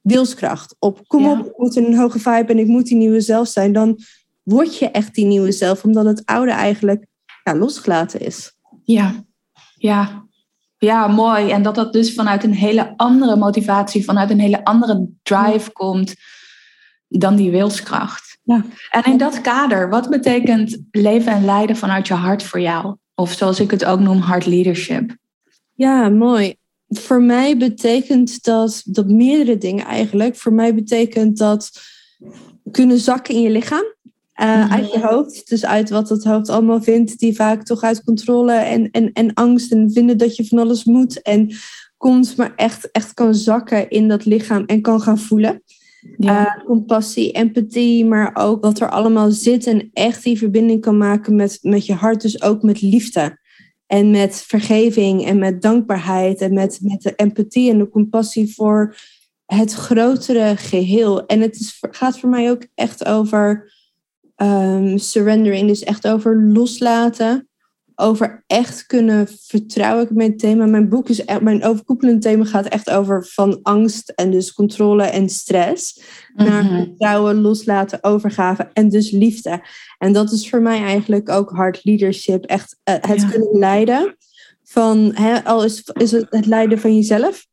wilskracht. 0.00 0.76
Op 0.78 1.00
kom 1.06 1.26
op, 1.28 1.46
ik 1.46 1.56
moet 1.56 1.76
in 1.76 1.84
een 1.84 1.96
hoge 1.96 2.18
vibe 2.18 2.52
en 2.52 2.58
ik 2.58 2.66
moet 2.66 2.86
die 2.86 2.96
nieuwe 2.96 3.20
zelf 3.20 3.48
zijn. 3.48 3.72
Dan 3.72 3.98
word 4.42 4.78
je 4.78 4.90
echt 4.90 5.14
die 5.14 5.26
nieuwe 5.26 5.52
zelf, 5.52 5.84
omdat 5.84 6.04
het 6.04 6.22
oude 6.24 6.50
eigenlijk 6.52 7.06
ja, 7.44 7.56
losgelaten 7.56 8.20
is. 8.20 8.52
Ja, 8.84 9.24
ja. 9.74 10.25
Ja, 10.78 11.06
mooi. 11.06 11.50
En 11.50 11.62
dat 11.62 11.74
dat 11.74 11.92
dus 11.92 12.14
vanuit 12.14 12.44
een 12.44 12.54
hele 12.54 12.96
andere 12.96 13.36
motivatie, 13.36 14.04
vanuit 14.04 14.30
een 14.30 14.40
hele 14.40 14.64
andere 14.64 15.08
drive 15.22 15.72
komt 15.72 16.14
dan 17.08 17.36
die 17.36 17.50
wilskracht. 17.50 18.38
Ja. 18.42 18.64
En 18.90 19.04
in 19.04 19.16
dat 19.16 19.40
kader, 19.40 19.88
wat 19.88 20.10
betekent 20.10 20.78
leven 20.90 21.32
en 21.32 21.44
leiden 21.44 21.76
vanuit 21.76 22.06
je 22.06 22.14
hart 22.14 22.42
voor 22.42 22.60
jou? 22.60 22.96
Of 23.14 23.32
zoals 23.32 23.60
ik 23.60 23.70
het 23.70 23.84
ook 23.84 24.00
noem, 24.00 24.18
hard 24.18 24.46
leadership. 24.46 25.16
Ja, 25.74 26.08
mooi. 26.08 26.54
Voor 26.88 27.22
mij 27.22 27.56
betekent 27.56 28.44
dat, 28.44 28.82
dat 28.84 29.06
meerdere 29.06 29.58
dingen 29.58 29.86
eigenlijk. 29.86 30.36
Voor 30.36 30.52
mij 30.52 30.74
betekent 30.74 31.38
dat 31.38 31.70
kunnen 32.70 32.98
zakken 32.98 33.34
in 33.34 33.40
je 33.40 33.50
lichaam. 33.50 33.94
Uh, 34.42 34.72
Uit 34.72 34.92
je 34.92 35.00
hoofd, 35.00 35.48
dus 35.48 35.64
uit 35.64 35.90
wat 35.90 36.08
het 36.08 36.24
hoofd 36.24 36.48
allemaal 36.48 36.82
vindt, 36.82 37.18
die 37.18 37.34
vaak 37.34 37.62
toch 37.62 37.82
uit 37.82 38.04
controle 38.04 38.52
en, 38.52 38.90
en, 38.90 39.12
en 39.12 39.34
angst 39.34 39.72
en 39.72 39.92
vinden 39.92 40.18
dat 40.18 40.36
je 40.36 40.46
van 40.46 40.58
alles 40.58 40.84
moet 40.84 41.22
en 41.22 41.54
komt, 41.96 42.36
maar 42.36 42.52
echt, 42.56 42.90
echt 42.90 43.14
kan 43.14 43.34
zakken 43.34 43.90
in 43.90 44.08
dat 44.08 44.24
lichaam 44.24 44.64
en 44.64 44.82
kan 44.82 45.00
gaan 45.00 45.18
voelen. 45.18 45.62
Ja. 46.16 46.40
Uh, 46.40 46.64
compassie, 46.64 47.30
empathie, 47.32 48.04
maar 48.04 48.30
ook 48.34 48.62
wat 48.62 48.80
er 48.80 48.90
allemaal 48.90 49.30
zit 49.30 49.66
en 49.66 49.90
echt 49.92 50.22
die 50.22 50.38
verbinding 50.38 50.80
kan 50.80 50.96
maken 50.96 51.36
met, 51.36 51.58
met 51.62 51.86
je 51.86 51.94
hart, 51.94 52.22
dus 52.22 52.42
ook 52.42 52.62
met 52.62 52.82
liefde. 52.82 53.38
En 53.86 54.10
met 54.10 54.44
vergeving 54.46 55.26
en 55.26 55.38
met 55.38 55.62
dankbaarheid 55.62 56.40
en 56.40 56.54
met, 56.54 56.78
met 56.82 57.02
de 57.02 57.12
empathie 57.16 57.70
en 57.70 57.78
de 57.78 57.88
compassie 57.88 58.54
voor 58.54 58.96
het 59.46 59.72
grotere 59.72 60.56
geheel. 60.56 61.26
En 61.26 61.40
het 61.40 61.60
is, 61.60 61.78
gaat 61.90 62.18
voor 62.18 62.28
mij 62.28 62.50
ook 62.50 62.66
echt 62.74 63.04
over 63.04 63.74
um, 64.36 64.98
surrendering, 64.98 65.68
dus 65.68 65.82
echt 65.82 66.06
over 66.06 66.42
loslaten 66.42 67.48
over 67.96 68.44
echt 68.46 68.86
kunnen 68.86 69.28
vertrouwen. 69.40 70.08
Mijn 70.10 70.36
thema, 70.36 70.66
mijn 70.66 70.88
boek 70.88 71.08
is 71.08 71.24
echt, 71.24 71.40
mijn 71.40 71.64
overkoepelend 71.64 72.22
thema 72.22 72.44
gaat 72.44 72.66
echt 72.66 72.90
over 72.90 73.26
van 73.26 73.58
angst 73.62 74.08
en 74.08 74.30
dus 74.30 74.52
controle 74.52 75.02
en 75.02 75.28
stress 75.28 76.02
naar 76.34 76.64
mhm. 76.64 76.76
vertrouwen, 76.76 77.40
loslaten, 77.40 78.04
overgave 78.04 78.70
en 78.72 78.88
dus 78.88 79.10
liefde. 79.10 79.60
En 79.98 80.12
dat 80.12 80.32
is 80.32 80.48
voor 80.48 80.62
mij 80.62 80.82
eigenlijk 80.82 81.28
ook 81.28 81.50
hard 81.50 81.84
leadership, 81.84 82.44
echt 82.44 82.76
uh, 82.84 82.94
het 83.00 83.30
kunnen 83.30 83.58
leiden 83.58 84.16
van, 84.64 85.10
hè, 85.14 85.44
al 85.44 85.64
is, 85.64 85.82
is 85.92 86.10
het 86.10 86.26
het 86.30 86.46
leiden 86.46 86.78
van 86.78 86.94
jezelf. 86.94 87.46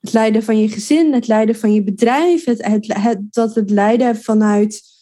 het 0.00 0.12
leiden 0.12 0.42
van 0.42 0.60
je 0.60 0.68
gezin, 0.68 1.12
het 1.12 1.26
leiden 1.26 1.56
van 1.56 1.72
je 1.72 1.82
bedrijf, 1.82 2.44
het, 2.44 2.66
het, 2.66 2.94
het, 2.94 3.18
dat 3.30 3.54
het 3.54 3.70
leiden 3.70 4.16
vanuit 4.16 4.93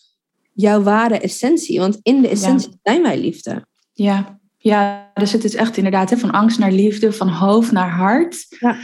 jouw 0.55 0.83
ware 0.83 1.19
essentie. 1.19 1.79
Want 1.79 1.99
in 2.03 2.23
de 2.23 2.29
essentie 2.29 2.79
zijn 2.83 3.03
wij 3.03 3.21
liefde. 3.21 3.67
Ja, 3.93 4.41
ja, 4.59 5.11
dus 5.15 5.33
het 5.33 5.45
is 5.45 5.55
echt 5.55 5.77
inderdaad 5.77 6.11
hè, 6.11 6.17
van 6.17 6.31
angst 6.31 6.59
naar 6.59 6.73
liefde, 6.73 7.13
van 7.13 7.29
hoofd 7.29 7.73
naar 7.73 7.91
hart. 7.91 8.47
Ja. 8.49 8.77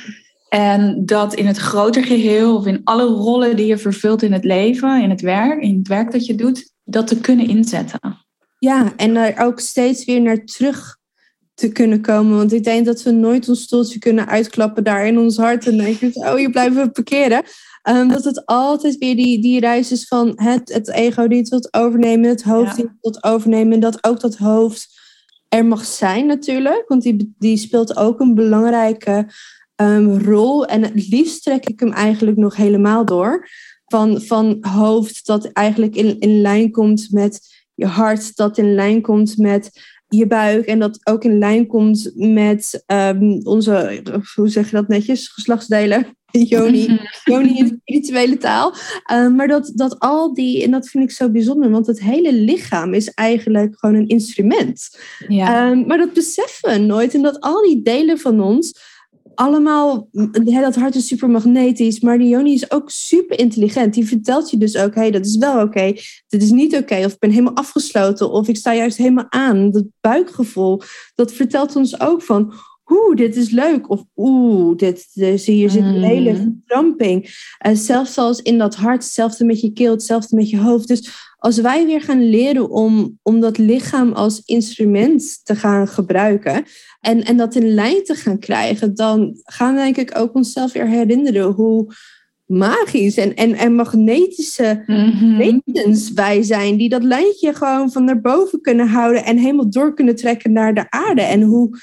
En 0.48 1.02
dat 1.06 1.34
in 1.34 1.46
het 1.46 1.56
groter 1.56 2.04
geheel, 2.04 2.56
of 2.56 2.66
in 2.66 2.80
alle 2.84 3.04
rollen 3.04 3.56
die 3.56 3.66
je 3.66 3.78
vervult 3.78 4.22
in 4.22 4.32
het 4.32 4.44
leven, 4.44 5.02
in 5.02 5.10
het 5.10 5.20
werk, 5.20 5.62
in 5.62 5.78
het 5.78 5.88
werk 5.88 6.12
dat 6.12 6.26
je 6.26 6.34
doet, 6.34 6.72
dat 6.84 7.06
te 7.06 7.20
kunnen 7.20 7.48
inzetten. 7.48 8.26
Ja, 8.58 8.92
en 8.96 9.16
er 9.16 9.44
ook 9.44 9.60
steeds 9.60 10.04
weer 10.04 10.20
naar 10.20 10.44
terug 10.44 10.96
te 11.54 11.68
kunnen 11.68 12.00
komen. 12.00 12.36
Want 12.36 12.52
ik 12.52 12.64
denk 12.64 12.86
dat 12.86 13.02
we 13.02 13.10
nooit 13.10 13.48
ons 13.48 13.62
stoeltje 13.62 13.98
kunnen 13.98 14.28
uitklappen 14.28 14.84
daar 14.84 15.06
in 15.06 15.18
ons 15.18 15.36
hart 15.36 15.66
en 15.66 15.76
denken, 15.76 16.12
oh, 16.14 16.34
hier 16.34 16.50
blijven 16.50 16.92
parkeren. 16.92 17.42
Um, 17.88 18.08
dat 18.08 18.24
het 18.24 18.46
altijd 18.46 18.96
weer 18.96 19.16
die, 19.16 19.42
die 19.42 19.60
reis 19.60 19.92
is 19.92 20.06
van 20.06 20.32
het, 20.34 20.72
het 20.72 20.88
ego 20.88 21.26
die 21.26 21.38
het 21.38 21.48
wilt 21.48 21.74
overnemen, 21.74 22.28
het 22.28 22.42
hoofd 22.42 22.76
die 22.76 22.84
het 22.84 22.96
wilt 23.00 23.24
overnemen. 23.24 23.72
En 23.72 23.80
dat 23.80 24.04
ook 24.04 24.20
dat 24.20 24.36
hoofd 24.36 24.96
er 25.48 25.66
mag 25.66 25.84
zijn 25.84 26.26
natuurlijk, 26.26 26.84
want 26.88 27.02
die, 27.02 27.34
die 27.38 27.56
speelt 27.56 27.96
ook 27.96 28.20
een 28.20 28.34
belangrijke 28.34 29.30
um, 29.76 30.18
rol. 30.18 30.66
En 30.66 30.82
het 30.82 31.08
liefst 31.08 31.42
trek 31.42 31.68
ik 31.68 31.80
hem 31.80 31.92
eigenlijk 31.92 32.36
nog 32.36 32.56
helemaal 32.56 33.04
door. 33.04 33.48
Van, 33.86 34.20
van 34.20 34.56
hoofd 34.60 35.26
dat 35.26 35.44
eigenlijk 35.52 35.96
in, 35.96 36.18
in 36.18 36.40
lijn 36.40 36.70
komt 36.70 37.08
met 37.10 37.40
je 37.74 37.86
hart, 37.86 38.36
dat 38.36 38.58
in 38.58 38.74
lijn 38.74 39.02
komt 39.02 39.36
met 39.36 39.70
je 40.08 40.26
buik 40.26 40.66
en 40.66 40.78
dat 40.78 41.00
ook 41.06 41.24
in 41.24 41.38
lijn 41.38 41.66
komt 41.66 42.12
met 42.14 42.84
um, 42.86 43.40
onze, 43.42 44.02
hoe 44.34 44.48
zeg 44.48 44.70
je 44.70 44.76
dat 44.76 44.88
netjes, 44.88 45.28
geslachtsdelen. 45.28 46.17
Joni, 46.48 47.00
Joni 47.24 47.58
in 47.58 47.80
spirituele 47.80 48.36
taal. 48.36 48.74
Um, 49.12 49.34
maar 49.34 49.48
dat, 49.48 49.72
dat 49.74 49.98
al 49.98 50.34
die, 50.34 50.62
en 50.64 50.70
dat 50.70 50.88
vind 50.88 51.04
ik 51.04 51.10
zo 51.10 51.30
bijzonder, 51.30 51.70
want 51.70 51.86
het 51.86 52.00
hele 52.00 52.32
lichaam 52.32 52.94
is 52.94 53.14
eigenlijk 53.14 53.78
gewoon 53.78 53.94
een 53.94 54.08
instrument. 54.08 54.98
Ja. 55.28 55.70
Um, 55.70 55.86
maar 55.86 55.98
dat 55.98 56.12
beseffen 56.12 56.70
we 56.70 56.78
nooit. 56.78 57.14
En 57.14 57.22
dat 57.22 57.40
al 57.40 57.62
die 57.62 57.82
delen 57.82 58.18
van 58.18 58.40
ons 58.40 58.96
allemaal, 59.38 60.08
dat 60.44 60.74
hart 60.74 60.94
is 60.94 61.06
super 61.06 61.30
magnetisch, 61.30 62.00
maar 62.00 62.18
die 62.18 62.28
Joni 62.28 62.52
is 62.52 62.70
ook 62.70 62.90
super 62.90 63.38
intelligent. 63.38 63.94
Die 63.94 64.06
vertelt 64.06 64.50
je 64.50 64.56
dus 64.56 64.76
ook, 64.76 64.94
hé, 64.94 65.00
hey, 65.00 65.10
dat 65.10 65.26
is 65.26 65.36
wel 65.36 65.62
oké, 65.62 65.92
dit 66.28 66.42
is 66.42 66.50
niet 66.50 66.76
oké, 66.76 67.04
of 67.04 67.12
ik 67.12 67.18
ben 67.18 67.30
helemaal 67.30 67.54
afgesloten, 67.54 68.30
of 68.30 68.48
ik 68.48 68.56
sta 68.56 68.74
juist 68.74 68.96
helemaal 68.96 69.26
aan. 69.28 69.70
Dat 69.70 69.84
buikgevoel, 70.00 70.82
dat 71.14 71.32
vertelt 71.32 71.76
ons 71.76 72.00
ook 72.00 72.22
van, 72.22 72.52
oeh, 72.88 73.16
dit 73.16 73.36
is 73.36 73.50
leuk, 73.50 73.90
of 73.90 74.04
oeh, 74.16 74.76
dit, 74.76 75.08
dus 75.12 75.46
hier 75.46 75.70
zit 75.70 75.82
een 75.82 76.02
hele 76.02 76.32
mm. 76.32 76.36
verkramping. 76.36 77.24
Uh, 77.66 77.74
zelfs 77.74 78.18
als 78.18 78.42
in 78.42 78.58
dat 78.58 78.74
hart, 78.74 79.02
hetzelfde 79.02 79.44
met 79.44 79.60
je 79.60 79.72
keel, 79.72 79.90
hetzelfde 79.90 80.36
met 80.36 80.50
je 80.50 80.58
hoofd. 80.58 80.88
Dus 80.88 81.10
als 81.38 81.60
wij 81.60 81.86
weer 81.86 82.02
gaan 82.02 82.28
leren 82.28 82.70
om, 82.70 83.18
om 83.22 83.40
dat 83.40 83.58
lichaam 83.58 84.12
als 84.12 84.42
instrument 84.44 85.44
te 85.44 85.56
gaan 85.56 85.88
gebruiken 85.88 86.64
en, 87.00 87.24
en 87.24 87.36
dat 87.36 87.54
in 87.54 87.74
lijn 87.74 88.04
te 88.04 88.14
gaan 88.14 88.38
krijgen, 88.38 88.94
dan 88.94 89.40
gaan 89.42 89.74
we 89.74 89.80
denk 89.80 89.96
ik 89.96 90.18
ook 90.18 90.34
onszelf 90.34 90.72
weer 90.72 90.86
herinneren 90.86 91.52
hoe 91.52 91.94
magisch 92.46 93.16
en, 93.16 93.34
en, 93.34 93.54
en 93.54 93.74
magnetische 93.74 94.82
mm 94.86 95.36
wezens 95.38 96.12
wij 96.12 96.42
zijn, 96.42 96.76
die 96.76 96.88
dat 96.88 97.02
lijntje 97.02 97.54
gewoon 97.54 97.92
van 97.92 98.04
naar 98.04 98.20
boven 98.20 98.60
kunnen 98.60 98.88
houden 98.88 99.24
en 99.24 99.36
helemaal 99.36 99.70
door 99.70 99.94
kunnen 99.94 100.16
trekken 100.16 100.52
naar 100.52 100.74
de 100.74 100.90
aarde. 100.90 101.22
En 101.22 101.42
hoe 101.42 101.78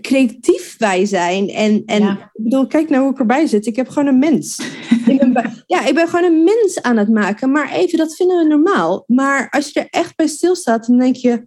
creatief 0.00 0.78
wij 0.78 1.06
zijn. 1.06 1.48
En, 1.48 1.82
en 1.86 2.02
ik 2.02 2.42
bedoel, 2.42 2.66
kijk 2.66 2.88
nou 2.88 3.02
hoe 3.02 3.12
ik 3.12 3.18
erbij 3.18 3.46
zit. 3.46 3.66
Ik 3.66 3.76
heb 3.76 3.88
gewoon 3.88 4.08
een 4.08 4.18
mens. 4.18 4.58
ik 5.06 5.32
ben, 5.32 5.62
ja, 5.66 5.86
ik 5.86 5.94
ben 5.94 6.08
gewoon 6.08 6.32
een 6.32 6.44
mens 6.44 6.82
aan 6.82 6.96
het 6.96 7.08
maken. 7.08 7.50
Maar 7.50 7.72
even, 7.72 7.98
dat 7.98 8.16
vinden 8.16 8.38
we 8.38 8.44
normaal. 8.44 9.04
Maar 9.06 9.50
als 9.50 9.70
je 9.70 9.80
er 9.80 9.86
echt 9.90 10.16
bij 10.16 10.26
stilstaat, 10.26 10.86
dan 10.86 10.98
denk 10.98 11.16
je... 11.16 11.46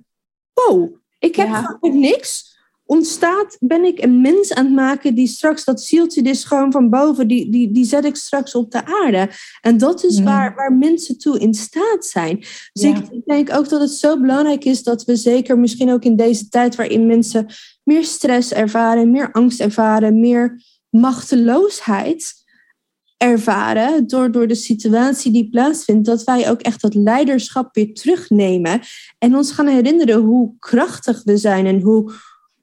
Wow, 0.54 0.96
ik 1.20 1.36
heb 1.36 1.48
gewoon 1.48 2.00
niks. 2.00 2.47
Ontstaat, 2.88 3.58
ben 3.60 3.84
ik 3.84 4.04
een 4.04 4.22
mens 4.22 4.54
aan 4.54 4.66
het 4.66 4.74
maken 4.74 5.16
die 5.16 5.28
straks 5.28 5.64
dat 5.64 5.82
zieltje 5.82 6.22
is 6.22 6.44
gewoon 6.44 6.72
van 6.72 6.90
boven, 6.90 7.28
die, 7.28 7.52
die, 7.52 7.72
die 7.72 7.86
zet 7.86 8.06
ik 8.06 8.16
straks 8.16 8.56
op 8.56 8.72
de 8.72 8.86
aarde. 8.86 9.30
En 9.62 9.78
dat 9.78 10.04
is 10.04 10.22
waar, 10.22 10.56
waar 10.56 10.74
mensen 10.74 11.18
toe 11.18 11.40
in 11.40 11.54
staat 11.54 12.06
zijn. 12.06 12.38
Dus 12.74 12.84
ik 12.84 13.26
denk 13.26 13.54
ook 13.54 13.70
dat 13.70 13.82
het 13.82 13.92
zo 13.92 14.20
belangrijk 14.20 14.66
is 14.66 14.84
dat 14.84 15.04
we 15.04 15.16
zeker 15.16 15.60
misschien 15.60 15.92
ook 15.92 16.04
in 16.04 16.16
deze 16.16 16.50
tijd 16.50 16.76
waarin 16.76 17.08
mensen 17.08 17.46
meer 17.84 18.04
stress 18.04 18.54
ervaren, 18.54 19.12
meer 19.12 19.32
angst 19.32 19.60
ervaren, 19.60 20.20
meer 20.20 20.62
machteloosheid 20.90 22.46
ervaren 23.18 24.08
door, 24.08 24.32
door 24.32 24.48
de 24.48 24.56
situatie 24.56 25.32
die 25.32 25.50
plaatsvindt, 25.50 26.06
dat 26.06 26.24
wij 26.24 26.50
ook 26.50 26.62
echt 26.62 26.82
dat 26.82 26.94
leiderschap 26.94 27.76
weer 27.76 27.94
terugnemen 27.94 28.82
en 29.18 29.36
ons 29.36 29.52
gaan 29.52 29.68
herinneren 29.68 30.22
hoe 30.22 30.54
krachtig 30.60 31.22
we 31.24 31.38
zijn 31.38 31.66
en 31.66 31.82
hoe, 31.82 32.12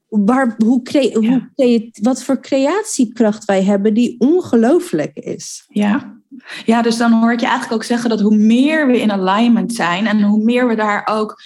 waar, 0.09 0.55
hoe, 0.65 0.83
hoe 1.13 1.91
wat 2.01 2.23
voor 2.23 2.41
creatiekracht 2.41 3.45
wij 3.45 3.63
hebben 3.63 3.95
die 3.95 4.15
ongelooflijk 4.19 5.17
is. 5.17 5.65
Ja. 5.69 6.21
ja, 6.65 6.83
dus 6.83 6.97
dan 6.97 7.13
hoor 7.13 7.33
ik 7.33 7.41
je 7.41 7.47
eigenlijk 7.47 7.75
ook 7.75 7.85
zeggen 7.85 8.11
dat 8.11 8.21
hoe 8.21 8.37
meer 8.37 8.87
we 8.87 9.01
in 9.01 9.13
alignment 9.13 9.75
zijn 9.75 10.07
en 10.07 10.23
hoe 10.23 10.45
meer 10.45 10.69
we 10.69 10.75
daar 10.75 11.09
ook 11.11 11.43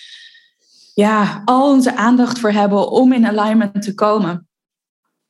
ja, 0.95 1.43
al 1.45 1.73
onze 1.73 1.97
aandacht 1.97 2.39
voor 2.39 2.51
hebben 2.51 2.91
om 2.91 3.13
in 3.13 3.27
alignment 3.27 3.83
te 3.83 3.95
komen, 3.95 4.49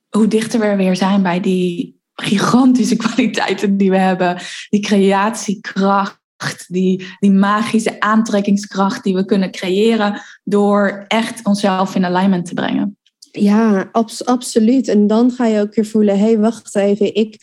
hoe 0.08 0.28
dichter 0.28 0.60
we 0.60 0.76
weer 0.76 0.96
zijn 0.96 1.22
bij 1.22 1.40
die 1.40 2.00
gigantische 2.14 2.96
kwaliteiten 3.06 3.76
die 3.76 3.90
we 3.90 3.96
hebben, 3.96 4.38
die 4.68 4.80
creatiekracht, 4.80 6.18
die, 6.66 7.06
die 7.18 7.30
magische 7.30 8.00
aantrekkingskracht 8.00 9.04
die 9.04 9.14
we 9.14 9.24
kunnen 9.24 9.50
creëren 9.50 10.20
door 10.44 11.04
echt 11.08 11.44
onszelf 11.44 11.94
in 11.94 12.04
alignment 12.04 12.46
te 12.46 12.54
brengen. 12.54 12.97
Ja, 13.32 13.88
abs 13.92 14.24
absoluut. 14.24 14.88
En 14.88 15.06
dan 15.06 15.30
ga 15.30 15.46
je 15.46 15.60
ook 15.60 15.74
weer 15.74 15.86
voelen, 15.86 16.18
hé, 16.18 16.24
hey, 16.24 16.38
wacht 16.38 16.74
even, 16.74 17.14
ik, 17.14 17.36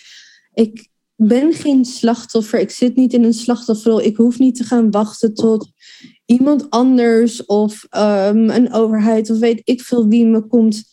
ik 0.53 0.87
ben 1.15 1.53
geen 1.53 1.85
slachtoffer, 1.85 2.59
ik 2.59 2.69
zit 2.69 2.95
niet 2.95 3.13
in 3.13 3.23
een 3.23 3.33
slachtofferrol, 3.33 4.01
ik 4.01 4.17
hoef 4.17 4.39
niet 4.39 4.55
te 4.55 4.63
gaan 4.63 4.91
wachten 4.91 5.33
tot 5.33 5.67
iemand 6.25 6.69
anders 6.69 7.45
of 7.45 7.87
um, 7.91 8.49
een 8.49 8.73
overheid 8.73 9.29
of 9.29 9.39
weet 9.39 9.61
ik 9.63 9.81
veel 9.81 10.07
wie 10.07 10.25
me 10.25 10.47
komt 10.47 10.83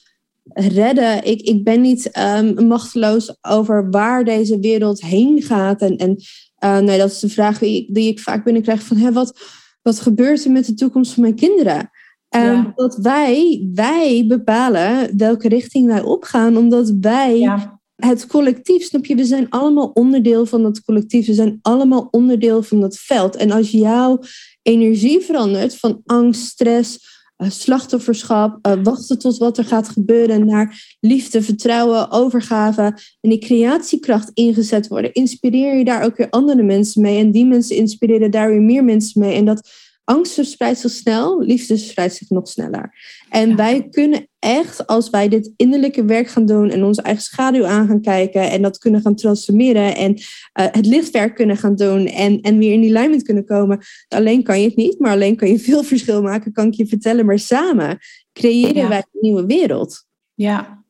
redden. 0.49 1.25
Ik, 1.25 1.41
ik 1.41 1.65
ben 1.65 1.81
niet 1.81 2.19
um, 2.19 2.67
machteloos 2.67 3.37
over 3.41 3.91
waar 3.91 4.25
deze 4.25 4.59
wereld 4.59 5.01
heen 5.01 5.43
gaat. 5.43 5.81
En, 5.81 5.97
en 5.97 6.17
uh, 6.65 6.79
nee, 6.79 6.99
dat 6.99 7.11
is 7.11 7.19
de 7.19 7.29
vraag 7.29 7.59
die 7.59 7.83
ik, 7.83 7.95
die 7.95 8.09
ik 8.09 8.21
vaak 8.21 8.45
binnenkrijg 8.45 8.83
van 8.83 8.97
hé, 8.97 9.13
wat, 9.13 9.41
wat 9.83 10.01
gebeurt 10.01 10.45
er 10.45 10.51
met 10.51 10.67
de 10.67 10.75
toekomst 10.75 11.13
van 11.13 11.23
mijn 11.23 11.35
kinderen? 11.35 11.91
Um, 12.37 12.73
Dat 12.75 12.97
wij, 12.97 13.69
wij 13.75 14.25
bepalen 14.29 15.17
welke 15.17 15.49
richting 15.49 15.87
wij 15.87 16.03
opgaan, 16.03 16.57
omdat 16.57 16.93
wij 17.01 17.59
het 17.97 18.27
collectief, 18.27 18.85
snap 18.85 19.05
je, 19.05 19.15
we 19.15 19.25
zijn 19.25 19.51
allemaal 19.51 19.91
onderdeel 19.95 20.47
van 20.47 20.63
dat 20.63 20.85
collectief, 20.85 21.27
we 21.27 21.35
zijn 21.35 21.59
allemaal 21.63 22.09
onderdeel 22.11 22.63
van 22.63 22.81
dat 22.81 22.97
veld. 22.97 23.37
En 23.37 23.51
als 23.51 23.71
jouw 23.71 24.21
energie 24.63 25.21
verandert 25.21 25.77
van 25.77 26.01
angst, 26.05 26.43
stress, 26.43 26.99
uh, 27.39 27.51
slachtofferschap, 27.51 28.67
uh, 28.67 28.73
wachten 28.83 29.19
tot 29.19 29.39
wat 29.39 29.59
er 29.59 29.65
gaat 29.65 29.89
gebeuren, 29.89 30.47
naar 30.47 30.97
liefde, 31.01 31.43
vertrouwen, 31.43 32.11
overgave 32.11 32.83
en 33.21 33.31
die 33.31 33.39
creatiekracht 33.39 34.31
ingezet 34.35 34.89
worden, 34.89 35.13
inspireer 35.13 35.77
je 35.77 35.85
daar 35.85 36.05
ook 36.05 36.17
weer 36.17 36.31
andere 36.31 36.63
mensen 36.63 37.03
mee. 37.03 37.19
En 37.19 37.31
die 37.31 37.47
mensen 37.47 37.77
inspireren 37.77 38.31
daar 38.31 38.49
weer 38.49 38.63
meer 38.63 38.85
mensen 38.85 39.21
mee. 39.21 39.35
En 39.35 39.45
dat 39.45 39.69
angst 40.05 40.35
verspreidt 40.35 40.79
zich 40.79 40.91
snel, 40.91 41.43
liefde 41.43 41.79
verspreidt 41.79 42.15
zich 42.15 42.31
nog 42.31 42.49
sneller. 42.49 42.95
En 43.29 43.57
wij 43.57 43.89
kunnen 43.89 44.29
echt, 44.39 44.87
als 44.87 45.11
wij 45.11 45.29
dit 45.29 45.53
innerlijke 45.57 46.05
werk 46.05 46.29
gaan 46.29 46.47
doen 46.47 46.71
en 46.71 46.85
onze 46.85 47.03
eigen 47.03 47.23
schaduw 47.23 47.67
aan 47.67 47.87
gaan 47.87 48.01
kijken 48.01 48.51
en 48.51 48.63
dat 48.63 48.79
kunnen 48.79 49.01
gaan 49.01 49.15
transformeren 49.15 49.97
en 49.97 50.13
uh, 50.13 50.21
het 50.53 50.87
lichtwerk 50.87 51.35
kunnen 51.35 51.57
gaan 51.57 51.75
doen 51.75 52.07
en, 52.07 52.41
en 52.41 52.59
weer 52.59 52.73
in 52.73 52.81
die 52.81 52.97
alignment 52.97 53.23
kunnen 53.23 53.45
komen. 53.45 53.81
Alleen 54.09 54.43
kan 54.43 54.61
je 54.61 54.67
het 54.67 54.77
niet, 54.77 54.99
maar 54.99 55.13
alleen 55.13 55.37
kan 55.37 55.49
je 55.49 55.59
veel 55.59 55.83
verschil 55.93 56.23
maken, 56.23 56.53
kan 56.53 56.67
ik 56.67 56.75
je 56.75 56.87
vertellen. 56.87 57.27
Maar 57.27 57.39
samen 57.39 57.99
creëren 58.33 58.89
wij 58.89 58.99
een 58.99 59.21
nieuwe 59.21 59.47
wereld. 59.47 60.07
Ja, 60.35 60.82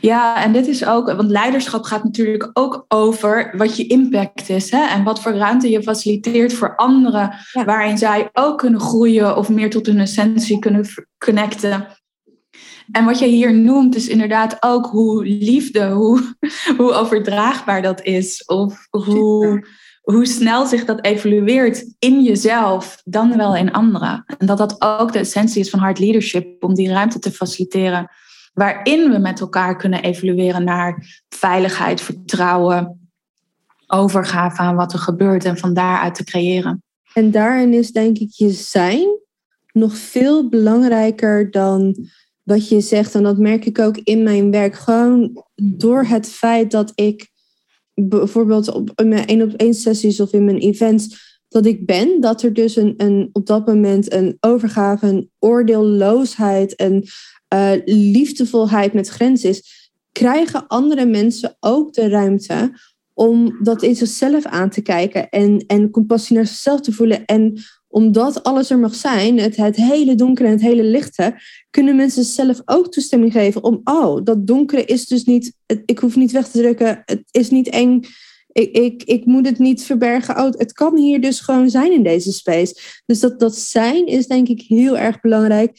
ja, 0.00 0.42
en 0.42 0.52
dit 0.52 0.66
is 0.66 0.86
ook, 0.86 1.12
want 1.12 1.30
leiderschap 1.30 1.84
gaat 1.84 2.04
natuurlijk 2.04 2.50
ook 2.52 2.84
over 2.88 3.54
wat 3.56 3.76
je 3.76 3.86
impact 3.86 4.48
is 4.48 4.70
hè? 4.70 4.86
en 4.86 5.04
wat 5.04 5.20
voor 5.20 5.32
ruimte 5.32 5.70
je 5.70 5.82
faciliteert 5.82 6.52
voor 6.52 6.76
anderen, 6.76 7.32
waarin 7.64 7.98
zij 7.98 8.28
ook 8.32 8.58
kunnen 8.58 8.80
groeien 8.80 9.36
of 9.36 9.48
meer 9.48 9.70
tot 9.70 9.86
hun 9.86 10.00
essentie 10.00 10.58
kunnen 10.58 10.86
connecten. 11.18 11.86
En 12.92 13.04
wat 13.04 13.18
je 13.18 13.26
hier 13.26 13.54
noemt 13.54 13.94
is 13.94 14.08
inderdaad 14.08 14.56
ook 14.60 14.86
hoe 14.86 15.24
liefde, 15.24 15.90
hoe, 15.90 16.36
hoe 16.78 16.92
overdraagbaar 16.92 17.82
dat 17.82 18.02
is, 18.02 18.44
of 18.44 18.86
hoe, 18.90 19.66
hoe 20.00 20.26
snel 20.26 20.66
zich 20.66 20.84
dat 20.84 21.04
evolueert 21.04 21.94
in 21.98 22.22
jezelf, 22.22 23.00
dan 23.04 23.36
wel 23.36 23.56
in 23.56 23.72
anderen. 23.72 24.24
En 24.38 24.46
dat 24.46 24.58
dat 24.58 24.76
ook 24.78 25.12
de 25.12 25.18
essentie 25.18 25.60
is 25.60 25.70
van 25.70 25.78
hard 25.78 25.98
leadership, 25.98 26.64
om 26.64 26.74
die 26.74 26.88
ruimte 26.88 27.18
te 27.18 27.30
faciliteren 27.30 28.10
waarin 28.54 29.10
we 29.10 29.18
met 29.18 29.40
elkaar 29.40 29.76
kunnen 29.76 30.02
evolueren 30.02 30.64
naar 30.64 31.22
veiligheid, 31.28 32.00
vertrouwen, 32.00 33.10
overgave 33.86 34.56
aan 34.56 34.76
wat 34.76 34.92
er 34.92 34.98
gebeurt 34.98 35.44
en 35.44 35.58
van 35.58 35.74
daaruit 35.74 36.14
te 36.14 36.24
creëren. 36.24 36.82
En 37.12 37.30
daarin 37.30 37.72
is 37.72 37.92
denk 37.92 38.18
ik 38.18 38.30
je 38.30 38.50
zijn 38.50 39.18
nog 39.72 39.96
veel 39.96 40.48
belangrijker 40.48 41.50
dan 41.50 41.96
wat 42.42 42.68
je 42.68 42.80
zegt. 42.80 43.14
En 43.14 43.22
dat 43.22 43.38
merk 43.38 43.64
ik 43.64 43.78
ook 43.78 43.96
in 43.96 44.22
mijn 44.22 44.50
werk. 44.50 44.74
Gewoon 44.74 45.44
door 45.54 46.04
het 46.04 46.28
feit 46.28 46.70
dat 46.70 46.92
ik 46.94 47.30
bijvoorbeeld 47.94 48.72
op 48.72 49.02
mijn 49.04 49.26
één 49.26 49.42
op 49.42 49.52
één 49.52 49.74
sessies 49.74 50.20
of 50.20 50.32
in 50.32 50.44
mijn 50.44 50.58
events 50.58 51.32
dat 51.48 51.66
ik 51.66 51.86
ben, 51.86 52.20
dat 52.20 52.42
er 52.42 52.52
dus 52.52 52.76
een, 52.76 52.94
een, 52.96 53.28
op 53.32 53.46
dat 53.46 53.66
moment 53.66 54.12
een 54.12 54.36
overgave, 54.40 55.06
een 55.06 55.30
oordeelloosheid, 55.38 56.80
een 56.80 57.06
uh, 57.54 57.70
liefdevolheid 57.84 58.92
met 58.92 59.08
grens 59.08 59.44
is, 59.44 59.90
krijgen 60.12 60.66
andere 60.66 61.06
mensen 61.06 61.56
ook 61.60 61.92
de 61.92 62.08
ruimte 62.08 62.78
om 63.12 63.58
dat 63.62 63.82
in 63.82 63.96
zichzelf 63.96 64.44
aan 64.44 64.70
te 64.70 64.82
kijken 64.82 65.28
en, 65.28 65.64
en 65.66 65.90
compassie 65.90 66.36
naar 66.36 66.46
zichzelf 66.46 66.80
te 66.80 66.92
voelen. 66.92 67.24
En 67.24 67.60
omdat 67.88 68.42
alles 68.42 68.70
er 68.70 68.78
mag 68.78 68.94
zijn, 68.94 69.38
het, 69.38 69.56
het 69.56 69.76
hele 69.76 70.14
donkere 70.14 70.48
en 70.48 70.54
het 70.54 70.62
hele 70.62 70.84
lichte, 70.84 71.34
kunnen 71.70 71.96
mensen 71.96 72.24
zelf 72.24 72.62
ook 72.64 72.92
toestemming 72.92 73.32
geven 73.32 73.64
om, 73.64 73.80
oh, 73.84 74.24
dat 74.24 74.46
donkere 74.46 74.84
is 74.84 75.06
dus 75.06 75.24
niet, 75.24 75.56
ik 75.84 75.98
hoef 75.98 76.16
niet 76.16 76.32
weg 76.32 76.48
te 76.48 76.58
drukken, 76.58 77.02
het 77.04 77.22
is 77.30 77.50
niet 77.50 77.68
eng, 77.68 78.00
ik, 78.52 78.76
ik, 78.76 79.02
ik 79.02 79.24
moet 79.24 79.46
het 79.46 79.58
niet 79.58 79.84
verbergen. 79.84 80.36
Oh, 80.36 80.50
het 80.50 80.72
kan 80.72 80.96
hier 80.96 81.20
dus 81.20 81.40
gewoon 81.40 81.70
zijn 81.70 81.92
in 81.92 82.02
deze 82.02 82.32
space. 82.32 83.02
Dus 83.06 83.20
dat, 83.20 83.40
dat 83.40 83.56
zijn 83.56 84.06
is 84.06 84.26
denk 84.26 84.48
ik 84.48 84.60
heel 84.60 84.98
erg 84.98 85.20
belangrijk. 85.20 85.78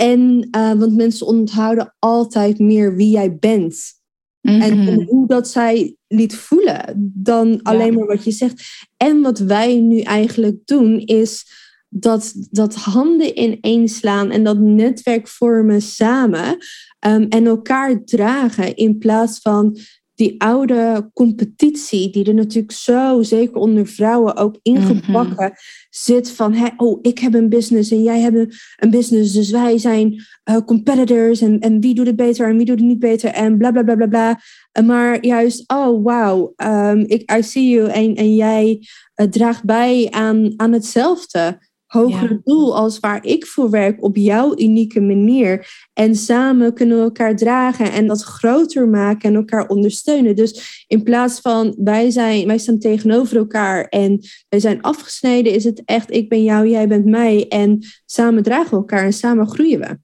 En, 0.00 0.48
uh, 0.56 0.72
want 0.72 0.96
mensen 0.96 1.26
onthouden 1.26 1.94
altijd 1.98 2.58
meer 2.58 2.96
wie 2.96 3.10
jij 3.10 3.36
bent. 3.38 3.94
en, 4.40 4.78
Mhm. 4.78 5.00
hoe 5.06 5.26
dat 5.26 5.48
zij 5.48 5.96
liet 6.06 6.34
voelen 6.34 7.12
dan 7.14 7.62
alleen 7.62 7.94
maar 7.94 8.06
wat 8.06 8.24
je 8.24 8.30
zegt. 8.30 8.62
En 8.96 9.20
wat 9.20 9.38
wij 9.38 9.80
nu 9.80 10.00
eigenlijk 10.00 10.56
doen 10.64 10.98
is 10.98 11.46
dat, 11.88 12.32
dat 12.50 12.74
handen 12.74 13.38
ineenslaan 13.42 14.30
en 14.30 14.44
dat 14.44 14.58
netwerk 14.58 15.28
vormen 15.28 15.82
samen. 15.82 16.56
ehm, 16.98 17.26
en 17.28 17.46
elkaar 17.46 18.04
dragen 18.04 18.76
in 18.76 18.98
plaats 18.98 19.40
van 19.40 19.76
die 20.16 20.40
oude 20.42 21.10
competitie, 21.14 22.10
die 22.10 22.24
er 22.24 22.34
natuurlijk 22.34 22.72
zo, 22.72 23.22
zeker 23.22 23.56
onder 23.56 23.86
vrouwen, 23.86 24.36
ook 24.36 24.58
ingebakken 24.62 25.52
zit 25.90 26.30
van, 26.30 26.52
hè, 26.52 26.68
oh, 26.76 26.98
ik 27.02 27.18
heb 27.18 27.34
een 27.34 27.48
business 27.48 27.90
en 27.90 28.02
jij 28.02 28.20
hebt 28.20 28.36
een- 28.76 28.90
business, 28.90 29.32
dus 29.32 29.50
wij 29.50 29.78
zijn 29.78 30.22
eh, 30.44 30.56
competitors 30.56 31.40
en, 31.40 31.60
en 31.60 31.80
wie 31.80 31.94
doet 31.94 32.06
het 32.06 32.16
beter 32.16 32.48
en 32.48 32.56
wie 32.56 32.66
doet 32.66 32.78
het 32.78 32.88
niet 32.88 32.98
beter 32.98 33.30
en 33.30 33.58
bla 33.58 33.70
bla 33.70 33.82
bla 33.82 33.94
bla 33.94 34.06
bla. 34.06 34.40
Maar 34.84 35.24
juist, 35.24 35.64
oh 35.72 36.02
wow, 36.04 36.52
ehm, 36.56 37.04
ik, 37.06 37.32
I 37.36 37.42
see 37.42 37.68
you 37.68 37.90
en, 37.90 38.14
en 38.14 38.34
jij 38.34 38.80
eh, 39.14 39.26
draagt 39.26 39.64
bij 39.64 40.08
aan, 40.10 40.52
aan 40.56 40.72
hetzelfde 40.72 41.58
hogere 41.86 42.34
Ja. 42.34 42.40
doel 42.44 42.76
als 42.76 43.00
waar 43.00 43.24
ik 43.24 43.46
voor 43.46 43.70
werk 43.70 44.02
op 44.02 44.16
jouw 44.16 44.58
unieke 44.58 45.00
manier. 45.00 45.68
En 45.92 46.14
samen 46.14 46.74
kunnen 46.74 46.96
we 46.96 47.02
elkaar 47.02 47.36
dragen 47.36 47.92
en 47.92 48.06
dat 48.06 48.22
groter 48.22 48.88
maken 48.88 49.28
en 49.28 49.36
elkaar 49.36 49.68
ondersteunen. 49.68 50.36
Dus 50.36 50.84
in 50.86 51.02
plaats 51.02 51.40
van 51.40 51.74
wij, 51.78 52.10
zijn, 52.10 52.46
wij 52.46 52.58
staan 52.58 52.78
tegenover 52.78 53.36
elkaar 53.36 53.84
en 53.84 54.20
wij 54.48 54.60
zijn 54.60 54.82
afgesneden, 54.82 55.52
is 55.52 55.64
het 55.64 55.82
echt 55.84 56.12
ik 56.12 56.28
ben 56.28 56.42
jou, 56.42 56.68
jij 56.68 56.88
bent 56.88 57.04
mij. 57.04 57.48
En 57.48 57.86
samen 58.06 58.42
dragen 58.42 58.70
we 58.70 58.76
elkaar 58.76 59.04
en 59.04 59.12
samen 59.12 59.48
groeien 59.48 59.80
we. 59.80 59.98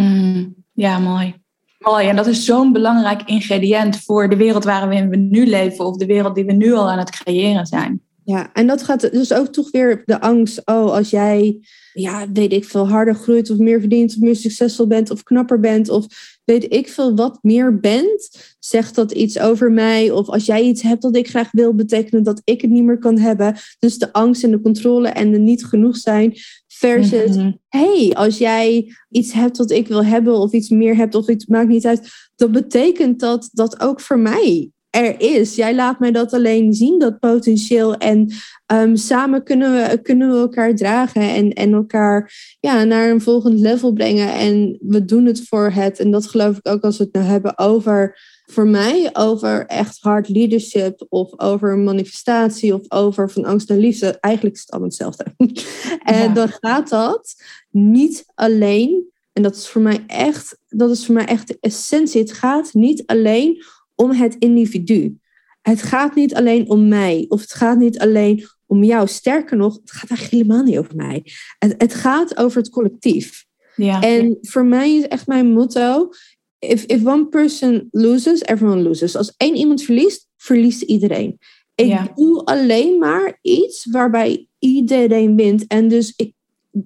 Mhm. 0.00 0.48
Ja, 0.72 0.98
mooi. 0.98 1.34
Mooi. 1.78 2.08
En 2.08 2.16
dat 2.16 2.26
is 2.26 2.44
zo'n 2.44 2.72
belangrijk 2.72 3.22
ingrediënt 3.22 4.00
voor 4.00 4.28
de 4.28 4.36
wereld 4.36 4.64
waarin 4.64 5.08
we 5.08 5.16
nu 5.16 5.46
leven 5.46 5.84
of 5.86 5.96
de 5.96 6.06
wereld 6.06 6.34
die 6.34 6.44
we 6.44 6.52
nu 6.52 6.72
al 6.72 6.90
aan 6.90 6.98
het 6.98 7.10
creëren 7.10 7.66
zijn. 7.66 8.02
Ja, 8.24 8.52
en 8.52 8.66
dat 8.66 8.82
gaat 8.82 9.12
dus 9.12 9.32
ook 9.32 9.46
toch 9.46 9.70
weer 9.70 10.02
de 10.04 10.20
angst. 10.20 10.62
Oh, 10.64 10.92
als 10.92 11.10
jij, 11.10 11.58
ja, 11.92 12.32
weet 12.32 12.52
ik 12.52 12.64
veel, 12.64 12.88
harder 12.88 13.14
groeit 13.14 13.50
of 13.50 13.58
meer 13.58 13.80
verdient 13.80 14.14
of 14.14 14.20
meer 14.20 14.36
succesvol 14.36 14.86
bent 14.86 15.10
of 15.10 15.22
knapper 15.22 15.60
bent 15.60 15.88
of 15.88 16.06
weet 16.44 16.72
ik 16.72 16.88
veel 16.88 17.14
wat 17.14 17.38
meer 17.42 17.80
bent, 17.80 18.56
zegt 18.58 18.94
dat 18.94 19.12
iets 19.12 19.38
over 19.38 19.72
mij. 19.72 20.10
Of 20.10 20.28
als 20.28 20.46
jij 20.46 20.62
iets 20.62 20.82
hebt 20.82 21.02
dat 21.02 21.16
ik 21.16 21.28
graag 21.28 21.52
wil, 21.52 21.74
betekent 21.74 22.24
dat 22.24 22.40
ik 22.44 22.60
het 22.60 22.70
niet 22.70 22.84
meer 22.84 22.98
kan 22.98 23.18
hebben. 23.18 23.56
Dus 23.78 23.98
de 23.98 24.12
angst 24.12 24.44
en 24.44 24.50
de 24.50 24.60
controle 24.60 25.08
en 25.08 25.32
de 25.32 25.38
niet 25.38 25.64
genoeg 25.64 25.96
zijn 25.96 26.36
versus 26.66 27.36
Mhm. 27.36 27.52
hey, 27.68 28.10
als 28.14 28.38
jij 28.38 28.94
iets 29.10 29.32
hebt 29.32 29.56
wat 29.56 29.70
ik 29.70 29.88
wil 29.88 30.04
hebben 30.04 30.34
of 30.38 30.52
iets 30.52 30.68
meer 30.68 30.96
hebt 30.96 31.14
of 31.14 31.28
iets 31.28 31.46
maakt 31.46 31.68
niet 31.68 31.86
uit, 31.86 32.08
dat 32.36 32.52
betekent 32.52 33.20
dat 33.20 33.48
dat 33.52 33.80
ook 33.80 34.00
voor 34.00 34.18
mij 34.18 34.70
er 34.94 35.20
is. 35.20 35.54
Jij 35.54 35.74
laat 35.74 35.98
mij 35.98 36.10
dat 36.10 36.32
alleen 36.32 36.74
zien, 36.74 36.98
dat 36.98 37.18
potentieel. 37.18 37.94
En 37.96 38.32
ehm, 38.66 38.96
samen 38.96 39.44
kunnen 39.44 39.72
we, 39.72 39.98
kunnen 40.02 40.30
we 40.30 40.36
elkaar 40.36 40.74
dragen 40.74 41.22
en, 41.22 41.52
en 41.52 41.72
elkaar 41.72 42.32
ja, 42.60 42.84
naar 42.84 43.10
een 43.10 43.20
volgend 43.20 43.60
level 43.60 43.92
brengen. 43.92 44.32
En 44.32 44.78
we 44.80 45.04
doen 45.04 45.24
het 45.24 45.48
voor 45.48 45.70
het. 45.70 45.98
En 45.98 46.10
dat 46.10 46.26
geloof 46.26 46.56
ik 46.56 46.68
ook 46.68 46.82
als 46.82 46.98
we 46.98 47.04
het 47.04 47.12
nou 47.12 47.26
hebben 47.26 47.58
over, 47.58 48.18
voor 48.46 48.66
mij, 48.66 49.10
over 49.12 49.66
echt 49.66 49.98
hard 50.00 50.28
leadership 50.28 51.06
of 51.08 51.40
over 51.40 51.78
manifestatie 51.78 52.74
of 52.74 52.80
over 52.88 53.30
van 53.30 53.44
angst 53.44 53.68
naar 53.68 53.78
liefde. 53.78 54.18
Eigenlijk 54.20 54.54
is 54.54 54.60
het 54.60 54.70
allemaal 54.70 54.88
hetzelfde. 54.88 55.24
en 56.14 56.28
Ja. 56.28 56.28
dan 56.28 56.48
gaat 56.60 56.88
dat 56.88 57.34
niet 57.70 58.24
alleen. 58.34 59.12
En 59.32 59.42
dat 59.42 59.56
is 59.56 59.68
voor 59.68 59.82
mij 59.82 60.04
echt, 60.06 60.58
dat 60.68 60.90
is 60.90 61.06
voor 61.06 61.14
mij 61.14 61.26
echt 61.26 61.48
de 61.48 61.56
essentie. 61.60 62.20
Het 62.20 62.32
gaat 62.32 62.74
niet 62.74 63.02
alleen 63.06 63.62
om 63.94 64.10
het 64.10 64.36
individu. 64.38 65.18
Het 65.62 65.82
gaat 65.82 66.14
niet 66.14 66.34
alleen 66.34 66.70
om 66.70 66.88
mij. 66.88 67.24
Of 67.28 67.40
het 67.40 67.52
gaat 67.54 67.78
niet 67.78 67.98
alleen 67.98 68.46
om 68.66 68.84
jou. 68.84 69.06
Sterker 69.08 69.56
nog, 69.56 69.74
het 69.80 69.90
gaat 69.90 70.10
eigenlijk 70.10 70.42
helemaal 70.42 70.64
niet 70.64 70.78
over 70.78 70.96
mij. 70.96 71.22
Het, 71.58 71.74
het 71.78 71.94
gaat 71.94 72.36
over 72.36 72.58
het 72.58 72.70
collectief. 72.70 73.44
Ja. 73.76 74.00
En 74.02 74.38
voor 74.40 74.64
mij 74.64 74.94
is 74.96 75.08
echt 75.08 75.26
mijn 75.26 75.52
motto: 75.52 76.10
if, 76.58 76.84
if 76.84 77.06
one 77.06 77.26
person 77.26 77.88
loses, 77.90 78.42
everyone 78.42 78.82
loses. 78.82 79.16
Als 79.16 79.34
één 79.36 79.54
iemand 79.56 79.82
verliest, 79.82 80.28
verliest 80.36 80.82
iedereen. 80.82 81.38
Ik 81.74 81.86
Ja. 81.86 82.12
doe 82.14 82.44
alleen 82.44 82.98
maar 82.98 83.38
iets 83.42 83.86
waarbij 83.90 84.46
iedereen 84.58 85.36
wint. 85.36 85.66
En 85.66 85.88
dus 85.88 86.12
ik 86.16 86.32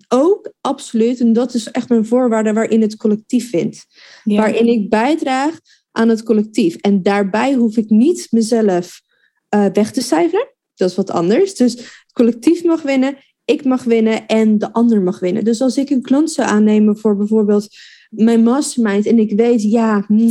ook 0.09 0.53
absoluut, 0.61 1.21
en 1.21 1.33
dat 1.33 1.55
is 1.55 1.71
echt 1.71 1.89
mijn 1.89 2.07
voorwaarde, 2.07 2.53
waarin 2.53 2.81
het 2.81 2.97
collectief 2.97 3.51
wint. 3.51 3.85
ja. 4.25 4.37
Waarin 4.37 4.67
ik 4.67 4.89
bijdraag 4.89 5.59
aan 5.99 6.09
het 6.09 6.23
collectief. 6.23 6.77
En 6.77 7.03
daarbij 7.03 7.55
hoef 7.55 7.77
ik 7.77 7.91
niet 7.91 8.27
mezelf 8.31 9.01
eh, 9.49 9.67
weg 9.73 9.91
te 9.93 10.03
cijferen. 10.03 10.49
Dat 10.75 10.91
is 10.91 10.97
wat 10.97 11.11
anders. 11.11 11.55
Dus 11.55 11.73
het 11.73 12.13
collectief 12.13 12.65
mag 12.65 12.83
winnen, 12.83 13.17
ik 13.45 13.65
mag 13.65 13.85
winnen 13.85 14.27
en 14.27 14.59
de 14.59 14.73
ander 14.73 15.03
mag 15.03 15.19
winnen. 15.21 15.45
Dus 15.45 15.61
als 15.61 15.77
ik 15.77 15.91
een 15.91 16.03
klant 16.03 16.31
zou 16.31 16.49
aannemen 16.49 16.99
voor 16.99 17.17
bijvoorbeeld 17.17 17.69
mijn 18.11 18.43
mastermind 18.43 19.07
en 19.07 19.19
ik 19.19 19.33
weet, 19.33 19.63
ja, 19.63 20.05
hm, 20.07 20.31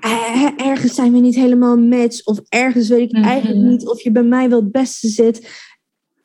eh, 0.00 0.48
ergens 0.56 0.94
zijn 0.94 1.12
we 1.12 1.18
niet 1.18 1.34
helemaal 1.34 1.76
match 1.76 2.24
of 2.24 2.40
ergens 2.48 2.88
weet 2.88 3.10
ik 3.10 3.12
Mhm. 3.12 3.24
eigenlijk 3.24 3.60
niet 3.60 3.86
of 3.86 4.02
je 4.02 4.10
bij 4.10 4.22
mij 4.22 4.48
wel 4.48 4.60
het 4.60 4.72
beste 4.72 5.08
zit. 5.08 5.48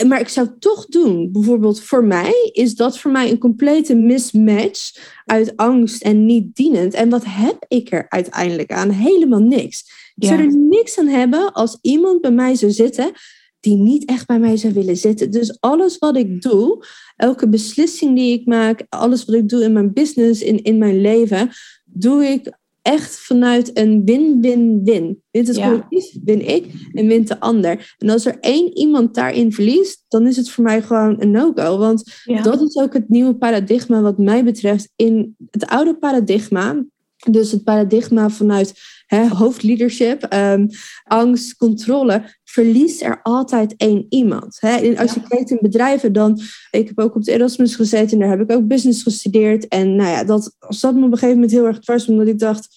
Maar 0.08 0.20
ik 0.20 0.28
zou 0.28 0.48
het 0.48 0.62
toch 0.62 0.86
doen. 0.86 1.32
Bijvoorbeeld 1.32 1.82
voor 1.82 2.04
mij 2.04 2.50
is 2.52 2.76
dat 2.76 3.00
voor 3.00 3.12
mij 3.12 3.32
een 3.32 3.38
complete 3.38 3.96
mismatch 3.96 4.98
uit 5.26 5.58
angst 5.58 6.04
en 6.04 6.26
niet 6.26 6.56
dienend. 6.56 6.94
En 6.94 7.10
wat 7.10 7.24
heb 7.26 7.66
ik 7.68 7.92
er 7.92 8.06
uiteindelijk 8.10 8.72
aan? 8.72 8.90
Helemaal 8.90 9.40
niks. 9.40 9.80
Ik 10.16 10.24
Ja. 10.24 10.28
zou 10.28 10.40
er 10.42 10.58
niks 10.58 11.00
aan 11.00 11.08
hebben 11.08 11.54
als 11.54 11.78
iemand 11.82 12.22
bij 12.22 12.32
mij 12.32 12.56
zou 12.56 12.72
zitten 12.72 13.12
die 13.60 13.78
niet 13.78 14.06
echt 14.06 14.28
bij 14.28 14.40
mij 14.40 14.58
zou 14.58 14.74
willen 14.74 14.98
zitten. 14.98 15.32
Dus 15.32 15.58
alles 15.60 15.98
wat 15.98 16.18
ik 16.18 16.42
doe, 16.42 16.86
elke 17.16 17.50
beslissing 17.50 18.16
die 18.16 18.40
ik 18.40 18.46
maak, 18.46 18.86
alles 18.90 19.26
wat 19.26 19.36
ik 19.36 19.50
doe 19.50 19.64
in 19.64 19.74
mijn 19.74 19.94
business, 19.94 20.42
in, 20.42 20.64
in 20.64 20.78
mijn 20.78 21.02
leven, 21.02 21.50
doe 21.86 22.26
ik 22.26 22.52
echt 22.86 23.20
vanuit 23.20 23.78
een 23.78 24.02
win-win-win. 24.06 25.22
Wint 25.32 25.48
het 25.48 25.56
Ja. 25.56 25.68
collectief, 25.68 26.18
win 26.24 26.48
ik 26.48 26.66
en 26.94 27.08
wint 27.08 27.28
de 27.28 27.40
ander. 27.40 27.96
En 27.98 28.10
als 28.10 28.26
er 28.26 28.38
één 28.40 28.78
iemand 28.78 29.16
daarin 29.16 29.52
verliest, 29.54 30.06
dan 30.08 30.28
is 30.28 30.38
het 30.38 30.50
voor 30.50 30.64
mij 30.64 30.82
gewoon 30.82 31.16
een 31.22 31.32
no-go. 31.32 31.78
Want 31.78 32.04
Ja. 32.24 32.42
dat 32.42 32.62
is 32.62 32.76
ook 32.78 32.94
het 32.94 33.10
nieuwe 33.10 33.36
paradigma 33.36 34.02
wat 34.02 34.18
mij 34.18 34.44
betreft. 34.44 34.92
In 34.96 35.36
het 35.52 35.66
oude 35.68 35.98
paradigma, 35.98 36.84
dus 37.30 37.52
het 37.52 37.64
paradigma 37.64 38.30
vanuit 38.30 38.74
hè, 39.06 39.28
hoofdleadership, 39.28 40.24
ehm, 40.24 40.68
angst, 41.04 41.56
controle, 41.56 42.36
verliest 42.44 43.02
er 43.02 43.20
altijd 43.24 43.74
één 43.78 44.06
iemand. 44.10 44.58
Hè? 44.60 44.76
En 44.76 44.98
als 44.98 45.14
Ja. 45.14 45.22
je 45.22 45.28
kijkt 45.28 45.50
in 45.50 45.58
bedrijven, 45.62 46.14
dan... 46.14 46.40
Ik 46.72 46.88
heb 46.88 47.00
ook 47.00 47.16
op 47.16 47.24
de 47.24 47.32
Erasmus 47.32 47.76
gezeten 47.76 48.12
en 48.12 48.20
daar 48.20 48.38
heb 48.38 48.50
ik 48.50 48.56
ook 48.56 48.68
business 48.68 49.04
gestudeerd. 49.04 49.68
En 49.68 49.96
nou 49.96 50.10
ja, 50.10 50.24
dat 50.24 50.56
zat 50.60 50.94
me 50.94 51.00
op 51.00 51.06
een 51.06 51.18
gegeven 51.18 51.34
moment 51.34 51.52
heel 51.52 51.66
erg 51.66 51.80
dwars, 51.80 52.08
omdat 52.08 52.28
ik 52.28 52.40
dacht... 52.40 52.68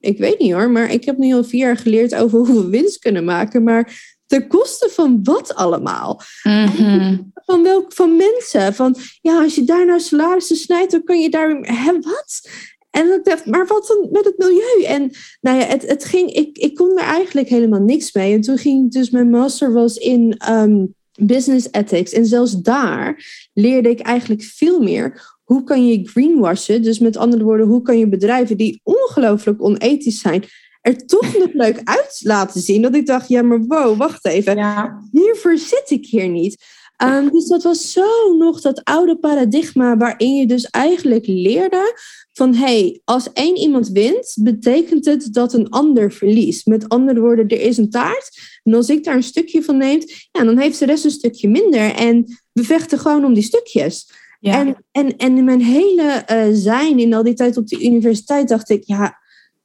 Ik 0.00 0.18
weet 0.18 0.38
niet 0.38 0.52
hoor, 0.52 0.70
maar 0.70 0.90
ik 0.92 1.04
heb 1.04 1.16
nu 1.16 1.34
al 1.34 1.44
vier 1.44 1.60
jaar 1.60 1.76
geleerd 1.76 2.14
over 2.14 2.38
hoe 2.38 2.62
we 2.62 2.68
winst 2.68 2.98
kunnen 2.98 3.24
maken. 3.24 3.62
Maar 3.62 4.12
ten 4.26 4.48
koste 4.48 4.88
van 4.88 5.20
wat 5.22 5.54
allemaal? 5.54 6.20
Mhm. 6.42 7.16
van, 7.46 7.62
welk, 7.62 7.92
van 7.92 8.16
mensen. 8.16 8.74
Van 8.74 8.96
ja, 9.20 9.42
als 9.42 9.54
je 9.54 9.64
daar 9.64 9.86
nou 9.86 10.00
salarissen 10.00 10.56
snijdt, 10.56 10.90
dan 10.92 11.04
kan 11.04 11.20
je 11.20 11.30
daar. 11.30 11.50
Hè, 11.60 11.92
wat? 11.92 12.48
En 12.94 13.12
ik 13.12 13.24
dacht, 13.24 13.46
maar 13.46 13.66
wat 13.66 13.86
dan 13.86 14.08
met 14.12 14.24
het 14.24 14.38
milieu? 14.38 14.84
En 14.84 15.10
nou 15.40 15.58
ja, 15.58 15.64
het, 15.66 15.86
het 15.86 16.04
ging, 16.04 16.32
ik, 16.32 16.58
ik 16.58 16.74
kon 16.74 16.98
er 16.98 17.04
eigenlijk 17.04 17.48
helemaal 17.48 17.80
niks 17.80 18.12
mee. 18.12 18.34
En 18.34 18.40
toen 18.40 18.58
ging 18.58 18.92
dus 18.92 19.10
mijn 19.10 19.30
master 19.30 19.72
was 19.72 19.96
in 19.96 20.34
ehm, 20.38 20.84
business 21.18 21.68
ethics. 21.70 22.12
En 22.12 22.26
zelfs 22.26 22.60
daar 22.62 23.24
leerde 23.52 23.88
ik 23.90 24.00
eigenlijk 24.00 24.42
veel 24.42 24.80
meer. 24.80 25.34
Hoe 25.44 25.64
kan 25.64 25.86
je 25.86 26.08
greenwashen? 26.08 26.82
Dus 26.82 26.98
met 26.98 27.16
andere 27.16 27.44
woorden, 27.44 27.66
hoe 27.66 27.82
kan 27.82 27.98
je 27.98 28.08
bedrijven 28.08 28.56
die 28.56 28.80
ongelooflijk 28.82 29.62
onethisch 29.62 30.20
zijn, 30.20 30.44
er 30.80 31.06
toch 31.06 31.38
nog 31.38 31.52
leuk 31.64 31.80
uit 31.84 32.20
laten 32.22 32.60
zien? 32.60 32.82
Dat 32.82 32.94
ik 32.94 33.06
dacht, 33.06 33.28
ja, 33.28 33.42
maar 33.42 33.60
wow, 33.60 33.98
wacht 33.98 34.26
even. 34.26 34.56
Ja. 34.56 35.02
Hiervoor 35.12 35.58
zit 35.58 35.90
ik 35.90 36.06
hier 36.06 36.28
niet. 36.28 36.56
Um, 37.02 37.30
dus 37.30 37.46
dat 37.46 37.62
was 37.62 37.92
zo 37.92 38.36
nog 38.38 38.60
dat 38.60 38.84
oude 38.84 39.16
paradigma 39.16 39.96
waarin 39.96 40.34
je 40.34 40.46
dus 40.46 40.64
eigenlijk 40.64 41.26
leerde 41.26 41.98
van 42.34 42.54
hey, 42.54 43.00
als 43.04 43.32
één 43.32 43.56
iemand 43.56 43.88
wint, 43.88 44.36
betekent 44.40 45.04
het 45.04 45.28
dat 45.32 45.52
een 45.52 45.68
ander 45.68 46.12
verliest. 46.12 46.66
Met 46.66 46.88
andere 46.88 47.20
woorden, 47.20 47.48
er 47.48 47.60
is 47.60 47.76
een 47.76 47.90
taart. 47.90 48.60
En 48.62 48.74
als 48.74 48.88
ik 48.88 49.04
daar 49.04 49.16
een 49.16 49.22
stukje 49.22 49.62
van 49.62 49.76
neem, 49.76 50.00
ja, 50.32 50.44
dan 50.44 50.58
heeft 50.58 50.78
de 50.78 50.86
rest 50.86 51.04
een 51.04 51.10
stukje 51.10 51.48
minder. 51.48 51.94
En 51.94 52.38
we 52.52 52.64
vechten 52.64 52.98
gewoon 52.98 53.24
om 53.24 53.34
die 53.34 53.42
stukjes. 53.42 54.10
Ja. 54.40 54.60
En, 54.60 54.76
en, 54.92 55.16
en 55.16 55.36
in 55.36 55.44
mijn 55.44 55.62
hele 55.62 56.24
uh, 56.32 56.44
zijn, 56.52 56.98
in 56.98 57.14
al 57.14 57.22
die 57.22 57.34
tijd 57.34 57.56
op 57.56 57.66
de 57.66 57.84
universiteit, 57.84 58.48
dacht 58.48 58.70
ik, 58.70 58.84
ja, 58.84 59.18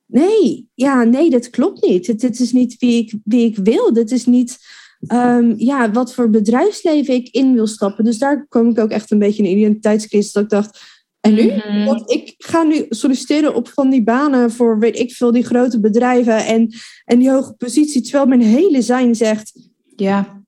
nee, 0.05 0.67
ja, 0.73 1.03
nee, 1.03 1.29
dat 1.29 1.49
klopt 1.49 1.81
niet. 1.81 2.19
Dit, 2.19 2.39
is 2.39 2.51
niet 2.51 2.75
wie 2.77 3.03
ik, 3.03 3.13
wie 3.23 3.45
ik 3.45 3.57
wil. 3.57 3.93
Dit 3.93 4.11
is 4.11 4.25
niet 4.25 4.57
um, 5.07 5.53
ja, 5.57 5.91
wat 5.91 6.13
voor 6.13 6.29
bedrijfsleven 6.29 7.13
ik 7.13 7.27
in 7.27 7.53
wil 7.53 7.67
stappen. 7.67 8.03
Dus 8.03 8.17
daar 8.17 8.45
kwam 8.47 8.69
ik 8.69 8.79
ook 8.79 8.91
echt 8.91 9.11
een 9.11 9.19
beetje 9.19 9.43
in 9.43 9.49
een 9.49 9.57
identiteitscrisis. 9.57 10.31
Dat 10.31 10.43
ik 10.43 10.49
dacht, 10.49 10.79
en 11.21 11.33
nu? 11.33 11.51
Mm 11.51 11.85
Want 11.85 12.11
ik 12.11 12.33
ga 12.37 12.63
nu 12.63 12.85
solliciteren 12.89 13.55
op 13.55 13.69
van 13.69 13.89
die 13.89 14.03
banen 14.03 14.51
voor, 14.51 14.79
weet 14.79 14.99
ik 14.99 15.11
veel, 15.11 15.31
die 15.31 15.45
grote 15.45 15.79
bedrijven 15.79 16.45
en, 16.45 16.73
en 17.05 17.19
die 17.19 17.31
hoge 17.31 17.53
positie. 17.53 18.01
Terwijl 18.01 18.25
mijn 18.25 18.41
hele 18.41 18.81
zijn 18.81 19.15
zegt, 19.15 19.69
ja, 19.95 20.43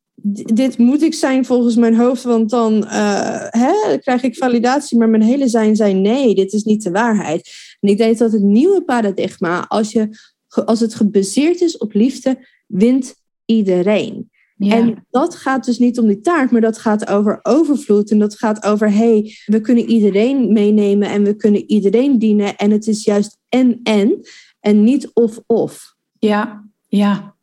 dit 0.53 0.77
moet 0.77 1.01
ik 1.01 1.13
zijn 1.13 1.45
volgens 1.45 1.75
mijn 1.75 1.95
hoofd, 1.95 2.23
want 2.23 2.49
dan 2.49 2.73
uh, 2.73 3.47
hè, 3.49 3.97
krijg 3.97 4.23
ik 4.23 4.37
validatie. 4.37 4.97
Maar 4.97 5.09
mijn 5.09 5.23
hele 5.23 5.47
zijn 5.47 5.75
zei, 5.75 5.93
nee, 5.93 6.35
dit 6.35 6.53
is 6.53 6.63
niet 6.63 6.83
de 6.83 6.91
waarheid. 6.91 7.51
En 7.79 7.89
ik 7.89 7.97
denk 7.97 8.17
dat 8.17 8.31
het 8.31 8.43
nieuwe 8.43 8.83
paradigma, 8.83 9.65
als, 9.67 9.91
je, 9.91 10.09
als 10.47 10.79
het 10.79 10.95
gebaseerd 10.95 11.61
is 11.61 11.77
op 11.77 11.93
liefde, 11.93 12.47
wint 12.67 13.15
iedereen. 13.45 14.30
En 14.69 15.05
dat 15.09 15.35
gaat 15.35 15.65
dus 15.65 15.79
niet 15.79 15.99
om 15.99 16.07
die 16.07 16.21
taart, 16.21 16.51
maar 16.51 16.61
dat 16.61 16.77
gaat 16.77 17.07
over 17.07 17.39
overvloed. 17.43 18.11
En 18.11 18.19
dat 18.19 18.37
gaat 18.37 18.63
over, 18.63 18.91
hey, 18.91 19.35
we 19.45 19.61
kunnen 19.61 19.89
iedereen 19.89 20.53
meenemen 20.53 21.09
en 21.09 21.23
we 21.23 21.35
kunnen 21.35 21.69
iedereen 21.69 22.19
dienen. 22.19 22.55
En 22.55 22.71
het 22.71 22.87
is 22.87 23.03
juist 23.03 23.37
en-en 23.49 24.27
en 24.59 24.83
niet 24.83 25.11
of-of. 25.13 25.95
Ja, 26.19 26.69
ja. 26.87 27.35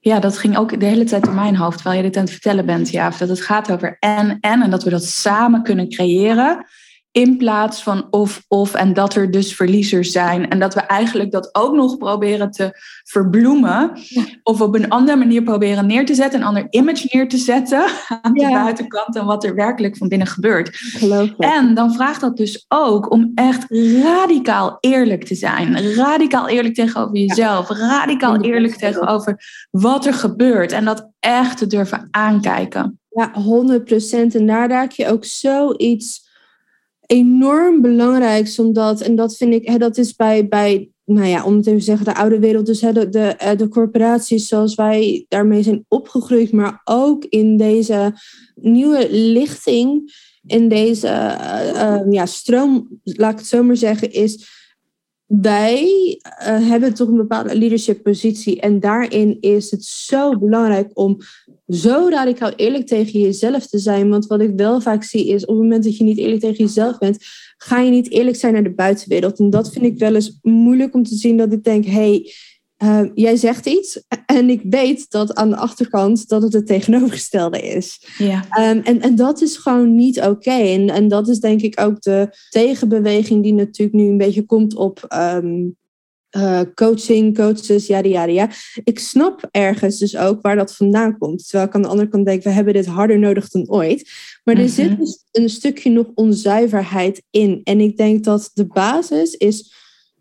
Ja, 0.00 0.20
dat 0.20 0.38
ging 0.38 0.56
ook 0.56 0.80
de 0.80 0.86
hele 0.86 1.04
tijd 1.04 1.24
door 1.24 1.34
mijn 1.34 1.56
hoofd, 1.56 1.76
terwijl 1.76 1.96
je 1.96 2.06
dit 2.06 2.16
aan 2.16 2.22
het 2.22 2.32
vertellen 2.32 2.66
bent. 2.66 2.90
Ja, 2.90 3.10
dat 3.18 3.28
het 3.28 3.40
gaat 3.40 3.72
over 3.72 3.96
en-en 3.98 4.62
en 4.62 4.70
dat 4.70 4.84
we 4.84 4.90
dat 4.90 5.04
samen 5.04 5.62
kunnen 5.62 5.88
creëren. 5.88 6.66
In 7.16 7.36
plaats 7.36 7.82
van 7.82 8.06
of, 8.10 8.44
of 8.48 8.74
en 8.74 8.92
dat 8.92 9.14
er 9.14 9.30
dus 9.30 9.54
verliezers 9.54 10.12
zijn. 10.12 10.48
En 10.48 10.58
dat 10.58 10.74
we 10.74 10.80
eigenlijk 10.80 11.30
dat 11.30 11.48
ook 11.52 11.74
nog 11.74 11.96
proberen 11.96 12.50
te 12.50 12.70
verbloemen. 13.04 13.92
Of 14.42 14.60
op 14.60 14.74
een 14.74 14.88
andere 14.88 15.18
manier 15.18 15.42
proberen 15.42 15.86
neer 15.86 16.06
te 16.06 16.14
zetten. 16.14 16.40
Een 16.40 16.46
ander 16.46 16.66
image 16.70 17.08
neer 17.10 17.28
te 17.28 17.36
zetten 17.36 17.84
aan 18.22 18.32
de 18.32 18.50
buitenkant. 18.50 19.14
Dan 19.14 19.26
wat 19.26 19.44
er 19.44 19.54
werkelijk 19.54 19.96
van 19.96 20.08
binnen 20.08 20.26
gebeurt. 20.26 20.78
En 21.38 21.74
dan 21.74 21.94
vraagt 21.94 22.20
dat 22.20 22.36
dus 22.36 22.64
ook 22.68 23.10
om 23.10 23.32
echt 23.34 23.64
radicaal 24.02 24.76
eerlijk 24.80 25.24
te 25.24 25.34
zijn. 25.34 25.94
Radicaal 25.94 26.48
eerlijk 26.48 26.74
tegenover 26.74 27.16
jezelf. 27.16 27.68
Radicaal 27.68 28.40
eerlijk 28.40 28.76
tegenover 28.76 29.66
wat 29.70 30.06
er 30.06 30.14
gebeurt. 30.14 30.72
En 30.72 30.84
dat 30.84 31.10
echt 31.20 31.58
te 31.58 31.66
durven 31.66 32.08
aankijken. 32.10 33.00
Ja, 33.08 33.32
100% 33.32 34.34
En 34.34 34.46
daar 34.46 34.68
raak 34.68 34.92
je 34.92 35.08
ook 35.08 35.24
zoiets 35.24 36.24
enorm 37.06 37.82
belangrijk, 37.82 38.54
omdat, 38.56 39.00
en 39.00 39.16
dat 39.16 39.36
vind 39.36 39.54
ik, 39.54 39.68
hè, 39.68 39.78
dat 39.78 39.96
is 39.96 40.14
bij, 40.14 40.48
bij, 40.48 40.90
nou 41.04 41.26
ja, 41.26 41.44
om 41.44 41.56
het 41.56 41.66
even 41.66 41.78
te 41.78 41.84
zeggen, 41.84 42.04
de 42.04 42.14
oude 42.14 42.38
wereld, 42.38 42.66
dus 42.66 42.80
hè, 42.80 42.92
de, 42.92 43.08
de, 43.08 43.26
eh, 43.26 43.58
de 43.58 43.68
corporaties 43.68 44.48
zoals 44.48 44.74
wij 44.74 45.24
daarmee 45.28 45.62
zijn 45.62 45.84
opgegroeid, 45.88 46.52
maar 46.52 46.80
ook 46.84 47.24
in 47.24 47.56
deze 47.56 48.14
nieuwe 48.54 49.06
lichting, 49.10 50.14
in 50.46 50.68
deze 50.68 51.06
uh, 51.06 52.00
ja, 52.10 52.26
stroom, 52.26 53.00
laat 53.02 53.32
ik 53.32 53.38
het 53.38 53.46
zo 53.46 53.62
maar 53.62 53.76
zeggen, 53.76 54.12
is 54.12 54.46
wij 55.26 55.88
hebben 56.40 56.94
toch 56.94 57.08
een 57.08 57.16
bepaalde 57.16 57.58
leadership 57.58 58.02
positie 58.02 58.60
en 58.60 58.80
daarin 58.80 59.40
is 59.40 59.70
het 59.70 59.84
zo 59.84 60.38
belangrijk 60.38 60.90
om 60.94 61.18
zo 61.68 62.06
radicaal 62.10 62.50
eerlijk 62.50 62.86
tegen 62.86 63.20
jezelf 63.20 63.66
te 63.66 63.78
zijn. 63.78 64.08
Want 64.08 64.26
wat 64.26 64.40
ik 64.40 64.52
wel 64.56 64.80
vaak 64.80 65.04
zie 65.04 65.26
is, 65.28 65.42
op 65.42 65.48
het 65.48 65.62
moment 65.62 65.84
dat 65.84 65.96
je 65.96 66.04
niet 66.04 66.18
eerlijk 66.18 66.40
tegen 66.40 66.64
jezelf 66.64 66.98
bent, 66.98 67.18
ga 67.56 67.80
je 67.80 67.90
niet 67.90 68.10
eerlijk 68.10 68.36
zijn 68.36 68.52
naar 68.52 68.62
de 68.62 68.74
buitenwereld. 68.74 69.38
En 69.38 69.50
dat 69.50 69.72
vind 69.72 69.84
ik 69.84 69.98
wel 69.98 70.14
eens 70.14 70.38
moeilijk 70.42 70.94
om 70.94 71.02
te 71.02 71.14
zien 71.14 71.36
dat 71.36 71.52
ik 71.52 71.64
denk, 71.64 71.84
hey, 71.84 72.32
uh, 72.82 73.00
jij 73.14 73.36
zegt 73.36 73.66
iets 73.66 74.02
en 74.26 74.50
ik 74.50 74.60
weet 74.64 75.10
dat 75.10 75.34
aan 75.34 75.50
de 75.50 75.56
achterkant 75.56 76.28
dat 76.28 76.42
het 76.42 76.52
het 76.52 76.66
tegenovergestelde 76.66 77.60
is. 77.60 78.06
Ja. 78.18 78.44
Um, 78.70 78.80
en, 78.82 79.00
en 79.00 79.14
dat 79.14 79.40
is 79.40 79.56
gewoon 79.56 79.94
niet 79.94 80.20
oké. 80.20 80.50
En, 80.50 80.90
en 80.90 81.08
dat 81.08 81.28
is 81.28 81.40
denk 81.40 81.60
ik 81.60 81.80
ook 81.80 82.02
de 82.02 82.28
tegenbeweging 82.50 83.42
die 83.42 83.54
natuurlijk 83.54 83.96
nu 83.96 84.08
een 84.08 84.18
beetje 84.18 84.46
komt 84.46 84.74
op 84.74 85.06
um, 85.14 85.76
uh, 86.36 86.60
coaching, 86.74 87.36
coaches, 87.36 87.86
ja, 87.86 87.98
ja, 87.98 88.24
ja. 88.24 88.50
Ik 88.84 88.98
snap 88.98 89.48
ergens 89.50 89.98
dus 89.98 90.16
ook 90.16 90.42
waar 90.42 90.56
dat 90.56 90.76
vandaan 90.76 91.18
komt. 91.18 91.48
Terwijl 91.48 91.68
ik 91.68 91.74
aan 91.74 91.82
de 91.82 91.88
andere 91.88 92.08
kant 92.08 92.26
denk, 92.26 92.42
we 92.42 92.50
hebben 92.50 92.74
dit 92.74 92.86
harder 92.86 93.18
nodig 93.18 93.48
dan 93.48 93.70
ooit. 93.70 94.10
Maar 94.44 94.58
er 94.58 94.68
zit 94.68 94.90
mhm. 94.90 95.00
dus 95.00 95.24
een 95.32 95.48
stukje 95.48 95.90
nog 95.90 96.06
onzuiverheid 96.14 97.22
in. 97.30 97.60
En 97.64 97.80
ik 97.80 97.96
denk 97.96 98.24
dat 98.24 98.50
de 98.54 98.66
basis 98.66 99.34
is 99.34 99.74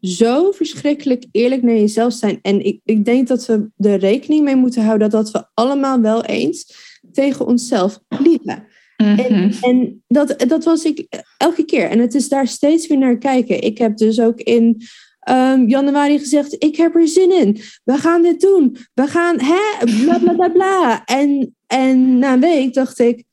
zo 0.05 0.51
verschrikkelijk 0.51 1.25
eerlijk 1.31 1.61
naar 1.61 1.75
jezelf 1.75 2.13
zijn. 2.13 2.39
En 2.41 2.65
ik, 2.65 2.79
ik 2.83 3.05
denk 3.05 3.27
dat 3.27 3.45
we 3.45 3.69
er 3.77 3.99
rekening 3.99 4.43
mee 4.43 4.55
moeten 4.55 4.83
houden 4.83 5.09
dat 5.09 5.31
we 5.31 5.45
allemaal 5.53 6.01
wel 6.01 6.23
eens 6.23 6.75
tegen 7.11 7.45
onszelf 7.45 7.99
liegen. 8.07 8.67
En, 8.95 9.15
mhm. 9.15 9.63
en 9.63 10.03
dat, 10.07 10.43
dat 10.47 10.63
was 10.63 10.83
ik 10.83 11.23
elke 11.37 11.65
keer. 11.65 11.89
En 11.89 11.99
het 11.99 12.13
is 12.13 12.29
daar 12.29 12.47
steeds 12.47 12.87
weer 12.87 12.97
naar 12.97 13.17
kijken. 13.17 13.61
Ik 13.61 13.77
heb 13.77 13.97
dus 13.97 14.19
ook 14.19 14.39
in 14.39 14.81
um, 15.29 15.69
januari 15.69 16.19
gezegd: 16.19 16.63
Ik 16.63 16.75
heb 16.75 16.95
er 16.95 17.07
zin 17.07 17.39
in. 17.39 17.61
We 17.83 17.97
gaan 17.97 18.21
dit 18.21 18.41
doen. 18.41 18.77
We 18.93 19.07
gaan, 19.07 19.39
hè, 19.39 19.85
bla 20.03 20.19
bla 20.19 20.33
bla 20.33 20.49
bla. 20.49 21.05
En, 21.05 21.55
en 21.67 22.19
na 22.19 22.33
een 22.33 22.39
week 22.39 22.73
dacht 22.73 22.99
ik: 22.99 23.23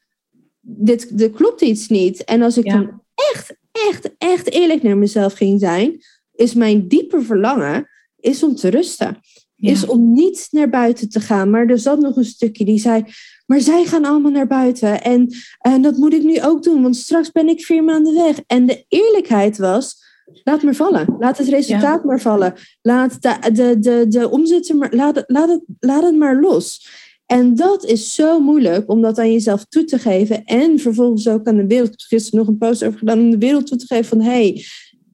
dit, 0.61 1.19
dit 1.19 1.33
klopt 1.33 1.61
iets 1.61 1.89
niet. 1.89 2.25
En 2.25 2.43
als 2.43 2.59
ik 2.59 2.71
dan 2.71 3.03
echt, 3.33 3.57
echt, 3.73 4.11
echt 4.19 4.51
eerlijk 4.51 4.83
naar 4.83 4.97
mezelf 4.97 5.33
ging 5.33 5.61
zijn, 5.61 6.01
is 6.35 6.55
mijn 6.55 6.89
diepe 6.89 7.21
verlangen 7.21 7.89
is 8.21 8.43
om 8.43 8.55
te 8.55 8.69
rusten. 8.69 9.17
Is 9.57 9.87
om 9.87 10.13
niet 10.13 10.49
naar 10.51 10.69
buiten 10.69 11.09
te 11.09 11.21
gaan. 11.21 11.51
Maar 11.51 11.67
er 11.67 11.79
zat 11.79 12.01
nog 12.01 12.17
een 12.17 12.25
stukje 12.25 12.65
die 12.65 12.79
zei: 12.79 13.05
maar 13.47 13.61
zij 13.61 13.85
gaan 13.85 14.05
allemaal 14.05 14.31
naar 14.31 14.47
buiten. 14.47 15.03
En, 15.03 15.29
en 15.59 15.83
dat 15.83 15.97
moet 15.97 16.13
ik 16.13 16.23
nu 16.23 16.43
ook 16.43 16.63
doen, 16.63 16.83
want 16.83 16.97
straks 16.97 17.31
ben 17.31 17.49
ik 17.49 17.65
vier 17.65 17.85
maanden 17.85 18.15
weg. 18.15 18.41
En 18.47 18.67
de 18.67 18.85
eerlijkheid 18.89 19.59
was: 19.59 20.03
Laat 20.45 20.63
maar 20.63 20.75
vallen. 20.75 21.17
Laat 21.19 21.39
het 21.39 21.49
resultaat 21.49 22.05
maar 22.05 22.21
vallen. 22.21 22.55
Laat 22.83 23.23
de, 23.23 23.53
de, 23.53 23.79
de, 23.79 24.05
de 24.09 24.31
omzetten 24.31 24.79
maar, 24.79 24.95
laat, 24.95 25.25
laat, 25.27 25.49
het, 25.49 25.63
laat 25.79 26.03
het 26.03 26.17
maar 26.17 26.41
los. 26.41 26.89
En 27.27 27.55
dat 27.55 27.85
is 27.85 28.15
zo 28.15 28.41
moeilijk 28.41 28.91
om 28.91 29.03
dat 29.03 29.19
aan 29.19 29.33
jezelf 29.33 29.65
toe 29.65 29.85
te 29.85 29.99
geven. 29.99 30.45
En 30.45 30.79
vervolgens 30.79 31.29
ook 31.29 31.47
aan 31.47 31.57
de 31.57 31.67
wereld. 31.67 31.93
Ik 31.93 32.01
heb 32.01 32.09
gisteren 32.09 32.39
nog 32.39 32.49
een 32.49 32.59
post 32.59 32.85
over 32.85 32.99
gedaan 32.99 33.19
om 33.19 33.31
de 33.31 33.39
wereld 33.39 33.67
toe 33.67 33.79
te 33.79 33.87
geven 33.87 34.05
van 34.05 34.21
hey, 34.21 34.65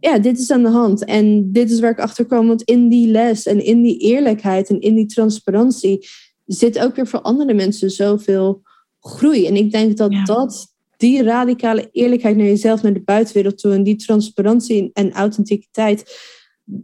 ja, 0.00 0.18
dit 0.18 0.38
is 0.38 0.50
aan 0.50 0.62
de 0.62 0.68
hand. 0.68 1.04
En 1.04 1.52
dit 1.52 1.70
is 1.70 1.80
waar 1.80 1.90
ik 1.90 1.98
achter 1.98 2.26
kwam. 2.26 2.46
Want 2.46 2.62
in 2.62 2.88
die 2.88 3.08
les 3.08 3.46
en 3.46 3.64
in 3.64 3.82
die 3.82 3.98
eerlijkheid 3.98 4.68
en 4.68 4.80
in 4.80 4.94
die 4.94 5.06
transparantie 5.06 6.08
zit 6.46 6.78
ook 6.78 6.96
weer 6.96 7.06
voor 7.06 7.20
andere 7.20 7.54
mensen 7.54 7.90
zoveel 7.90 8.62
groei. 9.00 9.46
En 9.46 9.56
ik 9.56 9.70
denk 9.70 9.96
dat 9.96 10.12
dat 10.24 10.66
die 10.96 11.22
radicale 11.22 11.88
eerlijkheid 11.92 12.36
naar 12.36 12.46
jezelf, 12.46 12.82
naar 12.82 12.92
de 12.92 13.02
buitenwereld 13.02 13.58
toe 13.58 13.72
en 13.72 13.82
die 13.82 13.96
transparantie 13.96 14.90
en 14.92 15.12
authenticiteit, 15.12 16.18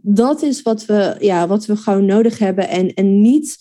dat 0.01 0.41
is 0.41 0.61
wat 0.61 0.85
we, 0.85 1.15
ja, 1.19 1.47
wat 1.47 1.65
we 1.65 1.75
gewoon 1.75 2.05
nodig 2.05 2.37
hebben. 2.37 2.69
En, 2.69 2.93
en 2.93 3.21
niet 3.21 3.57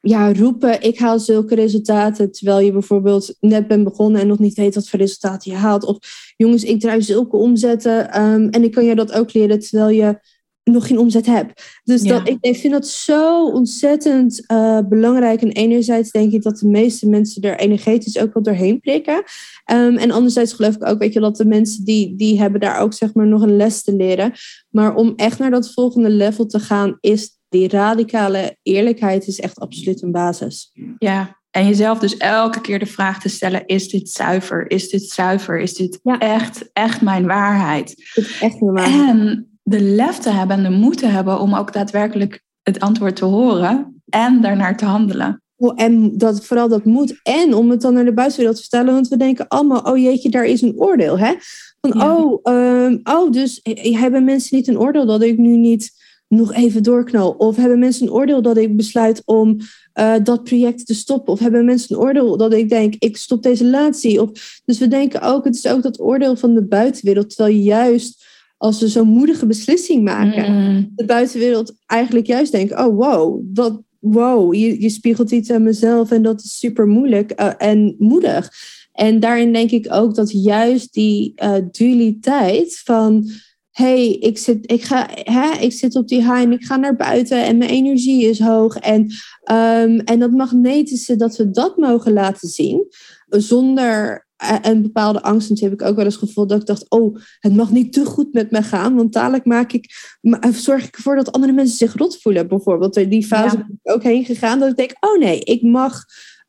ja, 0.00 0.32
roepen, 0.32 0.82
ik 0.82 0.98
haal 0.98 1.18
zulke 1.18 1.54
resultaten, 1.54 2.32
terwijl 2.32 2.60
je 2.60 2.72
bijvoorbeeld 2.72 3.36
net 3.40 3.68
bent 3.68 3.84
begonnen 3.84 4.20
en 4.20 4.26
nog 4.26 4.38
niet 4.38 4.56
weet 4.56 4.74
wat 4.74 4.88
voor 4.88 4.98
resultaten 4.98 5.50
je 5.50 5.56
haalt. 5.56 5.84
Of 5.84 5.98
jongens, 6.36 6.64
ik 6.64 6.80
draai 6.80 7.02
zulke 7.02 7.36
omzetten 7.36 8.22
um, 8.22 8.48
en 8.48 8.64
ik 8.64 8.72
kan 8.72 8.84
je 8.84 8.94
dat 8.94 9.12
ook 9.12 9.32
leren, 9.32 9.58
terwijl 9.58 9.88
je 9.88 10.18
nog 10.64 10.86
geen 10.86 10.98
omzet 10.98 11.26
heb. 11.26 11.52
Dus 11.84 12.02
dat, 12.02 12.28
ik, 12.28 12.36
ik 12.40 12.56
vind 12.56 12.72
dat 12.72 12.86
zo 12.86 13.46
ontzettend 13.46 14.44
uh, 14.52 14.80
belangrijk. 14.88 15.42
En 15.42 15.52
enerzijds 15.52 16.10
denk 16.10 16.32
ik 16.32 16.42
dat 16.42 16.58
de 16.58 16.66
meeste 16.66 17.08
mensen 17.08 17.42
er 17.42 17.58
energetisch 17.58 18.18
ook 18.18 18.34
wel 18.34 18.42
doorheen 18.42 18.80
prikken. 18.80 19.22
Um, 19.72 19.96
en 19.96 20.10
anderzijds 20.10 20.52
geloof 20.52 20.74
ik 20.74 20.86
ook, 20.86 20.98
weet 20.98 21.12
je, 21.12 21.20
dat 21.20 21.36
de 21.36 21.44
mensen 21.44 21.84
die, 21.84 22.16
die 22.16 22.40
hebben 22.40 22.60
daar 22.60 22.80
ook 22.80 22.92
zeg 22.92 23.14
maar 23.14 23.26
nog 23.26 23.42
een 23.42 23.56
les 23.56 23.82
te 23.82 23.96
leren. 23.96 24.32
Maar 24.68 24.94
om 24.94 25.12
echt 25.16 25.38
naar 25.38 25.50
dat 25.50 25.72
volgende 25.72 26.10
level 26.10 26.46
te 26.46 26.60
gaan, 26.60 26.98
is 27.00 27.37
die 27.48 27.68
radicale 27.68 28.56
eerlijkheid 28.62 29.26
is 29.26 29.40
echt 29.40 29.60
absoluut 29.60 30.02
een 30.02 30.12
basis. 30.12 30.72
Ja, 30.98 31.38
en 31.50 31.66
jezelf 31.66 31.98
dus 31.98 32.16
elke 32.16 32.60
keer 32.60 32.78
de 32.78 32.86
vraag 32.86 33.20
te 33.20 33.28
stellen: 33.28 33.66
is 33.66 33.88
dit 33.88 34.08
zuiver? 34.08 34.70
Is 34.70 34.88
dit 34.88 35.02
zuiver? 35.02 35.60
Is 35.60 35.74
dit 35.74 36.00
echt, 36.18 36.70
echt 36.72 37.00
mijn 37.00 37.26
waarheid? 37.26 38.10
Is 38.14 38.40
echt 38.40 38.60
mijn 38.60 38.74
waarheid. 38.74 39.08
En 39.08 39.58
de 39.62 39.80
lef 39.80 40.18
te 40.18 40.30
hebben 40.30 40.56
en 40.56 40.62
de 40.62 40.78
moed 40.78 40.98
te 40.98 41.06
hebben 41.06 41.40
om 41.40 41.54
ook 41.54 41.72
daadwerkelijk 41.72 42.42
het 42.62 42.80
antwoord 42.80 43.16
te 43.16 43.24
horen 43.24 44.02
en 44.08 44.40
daarnaar 44.40 44.76
te 44.76 44.84
handelen. 44.84 45.42
Oh, 45.56 45.72
en 45.76 46.18
dat, 46.18 46.46
vooral 46.46 46.68
dat 46.68 46.84
moet. 46.84 47.20
En 47.22 47.54
om 47.54 47.70
het 47.70 47.80
dan 47.80 47.94
naar 47.94 48.04
de 48.04 48.12
buitenwereld 48.12 48.56
te 48.56 48.62
vertellen. 48.62 48.94
Want 48.94 49.08
we 49.08 49.16
denken 49.16 49.48
allemaal, 49.48 49.80
oh 49.80 49.98
jeetje, 49.98 50.30
daar 50.30 50.44
is 50.44 50.62
een 50.62 50.74
oordeel. 50.76 51.18
Hè? 51.18 51.34
Van, 51.80 52.02
oh, 52.02 52.40
um, 52.42 53.00
oh, 53.02 53.32
dus 53.32 53.60
hebben 53.82 54.24
mensen 54.24 54.56
niet 54.56 54.68
een 54.68 54.78
oordeel 54.78 55.06
dat 55.06 55.22
ik 55.22 55.38
nu 55.38 55.56
niet 55.56 55.97
nog 56.28 56.54
even 56.54 56.82
doorknal? 56.82 57.30
Of 57.30 57.56
hebben 57.56 57.78
mensen 57.78 58.06
een 58.06 58.12
oordeel 58.12 58.42
dat 58.42 58.56
ik 58.56 58.76
besluit 58.76 59.22
om 59.24 59.56
uh, 59.94 60.14
dat 60.22 60.44
project 60.44 60.86
te 60.86 60.94
stoppen? 60.94 61.32
Of 61.32 61.38
hebben 61.38 61.64
mensen 61.64 61.96
een 61.96 62.02
oordeel 62.02 62.36
dat 62.36 62.52
ik 62.52 62.68
denk, 62.68 62.94
ik 62.98 63.16
stop 63.16 63.42
deze 63.42 63.64
relatie? 63.64 64.22
Of, 64.22 64.60
dus 64.64 64.78
we 64.78 64.88
denken 64.88 65.20
ook, 65.20 65.44
het 65.44 65.54
is 65.54 65.66
ook 65.66 65.82
dat 65.82 66.00
oordeel 66.00 66.36
van 66.36 66.54
de 66.54 66.66
buitenwereld. 66.66 67.36
Terwijl 67.36 67.56
juist 67.56 68.26
als 68.56 68.80
we 68.80 68.88
zo'n 68.88 69.08
moedige 69.08 69.46
beslissing 69.46 70.04
maken, 70.04 70.52
mm. 70.52 70.92
de 70.94 71.04
buitenwereld 71.04 71.74
eigenlijk 71.86 72.26
juist 72.26 72.52
denkt, 72.52 72.72
oh 72.72 72.96
wow, 72.96 73.40
dat, 73.44 73.82
wow, 73.98 74.54
je, 74.54 74.80
je 74.80 74.88
spiegelt 74.88 75.30
iets 75.30 75.50
aan 75.50 75.62
mezelf 75.62 76.10
en 76.10 76.22
dat 76.22 76.42
is 76.42 76.58
super 76.58 76.86
moeilijk 76.86 77.40
uh, 77.40 77.52
en 77.58 77.94
moedig. 77.98 78.50
En 78.92 79.20
daarin 79.20 79.52
denk 79.52 79.70
ik 79.70 79.86
ook 79.90 80.14
dat 80.14 80.32
juist 80.32 80.92
die 80.92 81.32
uh, 81.42 81.54
dualiteit 81.70 82.80
van 82.84 83.30
hey, 83.78 84.10
ik 84.10 84.38
zit, 84.38 84.70
ik, 84.70 84.82
ga, 84.82 85.08
hè, 85.12 85.50
ik 85.60 85.72
zit 85.72 85.96
op 85.96 86.08
die 86.08 86.18
high 86.18 86.40
en 86.40 86.52
ik 86.52 86.64
ga 86.64 86.76
naar 86.76 86.96
buiten 86.96 87.44
en 87.44 87.58
mijn 87.58 87.70
energie 87.70 88.24
is 88.24 88.40
hoog. 88.40 88.76
En, 88.76 89.00
um, 89.44 90.00
en 90.00 90.18
dat 90.18 90.30
magnetische, 90.30 91.16
dat 91.16 91.36
we 91.36 91.50
dat 91.50 91.76
mogen 91.76 92.12
laten 92.12 92.48
zien, 92.48 92.86
zonder 93.28 94.26
eh, 94.36 94.56
een 94.62 94.82
bepaalde 94.82 95.22
angst. 95.22 95.50
En 95.50 95.54
toen 95.54 95.68
heb 95.68 95.80
ik 95.80 95.86
ook 95.86 95.96
wel 95.96 96.04
eens 96.04 96.16
gevoeld 96.16 96.48
dat 96.48 96.60
ik 96.60 96.66
dacht, 96.66 96.90
oh, 96.90 97.16
het 97.40 97.54
mag 97.54 97.70
niet 97.70 97.92
te 97.92 98.04
goed 98.04 98.32
met 98.32 98.50
me 98.50 98.62
gaan, 98.62 98.94
want 98.94 99.12
dadelijk 99.12 99.44
maak 99.44 99.72
ik, 99.72 99.86
eh, 100.20 100.50
zorg 100.50 100.86
ik 100.86 100.96
ervoor 100.96 101.16
dat 101.16 101.32
andere 101.32 101.52
mensen 101.52 101.76
zich 101.76 101.94
rot 101.94 102.20
voelen, 102.20 102.48
bijvoorbeeld. 102.48 102.94
Die 102.94 103.26
fase 103.26 103.56
ja. 103.56 103.64
ben 103.66 103.80
ik 103.82 103.92
ook 103.92 104.02
heen 104.02 104.24
gegaan, 104.24 104.58
dat 104.58 104.70
ik 104.70 104.76
denk, 104.76 104.92
oh 105.00 105.18
nee, 105.18 105.40
ik 105.40 105.62
mag... 105.62 106.04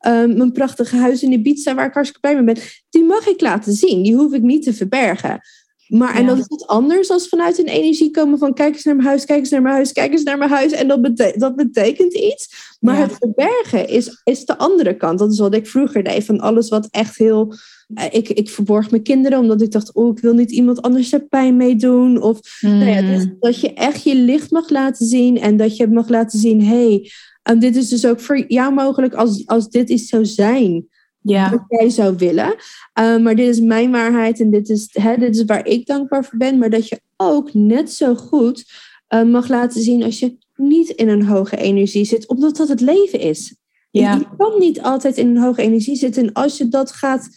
Um, 0.08 0.38
mijn 0.38 0.52
prachtige 0.52 0.96
huis 0.96 1.24
in 1.24 1.32
Ibiza, 1.32 1.76
waar 1.76 1.86
ik 1.86 1.94
hartstikke 1.94 2.28
blij 2.28 2.44
mee 2.44 2.54
ben, 2.54 2.64
die 2.90 3.04
mag 3.04 3.28
ik 3.28 3.42
laten 3.42 3.74
zien. 3.74 4.04
Die 4.04 4.16
hoef 4.16 4.34
ik 4.34 4.42
niet 4.42 4.64
te 4.64 4.74
verbergen. 4.74 5.40
Maar 5.90 6.16
en 6.16 6.26
dat 6.26 6.38
is 6.38 6.48
wat 6.48 6.68
anders 6.68 7.10
als 7.10 7.28
vanuit 7.28 7.60
een 7.60 7.68
energie 7.68 8.12
komen 8.12 8.38
van 8.38 8.54
kijk 8.54 8.74
eens 8.74 8.84
naar 8.84 8.96
mijn 8.96 9.08
huis, 9.08 9.26
kijk 9.26 9.40
eens 9.40 9.50
naar 9.50 9.62
mijn 9.62 9.74
huis, 9.74 9.92
kijk 9.92 10.12
eens 10.12 10.24
naar 10.24 10.38
mijn 10.38 10.50
huis. 10.50 10.72
En 10.72 10.88
dat, 10.88 11.02
betekent, 11.02 11.40
dat 11.40 11.56
betekent 11.56 12.14
iets. 12.14 12.76
Maar 12.80 12.98
het 12.98 13.16
verbergen 13.20 13.88
is, 13.88 14.22
is 14.24 14.46
de 14.46 14.58
andere 14.58 14.98
kant. 14.98 15.20
Dat 15.20 15.32
is 15.32 15.40
wat 15.40 15.56
ik 15.56 15.68
vroeger 15.68 16.04
deed. 16.04 16.26
Van 16.26 16.40
alles 16.40 16.70
wat 16.70 16.88
echt 16.92 17.18
heel. 17.18 17.54
Eh, 17.94 18.06
ik, 18.12 18.30
ik 18.30 18.50
verborg 18.50 18.92
mijn 18.92 19.04
kinderen 19.04 19.40
omdat 19.40 19.62
ik 19.62 19.72
dacht, 19.72 19.94
oh, 19.94 20.16
ik 20.16 20.22
wil 20.22 20.34
niet 20.34 20.52
iemand 20.52 20.82
anders 20.82 21.14
er 21.14 21.28
pijn 21.28 21.58
mee 21.58 21.76
doen. 21.76 22.22
Of 22.22 22.40
nou 22.62 22.86
ja, 22.86 23.02
dus 23.02 23.24
hmm. 23.24 23.38
dat 23.40 23.60
je 23.60 23.74
echt 23.74 24.04
je 24.04 24.16
licht 24.16 24.52
mag 24.52 24.70
laten 24.70 25.06
zien 25.06 25.38
en 25.38 25.58
dat 25.58 25.78
je 25.78 25.88
mag 25.88 26.10
laten 26.10 26.40
zien, 26.40 26.62
hé, 26.64 26.88
hey, 26.88 27.12
um, 27.44 27.60
dit 27.60 27.76
is 27.76 27.90
dus 27.90 28.06
ook 28.06 28.20
voor 28.20 28.46
jou 28.48 28.74
mogelijk 28.74 29.14
als, 29.14 29.48
als 29.48 29.70
dit 29.70 29.90
is 29.90 30.08
zou 30.08 30.26
zijn 30.26 30.88
ja. 31.22 31.50
wat 31.50 31.64
jij 31.68 31.90
zou 31.90 32.16
willen. 32.18 32.56
Uh, 33.00 33.18
maar 33.18 33.36
dit 33.36 33.48
is 33.48 33.60
mijn 33.60 33.92
waarheid 33.92 34.40
en 34.40 34.50
dit 34.52 34.70
is, 34.70 34.90
hè, 34.92 35.18
dit 35.18 35.36
is 35.36 35.46
waar 35.46 35.68
ik 35.68 35.86
dankbaar 35.86 36.26
voor 36.26 36.38
ben. 36.38 36.58
Maar 36.58 36.70
dat 36.70 36.88
je 36.88 37.02
ook 37.18 37.54
net 37.54 37.92
zo 37.92 38.16
goed 38.16 38.66
uh, 39.10 39.24
mag 39.24 39.48
laten 39.48 39.82
zien 39.82 40.04
als 40.04 40.20
je 40.20 40.38
niet 40.56 40.90
in 40.90 41.10
een 41.10 41.26
hoge 41.26 41.58
energie 41.58 42.06
zit, 42.06 42.28
omdat 42.28 42.58
dat 42.58 42.68
het 42.68 42.82
leven 42.82 43.20
is. 43.20 43.56
Ja. 43.92 44.14
Je 44.14 44.26
kan 44.38 44.60
niet 44.60 44.82
altijd 44.82 45.18
in 45.18 45.28
een 45.28 45.42
hoge 45.42 45.62
energie 45.62 45.96
zitten. 45.96 46.24
En 46.24 46.34
als 46.34 46.58
je 46.58 46.68
dat 46.68 46.92
gaat 46.92 47.30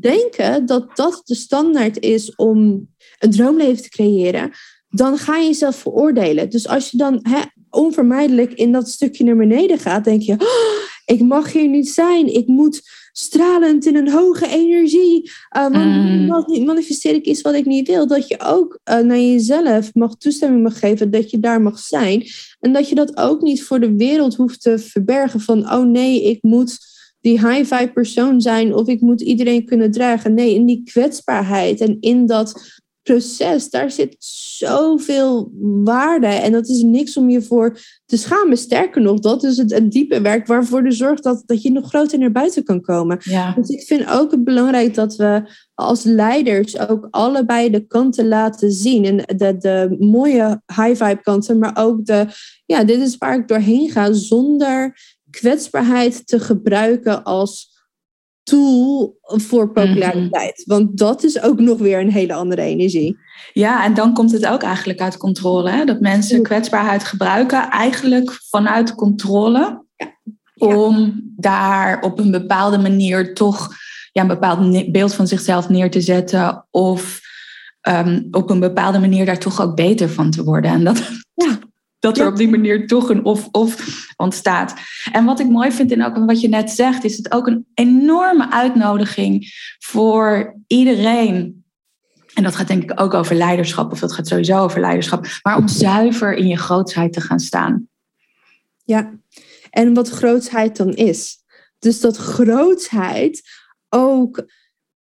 denken, 0.00 0.66
dat 0.66 0.96
dat 0.96 1.22
de 1.24 1.34
standaard 1.34 2.00
is 2.00 2.34
om 2.34 2.88
een 3.18 3.30
droomleven 3.30 3.82
te 3.82 3.88
creëren, 3.88 4.50
dan 4.88 5.18
ga 5.18 5.36
je 5.36 5.46
jezelf 5.46 5.76
veroordelen. 5.76 6.50
Dus 6.50 6.68
als 6.68 6.90
je 6.90 6.96
dan 6.96 7.18
hè, 7.22 7.40
onvermijdelijk 7.70 8.52
in 8.52 8.72
dat 8.72 8.88
stukje 8.88 9.24
naar 9.24 9.36
beneden 9.36 9.78
gaat, 9.78 10.04
denk 10.04 10.22
je, 10.22 10.32
oh, 10.32 10.84
ik 11.04 11.20
mag 11.20 11.52
hier 11.52 11.68
niet 11.68 11.88
zijn. 11.88 12.34
Ik 12.34 12.46
moet 12.46 12.82
stralend 13.18 13.86
in 13.86 13.96
een 13.96 14.10
hoge 14.10 14.48
energie. 14.48 15.30
Uh, 15.56 16.28
want 16.28 16.46
mm. 16.46 16.64
manifesteer 16.64 17.14
ik 17.14 17.24
iets 17.24 17.40
wat 17.40 17.54
ik 17.54 17.64
niet 17.64 17.88
wil. 17.88 18.06
Dat 18.06 18.28
je 18.28 18.40
ook 18.40 18.78
uh, 18.90 18.98
naar 18.98 19.18
jezelf 19.18 19.94
mag 19.94 20.16
toestemming 20.16 20.62
mag 20.62 20.78
geven 20.78 21.10
dat 21.10 21.30
je 21.30 21.40
daar 21.40 21.62
mag 21.62 21.78
zijn. 21.78 22.26
En 22.60 22.72
dat 22.72 22.88
je 22.88 22.94
dat 22.94 23.16
ook 23.16 23.42
niet 23.42 23.62
voor 23.62 23.80
de 23.80 23.96
wereld 23.96 24.34
hoeft 24.34 24.62
te 24.62 24.78
verbergen 24.78 25.40
van, 25.40 25.72
oh 25.72 25.84
nee, 25.84 26.22
ik 26.22 26.42
moet 26.42 26.78
die 27.20 27.48
high 27.48 27.74
vibe 27.74 27.92
persoon 27.92 28.40
zijn 28.40 28.74
of 28.74 28.88
ik 28.88 29.00
moet 29.00 29.20
iedereen 29.20 29.64
kunnen 29.64 29.90
dragen. 29.90 30.34
Nee, 30.34 30.54
in 30.54 30.66
die 30.66 30.82
kwetsbaarheid 30.84 31.80
en 31.80 31.96
in 32.00 32.26
dat 32.26 32.80
proces, 33.06 33.70
daar 33.70 33.90
zit 33.90 34.16
zoveel 34.58 35.52
waarde. 35.84 36.26
En 36.26 36.52
dat 36.52 36.68
is 36.68 36.82
niks 36.82 37.16
om 37.16 37.30
je 37.30 37.42
voor 37.42 37.78
te 38.06 38.16
schamen. 38.16 38.56
Sterker 38.56 39.02
nog, 39.02 39.20
dat 39.20 39.42
is 39.44 39.56
het, 39.56 39.72
het 39.72 39.90
diepe 39.90 40.20
werk 40.20 40.46
waarvoor 40.46 40.82
de 40.82 40.90
zorgt 40.90 41.22
dat, 41.22 41.42
dat 41.46 41.62
je 41.62 41.70
nog 41.70 41.88
groter 41.88 42.18
naar 42.18 42.32
buiten 42.32 42.64
kan 42.64 42.80
komen. 42.80 43.18
Ja. 43.20 43.52
Dus 43.52 43.68
ik 43.68 43.82
vind 43.82 44.10
ook 44.10 44.30
het 44.30 44.44
belangrijk 44.44 44.94
dat 44.94 45.16
we 45.16 45.42
als 45.74 46.02
leiders 46.02 46.78
ook 46.78 47.08
allebei 47.10 47.70
de 47.70 47.86
kanten 47.86 48.28
laten 48.28 48.70
zien. 48.72 49.04
En 49.04 49.36
de, 49.36 49.56
de 49.56 49.96
mooie 49.98 50.62
high 50.66 51.04
vibe 51.04 51.20
kanten, 51.22 51.58
maar 51.58 51.76
ook 51.76 52.04
de, 52.04 52.26
ja, 52.64 52.84
dit 52.84 53.00
is 53.00 53.16
waar 53.16 53.38
ik 53.38 53.48
doorheen 53.48 53.90
ga, 53.90 54.12
zonder 54.12 54.98
kwetsbaarheid 55.30 56.26
te 56.26 56.40
gebruiken 56.40 57.24
als 57.24 57.75
tool 58.46 59.18
voor 59.22 59.72
populariteit. 59.72 60.62
Mhm. 60.64 60.78
Want 60.78 60.98
dat 60.98 61.24
is 61.24 61.42
ook 61.42 61.60
nog 61.60 61.78
weer 61.78 62.00
een 62.00 62.12
hele 62.12 62.34
andere 62.34 62.62
energie. 62.62 63.18
Ja, 63.52 63.84
en 63.84 63.94
dan 63.94 64.14
komt 64.14 64.32
het 64.32 64.46
ook 64.46 64.62
eigenlijk 64.62 65.00
uit 65.00 65.16
controle. 65.16 65.70
Hè? 65.70 65.84
Dat 65.84 66.00
mensen 66.00 66.42
kwetsbaarheid 66.42 67.04
gebruiken, 67.04 67.70
eigenlijk 67.70 68.38
vanuit 68.50 68.94
controle. 68.94 69.84
Ja. 69.96 70.14
Om 70.66 71.20
daar 71.36 72.00
op 72.00 72.18
een 72.18 72.30
bepaalde 72.30 72.78
manier 72.78 73.34
toch 73.34 73.68
ja, 74.12 74.22
een 74.22 74.28
bepaald 74.28 74.92
beeld 74.92 75.14
van 75.14 75.26
zichzelf 75.26 75.68
neer 75.68 75.90
te 75.90 76.00
zetten. 76.00 76.66
Of 76.70 77.20
ehm, 77.80 78.22
op 78.30 78.50
een 78.50 78.60
bepaalde 78.60 78.98
manier 78.98 79.26
daar 79.26 79.38
toch 79.38 79.60
ook 79.60 79.76
beter 79.76 80.08
van 80.08 80.30
te 80.30 80.44
worden. 80.44 80.70
En 80.70 80.84
dat, 80.84 81.10
ja 81.34 81.58
dat 82.06 82.18
er 82.18 82.26
op 82.26 82.36
die 82.36 82.48
manier 82.48 82.86
toch 82.86 83.08
een 83.08 83.24
of-of 83.24 84.06
ontstaat. 84.16 84.74
En 85.12 85.24
wat 85.24 85.40
ik 85.40 85.48
mooi 85.48 85.72
vind 85.72 85.90
in 85.90 86.04
ook 86.04 86.16
wat 86.16 86.40
je 86.40 86.48
net 86.48 86.70
zegt, 86.70 87.04
is 87.04 87.16
het 87.16 87.32
ook 87.32 87.46
een 87.46 87.66
enorme 87.74 88.50
uitnodiging 88.50 89.52
voor 89.78 90.56
iedereen. 90.66 91.64
En 92.34 92.42
dat 92.42 92.54
gaat 92.54 92.68
denk 92.68 92.82
ik 92.82 93.00
ook 93.00 93.14
over 93.14 93.34
leiderschap, 93.34 93.92
of 93.92 94.00
dat 94.00 94.12
gaat 94.12 94.26
sowieso 94.26 94.62
over 94.62 94.80
leiderschap, 94.80 95.26
maar 95.42 95.56
om 95.56 95.68
zuiver 95.68 96.34
in 96.34 96.46
je 96.46 96.56
grootsheid 96.56 97.12
te 97.12 97.20
gaan 97.20 97.40
staan. 97.40 97.88
Ja, 98.84 99.18
en 99.70 99.94
wat 99.94 100.08
grootsheid 100.08 100.76
dan 100.76 100.94
is. 100.94 101.36
Dus 101.78 102.00
dat 102.00 102.16
grootsheid 102.16 103.42
ook 103.88 104.44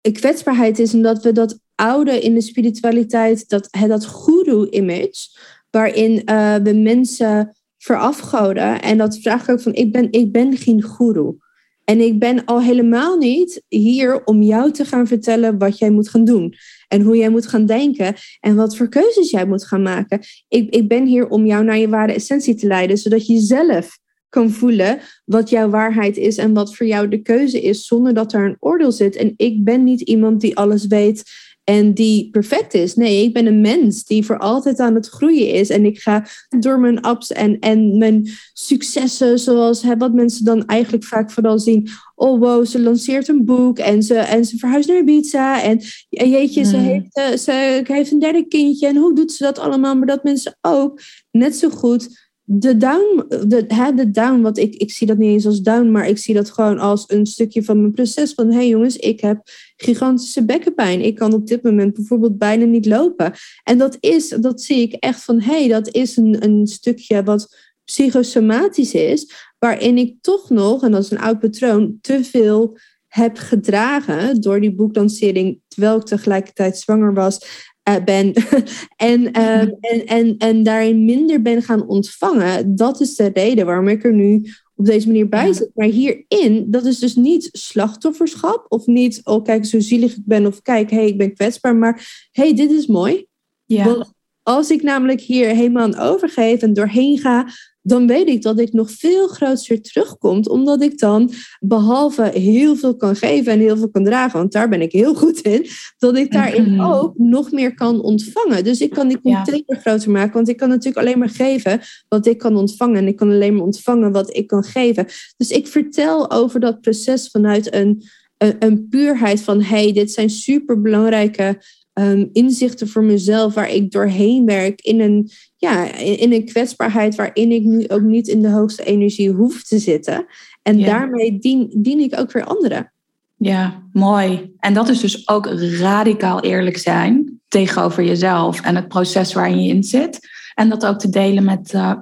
kwetsbaarheid 0.01 0.79
is, 0.79 0.93
en 0.93 1.01
dat 1.01 1.23
we 1.23 1.31
dat 1.31 1.59
oude 1.75 2.19
in 2.19 2.33
de 2.33 2.41
spiritualiteit, 2.41 3.49
dat, 3.49 3.67
dat 3.87 4.05
guru-image, 4.05 5.27
waarin 5.75 6.21
uh, 6.25 6.55
we 6.55 6.73
mensen 6.73 7.55
verafgoden. 7.77 8.81
En 8.81 8.97
dat 8.97 9.19
vraag 9.19 9.43
ik 9.43 9.49
ook 9.49 9.61
van, 9.61 9.73
ik 9.73 9.91
ben, 9.91 10.11
ik 10.11 10.31
ben 10.31 10.57
geen 10.57 10.83
guru. 10.83 11.37
En 11.83 11.99
ik 11.99 12.19
ben 12.19 12.45
al 12.45 12.61
helemaal 12.61 13.17
niet 13.17 13.63
hier 13.67 14.23
om 14.25 14.41
jou 14.41 14.71
te 14.71 14.85
gaan 14.85 15.07
vertellen 15.07 15.57
wat 15.57 15.77
jij 15.77 15.89
moet 15.89 16.09
gaan 16.09 16.25
doen. 16.25 16.53
En 16.87 17.01
hoe 17.01 17.17
jij 17.17 17.29
moet 17.29 17.47
gaan 17.47 17.65
denken. 17.65 18.15
En 18.39 18.55
wat 18.55 18.77
voor 18.77 18.89
keuzes 18.89 19.31
jij 19.31 19.45
moet 19.45 19.65
gaan 19.65 19.81
maken. 19.81 20.19
Ik, 20.47 20.75
ik 20.75 20.87
ben 20.87 21.05
hier 21.05 21.27
om 21.27 21.45
jou 21.45 21.63
naar 21.63 21.77
je 21.77 21.89
ware 21.89 22.13
essentie 22.13 22.55
te 22.55 22.67
leiden. 22.67 22.97
Zodat 22.97 23.27
je 23.27 23.39
zelf 23.39 23.99
kan 24.29 24.51
voelen 24.51 24.99
wat 25.25 25.49
jouw 25.49 25.69
waarheid 25.69 26.17
is 26.17 26.37
en 26.37 26.53
wat 26.53 26.75
voor 26.75 26.85
jou 26.85 27.07
de 27.07 27.21
keuze 27.21 27.61
is. 27.61 27.85
Zonder 27.85 28.13
dat 28.13 28.33
er 28.33 28.45
een 28.45 28.57
oordeel 28.59 28.91
zit. 28.91 29.15
En 29.15 29.33
ik 29.37 29.63
ben 29.63 29.83
niet 29.83 30.01
iemand 30.01 30.41
die 30.41 30.57
alles 30.57 30.87
weet 30.87 31.23
en 31.63 31.93
die 31.93 32.29
perfect 32.29 32.73
is. 32.73 32.95
Nee, 32.95 33.23
ik 33.23 33.33
ben 33.33 33.45
een 33.45 33.61
mens 33.61 34.03
die 34.03 34.25
voor 34.25 34.37
altijd 34.37 34.79
aan 34.79 34.95
het 34.95 35.07
groeien 35.07 35.53
is. 35.53 35.69
En 35.69 35.85
ik 35.85 35.99
ga 35.99 36.25
door 36.59 36.79
mijn 36.79 37.07
ups 37.07 37.31
en, 37.31 37.59
en 37.59 37.97
mijn 37.97 38.29
successen, 38.53 39.39
zoals 39.39 39.81
hè, 39.81 39.97
wat 39.97 40.13
mensen 40.13 40.45
dan 40.45 40.65
eigenlijk 40.65 41.03
vaak 41.03 41.31
vooral 41.31 41.59
zien. 41.59 41.89
Oh 42.15 42.39
wow, 42.39 42.65
ze 42.65 42.79
lanceert 42.79 43.27
een 43.27 43.45
boek 43.45 43.79
en 43.79 44.03
ze, 44.03 44.15
en 44.15 44.45
ze 44.45 44.57
verhuist 44.57 44.87
naar 44.87 44.97
Ibiza. 44.97 45.61
En, 45.61 45.81
jeetje, 46.09 46.63
ze, 46.63 46.77
hmm. 46.77 46.85
heeft, 46.85 47.17
uh, 47.17 47.37
ze 47.37 47.81
heeft 47.83 48.11
een 48.11 48.19
derde 48.19 48.47
kindje. 48.47 48.87
En 48.87 48.97
hoe 48.97 49.15
doet 49.15 49.31
ze 49.31 49.43
dat 49.43 49.59
allemaal? 49.59 49.95
Maar 49.95 50.07
dat 50.07 50.23
mensen 50.23 50.57
ook 50.61 51.01
net 51.31 51.55
zo 51.55 51.69
goed 51.69 52.31
de 52.45 52.77
down, 52.77 53.25
de, 53.47 53.63
hè, 53.67 53.93
de 53.93 54.11
down, 54.11 54.41
wat 54.41 54.57
ik, 54.57 54.75
ik 54.75 54.91
zie 54.91 55.07
dat 55.07 55.17
niet 55.17 55.29
eens 55.29 55.45
als 55.45 55.61
down, 55.61 55.91
maar 55.91 56.07
ik 56.07 56.17
zie 56.17 56.33
dat 56.33 56.49
gewoon 56.49 56.79
als 56.79 57.03
een 57.07 57.25
stukje 57.25 57.63
van 57.63 57.79
mijn 57.79 57.91
proces. 57.91 58.33
Van 58.33 58.47
hé 58.49 58.55
hey 58.55 58.67
jongens, 58.67 58.95
ik 58.95 59.19
heb 59.19 59.41
gigantische 59.75 60.45
bekkenpijn. 60.45 61.01
Ik 61.01 61.15
kan 61.15 61.33
op 61.33 61.47
dit 61.47 61.63
moment 61.63 61.93
bijvoorbeeld 61.93 62.37
bijna 62.37 62.65
niet 62.65 62.85
lopen. 62.85 63.33
En 63.63 63.77
dat 63.77 63.97
is, 63.99 64.27
dat 64.27 64.61
zie 64.61 64.81
ik 64.81 64.93
echt 64.93 65.23
van 65.23 65.41
hé, 65.41 65.59
hey, 65.59 65.67
dat 65.67 65.95
is 65.95 66.17
een, 66.17 66.43
een 66.43 66.67
stukje 66.67 67.23
wat 67.23 67.55
psychosomatisch 67.85 68.93
is, 68.93 69.33
waarin 69.59 69.97
ik 69.97 70.15
toch 70.21 70.49
nog, 70.49 70.83
en 70.83 70.91
dat 70.91 71.03
is 71.03 71.11
een 71.11 71.19
oud 71.19 71.39
patroon, 71.39 71.97
te 72.01 72.23
veel 72.23 72.77
heb 73.07 73.37
gedragen 73.37 74.41
door 74.41 74.61
die 74.61 74.75
boeklancering, 74.75 75.59
terwijl 75.67 75.97
ik 75.97 76.05
tegelijkertijd 76.05 76.77
zwanger 76.77 77.13
was 77.13 77.71
uh, 77.89 78.03
ben 78.05 78.33
en, 78.95 79.37
uh, 79.37 79.59
en, 79.61 80.05
en, 80.05 80.37
en 80.37 80.63
daarin 80.63 81.05
minder 81.05 81.41
ben 81.41 81.61
gaan 81.61 81.87
ontvangen. 81.87 82.75
Dat 82.75 83.01
is 83.01 83.15
de 83.15 83.29
reden 83.33 83.65
waarom 83.65 83.87
ik 83.87 84.03
er 84.03 84.13
nu 84.13 84.45
op 84.75 84.85
deze 84.85 85.07
manier 85.07 85.29
bij 85.29 85.53
zit. 85.53 85.71
Maar 85.73 85.87
hierin, 85.87 86.65
dat 86.71 86.85
is 86.85 86.99
dus 86.99 87.15
niet 87.15 87.49
slachtofferschap 87.51 88.65
of 88.69 88.85
niet, 88.85 89.21
oh 89.23 89.43
kijk 89.43 89.65
zo 89.65 89.79
zielig 89.79 90.15
ik 90.15 90.25
ben 90.25 90.45
of 90.45 90.61
kijk, 90.61 90.89
hé 90.89 90.97
hey, 90.97 91.07
ik 91.07 91.17
ben 91.17 91.33
kwetsbaar, 91.33 91.75
maar 91.75 92.27
hé 92.31 92.43
hey, 92.43 92.55
dit 92.55 92.71
is 92.71 92.87
mooi. 92.87 93.25
Ja. 93.65 94.05
als 94.43 94.69
ik 94.69 94.83
namelijk 94.83 95.21
hier 95.21 95.47
helemaal 95.47 95.83
aan 95.83 95.97
overgeef 95.97 96.61
en 96.61 96.73
doorheen 96.73 97.17
ga, 97.17 97.47
dan 97.83 98.07
weet 98.07 98.27
ik 98.27 98.41
dat 98.41 98.59
ik 98.59 98.73
nog 98.73 98.91
veel 98.91 99.27
groter 99.27 99.81
terugkomt, 99.81 100.49
omdat 100.49 100.81
ik 100.81 100.99
dan 100.99 101.31
behalve 101.59 102.23
heel 102.23 102.75
veel 102.75 102.95
kan 102.95 103.15
geven 103.15 103.51
en 103.51 103.59
heel 103.59 103.77
veel 103.77 103.89
kan 103.89 104.03
dragen, 104.03 104.39
want 104.39 104.51
daar 104.51 104.69
ben 104.69 104.81
ik 104.81 104.91
heel 104.91 105.15
goed 105.15 105.39
in, 105.39 105.67
dat 105.97 106.17
ik 106.17 106.31
daarin 106.31 106.73
mhm. 106.73 106.81
ook 106.81 107.17
nog 107.17 107.51
meer 107.51 107.73
kan 107.73 108.01
ontvangen. 108.01 108.63
Dus 108.63 108.81
ik 108.81 108.89
kan 108.89 109.07
die 109.07 109.21
container 109.21 109.77
groter 109.81 110.11
maken, 110.11 110.33
want 110.33 110.49
ik 110.49 110.57
kan 110.57 110.69
natuurlijk 110.69 111.05
alleen 111.05 111.19
maar 111.19 111.29
geven 111.29 111.81
wat 112.07 112.25
ik 112.25 112.37
kan 112.37 112.57
ontvangen 112.57 112.97
en 112.97 113.07
ik 113.07 113.15
kan 113.15 113.29
alleen 113.29 113.55
maar 113.55 113.65
ontvangen 113.65 114.11
wat 114.11 114.35
ik 114.35 114.47
kan 114.47 114.63
geven. 114.63 115.05
Dus 115.37 115.49
ik 115.49 115.67
vertel 115.67 116.31
over 116.31 116.59
dat 116.59 116.81
proces 116.81 117.29
vanuit 117.29 117.73
een, 117.73 118.03
een, 118.37 118.55
een 118.59 118.87
puurheid 118.89 119.41
van, 119.41 119.61
hey, 119.61 119.93
dit 119.93 120.11
zijn 120.11 120.29
super 120.29 120.81
belangrijke 120.81 121.61
um, 121.93 122.29
inzichten 122.31 122.87
voor 122.87 123.03
mezelf 123.03 123.53
waar 123.53 123.69
ik 123.69 123.91
doorheen 123.91 124.45
werk 124.45 124.81
in 124.81 124.99
een, 124.99 125.29
ja, 125.57 125.95
in, 125.97 126.33
een 126.33 126.45
kwetsbaarheid 126.45 127.15
waarin 127.15 127.51
ik 127.51 127.63
nu 127.63 127.87
ook 127.87 128.01
niet 128.01 128.27
in 128.27 128.41
de 128.41 128.49
hoogste 128.49 128.83
energie 128.83 129.31
hoef 129.31 129.63
te 129.63 129.79
zitten. 129.79 130.25
En 130.61 130.81
daarmee 130.81 131.39
dien, 131.39 131.69
dien 131.75 131.99
ik 131.99 132.19
ook 132.19 132.31
weer 132.31 132.43
anderen. 132.43 132.93
Ja, 133.37 133.83
mooi. 133.91 134.53
En 134.59 134.73
dat 134.73 134.89
is 134.89 134.99
dus 134.99 135.27
ook 135.27 135.45
radicaal 135.79 136.41
eerlijk 136.41 136.77
zijn 136.77 137.41
tegenover 137.47 138.03
jezelf 138.03 138.61
en 138.61 138.75
het 138.75 138.87
proces 138.87 139.33
waarin 139.33 139.63
je 139.63 139.73
in 139.73 139.83
zit. 139.83 140.19
En 140.53 140.69
dat 140.69 140.85
ook 140.85 140.99
te 140.99 141.09
delen 141.09 141.43
met, 141.43 141.73
uh, 141.73 141.93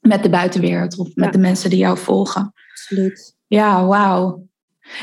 met 0.00 0.22
de 0.22 0.30
buitenwereld 0.30 0.98
of 0.98 1.08
met 1.14 1.32
de 1.32 1.38
mensen 1.38 1.70
die 1.70 1.78
jou 1.78 1.98
volgen. 1.98 2.52
Absoluut. 2.70 3.36
Ja, 3.46 3.86
wauw. 3.86 4.46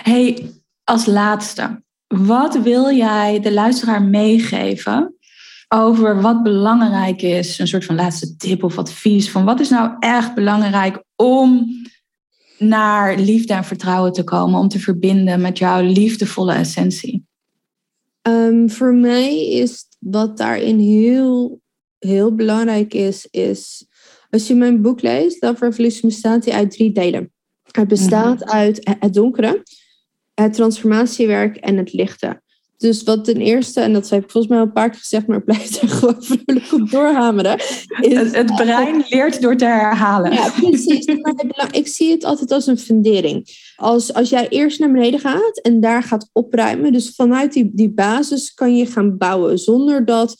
Hey, 0.04 0.52
als 0.84 1.06
laatste, 1.06 1.84
wat 2.16 2.56
wil 2.62 2.92
jij 2.92 3.40
de 3.40 3.52
luisteraar 3.52 4.02
meegeven 4.02 5.16
over 5.68 6.22
wat 6.22 6.44
belangrijk 6.44 7.22
is? 7.22 7.60
Een 7.60 7.68
soort 7.68 7.86
van 7.86 7.96
laatste 7.96 8.36
tip 8.36 8.64
of 8.64 8.78
advies 8.78 9.32
van 9.32 9.46
wat 9.46 9.60
is 9.60 9.70
nou 9.70 9.96
echt 10.00 10.34
belangrijk 10.34 11.04
om 11.16 11.68
naar 12.58 13.18
liefde 13.18 13.54
en 13.54 13.64
vertrouwen 13.64 14.14
te 14.14 14.24
komen, 14.24 14.60
om 14.60 14.68
te 14.68 14.80
verbinden 14.80 15.42
met 15.42 15.58
jouw 15.58 15.82
liefdevolle 15.82 16.54
essentie? 16.54 17.26
Ehm, 18.22 18.68
voor 18.68 18.94
mij 18.94 19.48
is 19.48 19.86
wat 20.00 20.38
daarin 20.38 20.80
heel, 20.80 21.62
heel 22.00 22.36
belangrijk 22.36 22.94
is, 22.94 23.28
is 23.32 23.88
als 24.30 24.48
je 24.48 24.56
mijn 24.56 24.82
boek 24.82 25.02
leest, 25.02 25.44
Love 25.44 25.66
Revolution 25.66 26.10
bestaat 26.10 26.46
hij 26.46 26.54
uit 26.54 26.72
drie 26.72 26.92
delen. 26.92 27.32
Het 27.72 27.88
bestaat 27.88 28.40
mhm. 28.40 28.50
uit 28.50 28.96
het 29.00 29.14
donkere, 29.14 29.64
het 30.42 30.54
transformatiewerk 30.54 31.56
en 31.56 31.78
het 31.78 31.94
lichten. 31.94 32.42
Dus 32.78 33.04
wat 33.04 33.26
ten 33.26 33.38
eerste, 33.38 33.82
en 33.82 33.94
dat 33.94 34.10
heb 34.10 34.24
ik 34.24 34.32
volgens 34.32 34.54
mij 34.54 34.62
al 34.62 34.68
een 34.68 34.74
paar 34.74 34.90
keer 34.90 35.00
gezegd, 35.00 35.28
maar 35.28 35.38
ik 35.38 35.46
blijf 35.52 35.82
er 35.82 35.90
gewoon 35.90 36.24
vrolijk 36.24 36.74
op 36.74 36.90
doorhameren. 36.90 37.60
Is, 38.00 38.32
het, 38.32 38.56
brein 38.56 39.04
leert 39.10 39.42
door 39.42 39.56
te 39.56 39.66
herhalen. 39.66 40.34
Ja, 40.34 40.50
precies. 40.50 41.06
ik 41.72 41.88
zie 41.88 42.12
het 42.12 42.24
altijd 42.24 42.52
als 42.52 42.68
een 42.68 42.78
fundering. 42.78 43.48
Als, 43.76 44.14
als 44.14 44.30
jij 44.30 44.48
eerst 44.50 44.80
naar 44.80 44.92
beneden 44.92 45.20
gaat 45.20 45.60
en 45.62 45.80
daar 45.80 46.04
gaat 46.04 46.30
opruimen, 46.34 46.92
dus 46.92 47.16
vanuit 47.16 47.54
die, 47.54 47.70
die 47.74 47.94
basis 47.94 48.54
kan 48.54 48.78
je 48.78 48.86
gaan 48.86 49.18
bouwen, 49.18 49.58
zonder 49.58 50.06
dat 50.06 50.36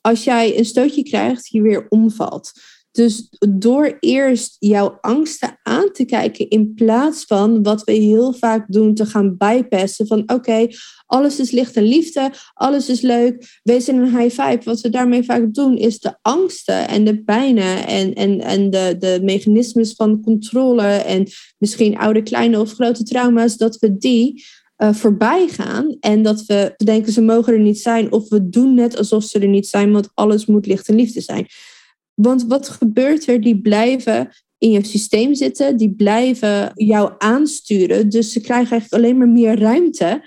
als 0.00 0.24
jij 0.24 0.58
een 0.58 0.64
stootje 0.64 1.02
krijgt, 1.02 1.48
je 1.48 1.62
weer 1.62 1.86
omvalt. 1.88 2.52
Dus 2.94 3.28
door 3.58 3.96
eerst 4.00 4.56
jouw 4.58 4.98
angsten 5.00 5.58
aan 5.62 5.92
te 5.92 6.04
kijken 6.04 6.48
in 6.48 6.74
plaats 6.74 7.24
van 7.24 7.62
wat 7.62 7.84
we 7.84 7.92
heel 7.92 8.32
vaak 8.32 8.64
doen 8.68 8.94
te 8.94 9.06
gaan 9.06 9.36
bypassen 9.36 10.06
van 10.06 10.22
oké, 10.26 10.66
alles 11.06 11.40
is 11.40 11.50
licht 11.50 11.76
en 11.76 11.82
liefde, 11.82 12.32
alles 12.54 12.88
is 12.88 13.00
leuk, 13.00 13.60
wees 13.62 13.88
in 13.88 13.96
een 13.96 14.18
high 14.18 14.42
five. 14.42 14.60
Wat 14.64 14.80
we 14.80 14.90
daarmee 14.90 15.22
vaak 15.22 15.54
doen 15.54 15.76
is 15.76 15.98
de 15.98 16.16
angsten 16.22 16.88
en 16.88 17.04
de 17.04 17.22
pijnen 17.22 17.86
en, 17.86 18.14
en, 18.14 18.40
en 18.40 18.70
de, 18.70 18.96
de 18.98 19.20
mechanismes 19.22 19.92
van 19.92 20.20
controle 20.20 20.86
en 20.86 21.26
misschien 21.58 21.98
oude, 21.98 22.22
kleine 22.22 22.60
of 22.60 22.72
grote 22.72 23.02
trauma's, 23.02 23.56
dat 23.56 23.78
we 23.78 23.96
die 23.96 24.44
uh, 24.78 24.94
voorbij 24.94 25.48
gaan 25.48 25.96
en 26.00 26.22
dat 26.22 26.44
we 26.46 26.74
denken 26.84 27.12
ze 27.12 27.22
mogen 27.22 27.52
er 27.52 27.60
niet 27.60 27.80
zijn 27.80 28.12
of 28.12 28.28
we 28.28 28.48
doen 28.48 28.74
net 28.74 28.96
alsof 28.96 29.24
ze 29.24 29.38
er 29.38 29.48
niet 29.48 29.66
zijn, 29.66 29.92
want 29.92 30.08
alles 30.14 30.46
moet 30.46 30.66
licht 30.66 30.88
en 30.88 30.94
liefde 30.94 31.20
zijn. 31.20 31.46
Want 32.14 32.44
wat 32.44 32.68
gebeurt 32.68 33.26
er? 33.26 33.40
Die 33.40 33.60
blijven 33.60 34.30
in 34.58 34.70
je 34.70 34.84
systeem 34.84 35.34
zitten, 35.34 35.76
die 35.76 35.94
blijven 35.94 36.72
jou 36.74 37.12
aansturen. 37.18 38.08
Dus 38.08 38.32
ze 38.32 38.40
krijgen 38.40 38.70
eigenlijk 38.70 39.02
alleen 39.02 39.18
maar 39.18 39.28
meer 39.28 39.58
ruimte, 39.58 40.22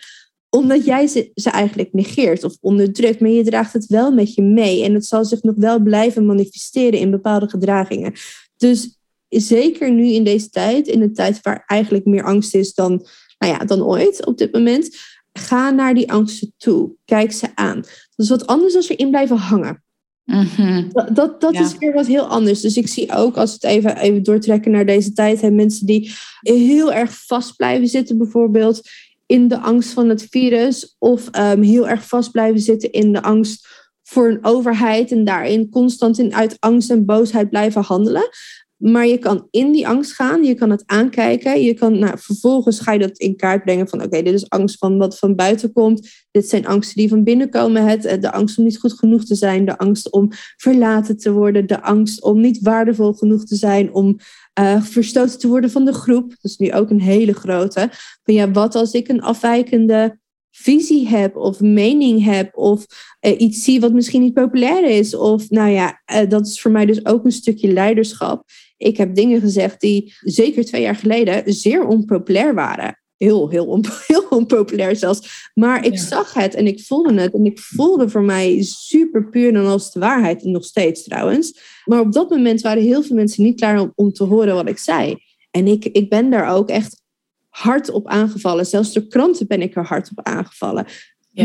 omdat 0.50 0.86
jij 0.86 1.08
ze, 1.08 1.32
ze 1.34 1.50
eigenlijk 1.50 1.94
negeert 1.94 2.44
of 2.44 2.58
onderdrukt. 2.62 3.20
Maar 3.20 3.30
je 3.30 3.44
draagt 3.44 3.74
het 3.74 3.86
wel 3.86 4.12
met 4.12 4.34
je 4.34 4.42
mee 4.42 4.84
en 4.84 4.94
het 4.94 5.06
zal 5.06 5.26
zich 5.26 5.42
nog 5.42 5.56
wel 5.58 5.80
blijven 5.80 6.26
manifesteren 6.26 7.00
in 7.00 7.12
bepaalde 7.12 7.50
gedragingen. 7.50 8.14
Dus 8.58 8.98
zeker 9.30 9.92
nu 9.92 10.08
in 10.08 10.24
deze 10.24 10.50
tijd, 10.50 10.88
in 10.88 11.02
een 11.02 11.14
tijd 11.14 11.42
waar 11.42 11.64
eigenlijk 11.66 12.06
meer 12.06 12.24
angst 12.24 12.56
is 12.56 12.74
dan, 12.74 13.08
nou 13.38 13.54
ja, 13.54 13.66
dan 13.66 13.84
ooit 13.84 14.26
op 14.26 14.38
dit 14.38 14.54
moment, 14.54 14.98
ga 15.34 15.70
naar 15.70 15.94
die 15.94 16.12
angsten 16.12 16.54
toe. 16.58 16.92
Kijk 17.06 17.32
ze 17.32 17.48
aan. 17.56 17.82
Dat 17.82 18.26
is 18.26 18.30
wat 18.30 18.48
anders 18.48 18.74
dan 18.74 18.84
erin 18.88 19.10
blijven 19.10 19.38
hangen. 19.38 19.84
Mhm. 20.28 20.90
Dat, 21.14 21.42
dat, 21.42 21.54
is 21.54 21.78
weer 21.78 21.94
wat 21.94 22.06
heel 22.06 22.26
anders. 22.26 22.62
Dus 22.62 22.78
ik 22.78 22.88
zie 22.88 23.12
ook, 23.16 23.38
als 23.38 23.50
we 23.50 23.68
het 23.68 23.78
even, 23.78 23.98
even 23.98 24.24
doortrekken 24.24 24.72
naar 24.72 24.86
deze 24.86 25.14
tijd, 25.14 25.42
hè, 25.42 25.52
mensen 25.52 25.86
die 25.86 26.12
heel 26.40 26.94
erg 26.94 27.26
vast 27.26 27.56
blijven 27.56 27.88
zitten, 27.88 28.18
bijvoorbeeld 28.18 28.82
in 29.26 29.48
de 29.48 29.60
angst 29.60 29.90
van 29.90 30.10
het 30.10 30.28
virus, 30.30 30.96
of 31.00 31.30
um, 31.40 31.62
heel 31.62 31.88
erg 31.88 32.08
vast 32.08 32.32
blijven 32.32 32.62
zitten 32.62 32.92
in 32.92 33.14
de 33.14 33.22
angst 33.22 33.68
voor 34.04 34.28
een 34.28 34.46
overheid 34.46 35.12
en 35.12 35.24
daarin 35.24 35.70
constant 35.70 36.20
in, 36.20 36.36
uit 36.36 36.56
angst 36.60 36.90
en 36.90 37.06
boosheid 37.06 37.50
blijven 37.50 37.84
handelen. 37.84 38.30
Maar 38.78 39.08
je 39.08 39.18
kan 39.18 39.48
in 39.52 39.72
die 39.72 39.88
angst 39.88 40.14
gaan, 40.14 40.44
je 40.44 40.54
kan 40.54 40.70
het 40.70 40.84
aankijken. 40.86 41.62
Je 41.62 41.74
kan, 41.74 42.00
nou, 42.00 42.20
vervolgens 42.20 42.80
ga 42.80 42.92
je 42.92 43.00
dat 43.00 43.18
in 43.18 43.36
kaart 43.36 43.64
brengen 43.64 43.88
van 43.88 44.04
oké, 44.04 44.22
dit 44.22 44.34
is 44.34 44.50
angst 44.50 44.78
van 44.78 44.98
wat 44.98 45.20
van 45.20 45.36
buiten 45.36 45.74
komt. 45.74 46.10
Dit 46.32 46.50
zijn 46.50 46.68
angsten 46.68 46.98
die 46.98 47.10
van 47.10 47.24
binnen 47.24 47.50
komen. 47.50 47.86
Het, 47.86 48.06
eh, 48.06 48.22
de 48.22 48.32
angst 48.32 48.58
om 48.58 48.64
niet 48.64 48.80
goed 48.80 48.94
genoeg 48.94 49.26
te 49.26 49.36
zijn, 49.36 49.66
de 49.66 49.78
angst 49.78 50.12
om 50.12 50.28
verlaten 50.58 51.18
te 51.18 51.32
worden, 51.32 51.68
de 51.68 51.82
angst 51.82 52.24
om 52.24 52.42
niet 52.42 52.62
waardevol 52.62 53.14
genoeg 53.14 53.46
te 53.46 53.56
zijn, 53.56 53.94
om 53.94 54.18
uh, 54.60 54.82
verstoten 54.82 55.40
te 55.40 55.48
worden 55.48 55.72
van 55.72 55.86
de 55.86 55.94
groep. 55.94 56.30
Dat 56.30 56.52
is 56.52 56.58
nu 56.58 56.74
ook 56.74 56.90
een 56.90 57.02
hele 57.02 57.34
grote. 57.34 57.90
Van 58.24 58.34
ja, 58.34 58.52
wat 58.52 58.76
als 58.76 58.94
ik 58.94 59.08
een 59.08 59.22
afwijkende 59.22 60.20
visie 60.52 61.08
heb 61.08 61.36
of 61.36 61.60
mening 61.60 62.24
heb 62.24 62.58
of 62.58 62.86
uh, 63.22 63.40
iets 63.40 63.64
zie 63.64 63.80
wat 63.80 63.94
misschien 63.94 64.22
niet 64.22 64.34
populair 64.34 64.84
is. 64.84 65.16
Of 65.16 65.50
nou 65.50 65.70
ja, 65.70 66.02
dat 66.28 66.48
is 66.48 66.62
voor 66.62 66.72
mij 66.72 66.86
dus 66.86 67.06
ook 67.06 67.26
een 67.26 67.32
stukje 67.32 67.74
leiderschap. 67.74 68.44
Ik 68.78 68.98
heb 68.98 69.16
dingen 69.16 69.42
gezegd 69.42 69.82
die 69.82 70.14
zeker 70.20 70.66
twee 70.66 70.82
jaar 70.82 70.96
geleden 70.96 71.54
zeer 71.54 71.88
onpopulair 71.88 72.54
waren. 72.54 73.00
Heel, 73.18 73.50
heel, 73.50 73.66
on, 73.66 73.86
heel 74.08 74.26
onpopulair 74.30 74.96
zelfs. 74.96 75.50
Maar 75.54 75.86
ik 75.86 75.98
zag 75.98 76.34
het 76.34 76.56
en 76.56 76.68
ik 76.68 76.84
voelde 76.84 77.22
het. 77.22 77.34
En 77.34 77.46
ik 77.46 77.60
voelde 77.60 78.10
voor 78.10 78.24
mij 78.24 78.64
super 78.64 79.30
puur 79.30 79.54
dan 79.54 79.66
als 79.66 79.92
de 79.92 80.00
waarheid. 80.00 80.44
En 80.44 80.52
nog 80.52 80.66
steeds 80.66 81.04
trouwens. 81.04 81.60
Maar 81.86 82.00
op 82.00 82.14
dat 82.14 82.30
moment 82.30 82.62
waren 82.62 82.84
heel 82.84 83.04
veel 83.04 83.16
mensen 83.16 83.44
niet 83.44 83.60
klaar 83.60 83.80
om, 83.80 83.92
om 83.96 84.12
te 84.12 84.24
horen 84.24 84.56
wat 84.56 84.70
ik 84.70 84.78
zei. 84.78 85.16
En 85.52 85.68
ik, 85.68 85.86
ik 85.86 86.10
ben 86.10 86.30
daar 86.30 86.50
ook 86.50 86.70
echt 86.70 87.02
hard 87.50 87.90
op 87.90 88.08
aangevallen. 88.08 88.66
Zelfs 88.66 88.94
door 88.94 89.08
kranten 89.08 89.48
ben 89.48 89.62
ik 89.62 89.76
er 89.76 89.86
hard 89.86 90.12
op 90.16 90.26
aangevallen. 90.26 90.86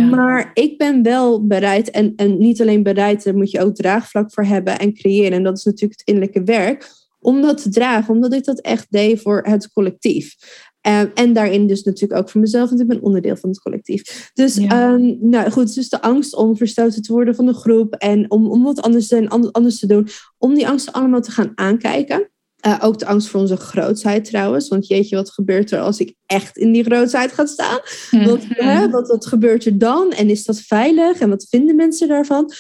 Maar 0.01 0.51
ik 0.55 0.79
ben 0.79 1.03
wel 1.03 1.47
bereid, 1.47 1.91
en, 1.91 2.13
en 2.17 2.39
niet 2.39 2.61
alleen 2.61 2.83
bereid, 2.83 3.25
daar 3.25 3.37
moet 3.37 3.51
je 3.51 3.61
ook 3.61 3.75
draagvlak 3.75 4.33
voor 4.33 4.45
hebben 4.45 4.79
en 4.79 4.95
creëren. 4.95 5.33
En 5.33 5.43
dat 5.43 5.59
is 5.59 5.65
natuurlijk 5.65 6.01
het 6.01 6.09
innerlijke 6.09 6.43
werk, 6.43 6.91
om 7.23 7.43
dat 7.43 7.63
te 7.63 7.69
dragen, 7.69 8.15
omdat 8.15 8.33
ik 8.33 8.45
dat 8.45 8.61
echt 8.61 8.87
deed 8.91 9.21
voor 9.21 9.41
het 9.43 9.73
collectief. 9.73 10.35
Uh, 10.87 11.01
en 11.15 11.33
daarin 11.33 11.67
dus 11.67 11.83
natuurlijk 11.83 12.21
ook 12.21 12.31
voor 12.31 12.41
mezelf, 12.41 12.69
want 12.69 12.81
ik 12.81 12.87
ben 12.87 13.03
onderdeel 13.03 13.37
van 13.37 13.49
het 13.49 13.61
collectief. 13.61 14.31
Dus, 14.35 14.57
um, 14.57 15.19
nou 15.21 15.51
goed, 15.51 15.75
dus 15.75 15.89
de 15.89 16.03
angst 16.03 16.35
om 16.35 16.57
verstoten 16.57 17.03
te 17.03 17.13
worden 17.13 17.35
van 17.35 17.47
de 17.47 17.55
groep 17.55 17.95
en 17.95 18.31
om, 18.31 18.51
om 18.51 18.63
wat 18.63 18.83
anders 18.83 19.09
te, 19.09 19.29
anders 19.53 19.79
te 19.79 19.87
doen, 19.87 20.09
om 20.39 20.55
die 20.55 20.69
angsten 20.69 20.93
allemaal 20.93 21.21
te 21.21 21.31
gaan 21.31 21.53
aankijken. 21.55 22.31
Uh, 22.67 22.79
ook 22.83 22.99
de 22.99 23.07
angst 23.07 23.29
voor 23.29 23.41
onze 23.41 23.57
grootheid 23.57 24.25
trouwens. 24.25 24.69
Want 24.69 24.87
jeetje, 24.87 25.17
wat 25.17 25.31
gebeurt 25.31 25.71
er 25.71 25.81
als 25.81 26.01
ik 26.01 26.15
echt 26.27 26.57
in 26.57 26.73
die 26.73 26.85
grootheid 26.85 27.33
ga 27.33 27.47
staan? 27.47 27.81
Mm 28.11 28.39
hè, 28.49 28.91
wat, 28.91 29.09
wat 29.09 29.27
gebeurt 29.27 29.65
er 29.65 29.79
dan? 29.79 30.13
En 30.13 30.31
is 30.31 30.45
dat 30.45 30.61
veilig? 30.61 31.19
En 31.19 31.29
wat 31.29 31.47
vinden 31.51 31.77
mensen 31.77 32.09
daarvan? 32.09 32.53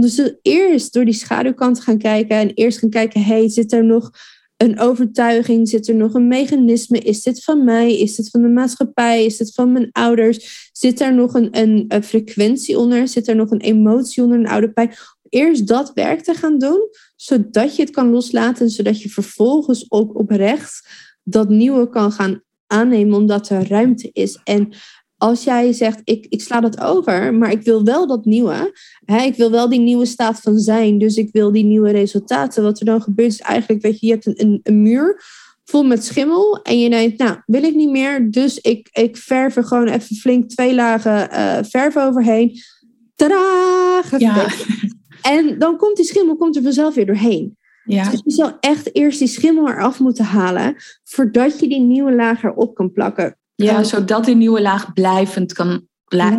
Dus 0.00 0.32
eerst 0.42 0.92
door 0.92 1.04
die 1.04 1.14
schaduwkant 1.14 1.80
gaan 1.80 1.98
kijken. 1.98 2.36
En 2.36 2.54
eerst 2.54 2.78
gaan 2.78 2.90
kijken, 2.90 3.22
hey, 3.22 3.48
zit 3.48 3.72
er 3.72 3.84
nog 3.84 4.10
een 4.56 4.78
overtuiging? 4.78 5.68
Zit 5.68 5.88
er 5.88 5.94
nog 5.94 6.14
een 6.14 6.28
mechanisme? 6.28 6.98
Is 6.98 7.22
dit 7.22 7.44
van 7.44 7.64
mij? 7.64 7.98
Is 7.98 8.16
dit 8.16 8.30
van 8.30 8.42
de 8.42 8.48
maatschappij? 8.48 9.24
Is 9.24 9.36
dit 9.36 9.54
van 9.54 9.72
mijn 9.72 9.88
ouders? 9.92 10.70
Zit 10.72 11.00
er 11.00 11.14
nog 11.14 11.34
een, 11.34 11.48
een, 11.58 11.84
een 11.88 12.02
frequentie 12.04 12.78
onder? 12.78 13.08
Zit 13.08 13.28
er 13.28 13.36
nog 13.36 13.50
een 13.50 13.60
emotie 13.60 14.22
onder, 14.22 14.38
een 14.38 14.48
oude 14.48 14.72
pijn? 14.72 14.94
Eerst 15.28 15.66
dat 15.66 15.92
werk 15.94 16.20
te 16.20 16.34
gaan 16.34 16.58
doen, 16.58 16.88
zodat 17.16 17.76
je 17.76 17.82
het 17.82 17.90
kan 17.90 18.10
loslaten, 18.10 18.70
zodat 18.70 19.02
je 19.02 19.08
vervolgens 19.08 19.84
ook 19.88 20.18
oprecht 20.18 20.88
dat 21.22 21.48
nieuwe 21.48 21.88
kan 21.88 22.12
gaan 22.12 22.42
aannemen, 22.66 23.16
omdat 23.16 23.48
er 23.48 23.68
ruimte 23.68 24.10
is. 24.12 24.40
En 24.44 24.72
als 25.18 25.44
jij 25.44 25.72
zegt, 25.72 26.00
ik, 26.04 26.26
ik 26.28 26.42
sla 26.42 26.60
dat 26.60 26.80
over, 26.80 27.34
maar 27.34 27.50
ik 27.50 27.62
wil 27.62 27.84
wel 27.84 28.06
dat 28.06 28.24
nieuwe. 28.24 28.78
Hè, 29.04 29.22
ik 29.22 29.34
wil 29.34 29.50
wel 29.50 29.68
die 29.68 29.80
nieuwe 29.80 30.06
staat 30.06 30.40
van 30.40 30.58
zijn. 30.58 30.98
Dus 30.98 31.16
ik 31.16 31.28
wil 31.32 31.52
die 31.52 31.64
nieuwe 31.64 31.90
resultaten. 31.90 32.62
Wat 32.62 32.78
er 32.80 32.86
dan 32.86 33.02
gebeurt 33.02 33.32
is 33.32 33.40
eigenlijk, 33.40 33.82
weet 33.82 34.00
je, 34.00 34.06
je 34.06 34.12
hebt 34.12 34.26
een, 34.26 34.40
een, 34.40 34.60
een 34.62 34.82
muur 34.82 35.22
vol 35.64 35.84
met 35.84 36.04
schimmel. 36.04 36.62
En 36.62 36.78
je 36.78 36.90
denkt, 36.90 37.18
nou, 37.18 37.36
wil 37.46 37.62
ik 37.62 37.74
niet 37.74 37.90
meer. 37.90 38.30
Dus 38.30 38.58
ik, 38.58 38.88
ik 38.92 39.16
verf 39.16 39.56
er 39.56 39.64
gewoon 39.64 39.88
even 39.88 40.16
flink 40.16 40.48
twee 40.48 40.74
lagen 40.74 41.28
uh, 41.32 41.58
verf 41.62 41.96
overheen. 41.96 42.58
Tadaa! 43.14 44.02
Ja. 44.18 44.46
En 45.22 45.58
dan 45.58 45.76
komt 45.76 45.96
die 45.96 46.04
schimmel 46.04 46.36
komt 46.36 46.56
er 46.56 46.62
vanzelf 46.62 46.94
weer 46.94 47.06
doorheen. 47.06 47.56
Ja. 47.84 48.10
Dus 48.10 48.20
je 48.24 48.30
zou 48.30 48.52
echt 48.60 48.94
eerst 48.94 49.18
die 49.18 49.28
schimmel 49.28 49.68
eraf 49.68 50.00
moeten 50.00 50.24
halen 50.24 50.76
voordat 51.04 51.60
je 51.60 51.68
die 51.68 51.80
nieuwe 51.80 52.14
laag 52.14 52.42
erop 52.44 52.74
kan 52.74 52.92
plakken. 52.92 53.37
Ja, 53.66 53.82
zodat 53.82 54.24
die 54.24 54.36
nieuwe 54.36 54.62
laag 54.62 54.92
blijvend 54.92 55.52
kan 55.52 55.86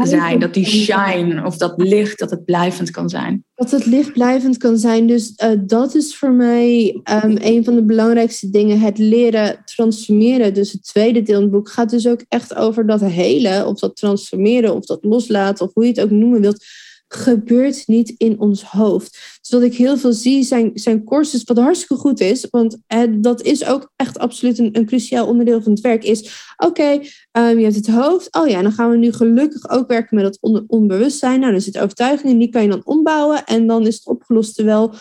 zijn. 0.03 0.39
Dat 0.39 0.53
die 0.53 0.65
shine 0.65 1.45
of 1.45 1.57
dat 1.57 1.73
licht, 1.77 2.19
dat 2.19 2.29
het 2.29 2.45
blijvend 2.45 2.91
kan 2.91 3.09
zijn. 3.09 3.43
Dat 3.55 3.71
het 3.71 3.85
licht 3.85 4.13
blijvend 4.13 4.57
kan 4.57 4.77
zijn. 4.77 5.07
Dus 5.07 5.33
uh, 5.43 5.51
dat 5.59 5.95
is 5.95 6.17
voor 6.17 6.31
mij 6.31 7.01
um, 7.23 7.37
een 7.39 7.63
van 7.63 7.75
de 7.75 7.83
belangrijkste 7.83 8.49
dingen. 8.49 8.79
Het 8.79 8.97
leren 8.97 9.61
transformeren. 9.65 10.53
Dus 10.53 10.71
het 10.71 10.83
tweede 10.83 11.21
deel 11.21 11.35
in 11.35 11.41
het 11.41 11.51
boek 11.51 11.69
gaat 11.69 11.89
dus 11.89 12.07
ook 12.07 12.23
echt 12.27 12.55
over 12.55 12.87
dat 12.87 13.01
hele. 13.01 13.65
Of 13.65 13.79
dat 13.79 13.95
transformeren 13.95 14.75
of 14.75 14.85
dat 14.85 15.03
loslaten 15.03 15.65
of 15.65 15.73
hoe 15.73 15.83
je 15.83 15.89
het 15.89 16.01
ook 16.01 16.11
noemen 16.11 16.41
wilt 16.41 16.65
gebeurt 17.09 17.87
niet 17.87 18.13
in 18.17 18.39
ons 18.39 18.63
hoofd. 18.63 19.37
Dus 19.41 19.49
wat 19.49 19.61
ik 19.61 19.75
heel 19.75 19.97
veel 19.97 20.13
zie 20.13 20.43
zijn, 20.43 20.71
zijn 20.73 21.03
courses, 21.03 21.43
wat 21.43 21.57
hartstikke 21.57 21.95
goed 21.95 22.19
is, 22.19 22.47
want 22.49 22.77
dat 23.17 23.41
is 23.41 23.65
ook 23.65 23.91
echt 23.95 24.19
absoluut 24.19 24.59
een, 24.59 24.77
een 24.77 24.85
cruciaal 24.85 25.27
onderdeel 25.27 25.61
van 25.61 25.71
het 25.71 25.81
werk, 25.81 26.03
is 26.03 26.53
oké, 26.57 26.99
ehm, 27.31 27.57
je 27.57 27.63
hebt 27.63 27.75
het 27.75 27.87
hoofd, 27.87 28.35
oh 28.35 28.47
ja, 28.47 28.61
dan 28.61 28.71
gaan 28.71 28.89
we 28.89 28.97
nu 28.97 29.11
gelukkig 29.11 29.69
ook 29.69 29.87
werken 29.87 30.15
met 30.15 30.25
het 30.25 30.67
onbewustzijn. 30.67 31.39
Nou, 31.39 31.51
dan 31.51 31.61
zit 31.61 31.77
overtuiging 31.77 32.31
en 32.31 32.37
die 32.37 32.49
kan 32.49 32.61
je 32.61 32.69
dan 32.69 32.85
ombouwen 32.85 33.45
en 33.45 33.67
dan 33.67 33.87
is 33.87 33.95
het 33.95 34.07
opgelost, 34.07 34.55
terwijl 34.55 34.93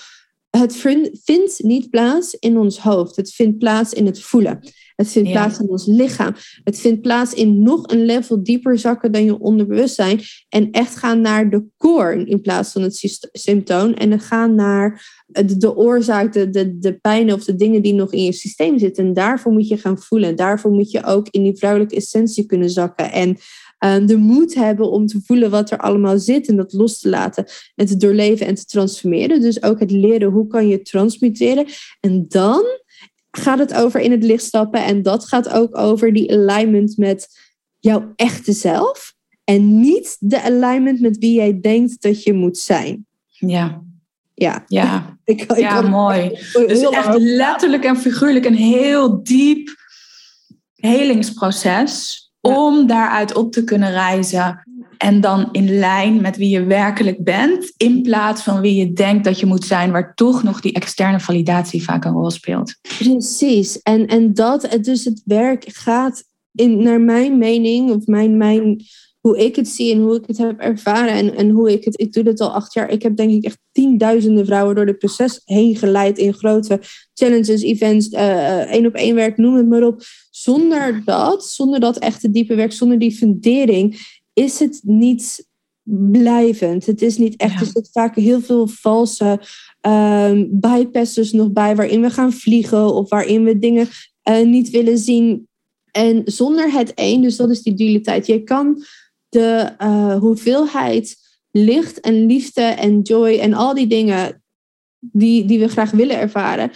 het 0.50 0.76
vindt 1.22 1.62
niet 1.62 1.90
plaats 1.90 2.34
in 2.34 2.58
ons 2.58 2.78
hoofd. 2.78 3.16
Het 3.16 3.32
vindt 3.32 3.58
plaats 3.58 3.92
in 3.92 4.06
het 4.06 4.20
voelen. 4.20 4.60
Het 4.98 5.08
vindt 5.08 5.30
plaats 5.30 5.58
in 5.58 5.68
ons 5.68 5.86
lichaam. 5.86 6.34
Het 6.64 6.80
vindt 6.80 7.00
plaats 7.00 7.34
in 7.34 7.62
nog 7.62 7.90
een 7.90 8.04
level 8.04 8.42
dieper 8.42 8.78
zakken 8.78 9.12
dan 9.12 9.24
je 9.24 9.38
onderbewustzijn. 9.38 10.20
En 10.48 10.70
echt 10.70 10.96
gaan 10.96 11.20
naar 11.20 11.50
de 11.50 11.64
core 11.76 12.24
in 12.24 12.40
plaats 12.40 12.72
van 12.72 12.82
het 12.82 13.20
symptoom. 13.32 13.92
En 13.92 14.10
dan 14.10 14.20
gaan 14.20 14.54
naar 14.54 15.22
de, 15.26 15.56
de 15.56 15.76
oorzaak, 15.76 16.32
de, 16.32 16.50
de, 16.50 16.78
de 16.78 16.92
pijn 16.92 17.32
of 17.32 17.44
de 17.44 17.54
dingen 17.54 17.82
die 17.82 17.94
nog 17.94 18.12
in 18.12 18.24
je 18.24 18.32
systeem 18.32 18.78
zitten. 18.78 19.06
En 19.06 19.12
daarvoor 19.12 19.52
moet 19.52 19.68
je 19.68 19.76
gaan 19.76 19.98
voelen. 19.98 20.36
Daarvoor 20.36 20.70
moet 20.70 20.90
je 20.90 21.04
ook 21.04 21.28
in 21.30 21.42
die 21.42 21.56
vrouwelijke 21.56 21.96
essentie 21.96 22.46
kunnen 22.46 22.70
zakken. 22.70 23.12
En 23.12 23.36
uh, 23.84 24.06
de 24.06 24.16
moed 24.16 24.54
hebben 24.54 24.90
om 24.90 25.06
te 25.06 25.20
voelen 25.24 25.50
wat 25.50 25.70
er 25.70 25.78
allemaal 25.78 26.18
zit 26.18 26.48
en 26.48 26.56
dat 26.56 26.72
los 26.72 27.00
te 27.00 27.08
laten 27.08 27.44
en 27.74 27.86
te 27.86 27.96
doorleven 27.96 28.46
en 28.46 28.54
te 28.54 28.64
transformeren. 28.64 29.40
Dus 29.40 29.62
ook 29.62 29.80
het 29.80 29.90
leren 29.90 30.30
hoe 30.30 30.46
kan 30.46 30.68
je 30.68 30.82
transmuteren. 30.82 31.66
En 32.00 32.24
dan 32.28 32.64
gaat 33.30 33.58
het 33.58 33.74
over 33.74 34.00
in 34.00 34.10
het 34.10 34.22
licht 34.22 34.44
stappen 34.44 34.84
en 34.84 35.02
dat 35.02 35.24
gaat 35.24 35.48
ook 35.48 35.78
over 35.78 36.12
die 36.12 36.32
alignment 36.32 36.96
met 36.96 37.28
jouw 37.78 38.12
echte 38.16 38.52
zelf 38.52 39.14
en 39.44 39.80
niet 39.80 40.16
de 40.18 40.42
alignment 40.42 41.00
met 41.00 41.18
wie 41.18 41.34
jij 41.34 41.60
denkt 41.60 42.02
dat 42.02 42.22
je 42.22 42.32
moet 42.32 42.58
zijn. 42.58 43.06
Ja. 43.26 43.82
Ja, 44.34 44.64
ja. 44.66 45.16
ik, 45.24 45.42
ik 45.42 45.58
ja 45.58 45.80
mooi. 45.80 46.28
Dus 46.52 46.80
echt 46.80 47.18
letterlijk 47.18 47.84
en 47.84 47.96
figuurlijk 47.96 48.44
een 48.44 48.54
heel 48.54 49.22
diep 49.22 49.76
helingsproces 50.74 52.22
om 52.40 52.86
daaruit 52.86 53.34
op 53.34 53.52
te 53.52 53.64
kunnen 53.64 53.90
reizen. 53.90 54.67
En 54.98 55.20
dan 55.20 55.48
in 55.52 55.78
lijn 55.78 56.20
met 56.20 56.36
wie 56.36 56.48
je 56.48 56.64
werkelijk 56.64 57.24
bent, 57.24 57.72
in 57.76 58.02
plaats 58.02 58.42
van 58.42 58.60
wie 58.60 58.74
je 58.74 58.92
denkt 58.92 59.24
dat 59.24 59.40
je 59.40 59.46
moet 59.46 59.64
zijn, 59.64 59.90
waar 59.90 60.14
toch 60.14 60.42
nog 60.42 60.60
die 60.60 60.72
externe 60.72 61.20
validatie 61.20 61.82
vaak 61.82 62.04
een 62.04 62.12
rol 62.12 62.30
speelt. 62.30 62.74
Precies. 62.98 63.82
En, 63.82 64.06
en 64.06 64.34
dat, 64.34 64.78
dus 64.80 65.04
het 65.04 65.22
werk 65.24 65.64
gaat, 65.66 66.24
in, 66.52 66.82
naar 66.82 67.00
mijn 67.00 67.38
mening, 67.38 67.90
of 67.90 68.06
mijn, 68.06 68.36
mijn 68.36 68.82
hoe 69.20 69.38
ik 69.38 69.56
het 69.56 69.68
zie 69.68 69.92
en 69.92 70.00
hoe 70.00 70.16
ik 70.16 70.24
het 70.26 70.38
heb 70.38 70.60
ervaren 70.60 71.12
en, 71.12 71.36
en 71.36 71.50
hoe 71.50 71.72
ik 71.72 71.84
het, 71.84 72.00
ik 72.00 72.12
doe 72.12 72.22
dit 72.22 72.40
al 72.40 72.50
acht 72.50 72.72
jaar. 72.72 72.90
Ik 72.90 73.02
heb 73.02 73.16
denk 73.16 73.30
ik 73.30 73.44
echt 73.44 73.58
tienduizenden 73.72 74.46
vrouwen 74.46 74.74
door 74.74 74.86
het 74.86 74.98
proces 74.98 75.40
heen 75.44 75.76
geleid 75.76 76.18
in 76.18 76.34
grote 76.34 76.80
challenges, 77.14 77.62
events, 77.62 78.12
uh, 78.12 78.72
één 78.72 78.86
op 78.86 78.94
één 78.94 79.14
werk, 79.14 79.36
noem 79.36 79.54
het 79.54 79.68
maar 79.68 79.82
op. 79.82 80.02
Zonder 80.30 81.02
dat, 81.04 81.44
zonder 81.44 81.80
dat 81.80 81.98
echte 81.98 82.30
diepe 82.30 82.54
werk, 82.54 82.72
zonder 82.72 82.98
die 82.98 83.16
fundering, 83.16 84.17
is 84.38 84.58
het 84.58 84.80
niet 84.82 85.46
blijvend. 86.12 86.86
Het 86.86 87.02
is 87.02 87.18
niet 87.18 87.36
echt, 87.36 87.52
ja. 87.52 87.60
er 87.60 87.66
zit 87.66 87.88
vaak 87.92 88.14
heel 88.14 88.40
veel 88.40 88.66
valse 88.66 89.40
um, 89.80 90.48
bypasses 90.50 91.32
nog 91.32 91.52
bij, 91.52 91.76
waarin 91.76 92.00
we 92.00 92.10
gaan 92.10 92.32
vliegen 92.32 92.94
of 92.94 93.08
waarin 93.08 93.44
we 93.44 93.58
dingen 93.58 93.88
uh, 94.30 94.46
niet 94.46 94.70
willen 94.70 94.98
zien. 94.98 95.48
En 95.90 96.22
zonder 96.24 96.72
het 96.72 96.94
één, 96.94 97.22
dus 97.22 97.36
dat 97.36 97.50
is 97.50 97.62
die 97.62 97.74
dualiteit. 97.74 98.26
Je 98.26 98.42
kan 98.42 98.82
de 99.28 99.74
uh, 99.78 100.16
hoeveelheid 100.16 101.16
licht 101.50 102.00
en 102.00 102.26
liefde 102.26 102.62
en 102.62 103.00
joy 103.00 103.38
en 103.38 103.54
al 103.54 103.74
die 103.74 103.86
dingen 103.86 104.42
die, 105.00 105.44
die 105.44 105.58
we 105.58 105.68
graag 105.68 105.90
willen 105.90 106.18
ervaren, 106.18 106.70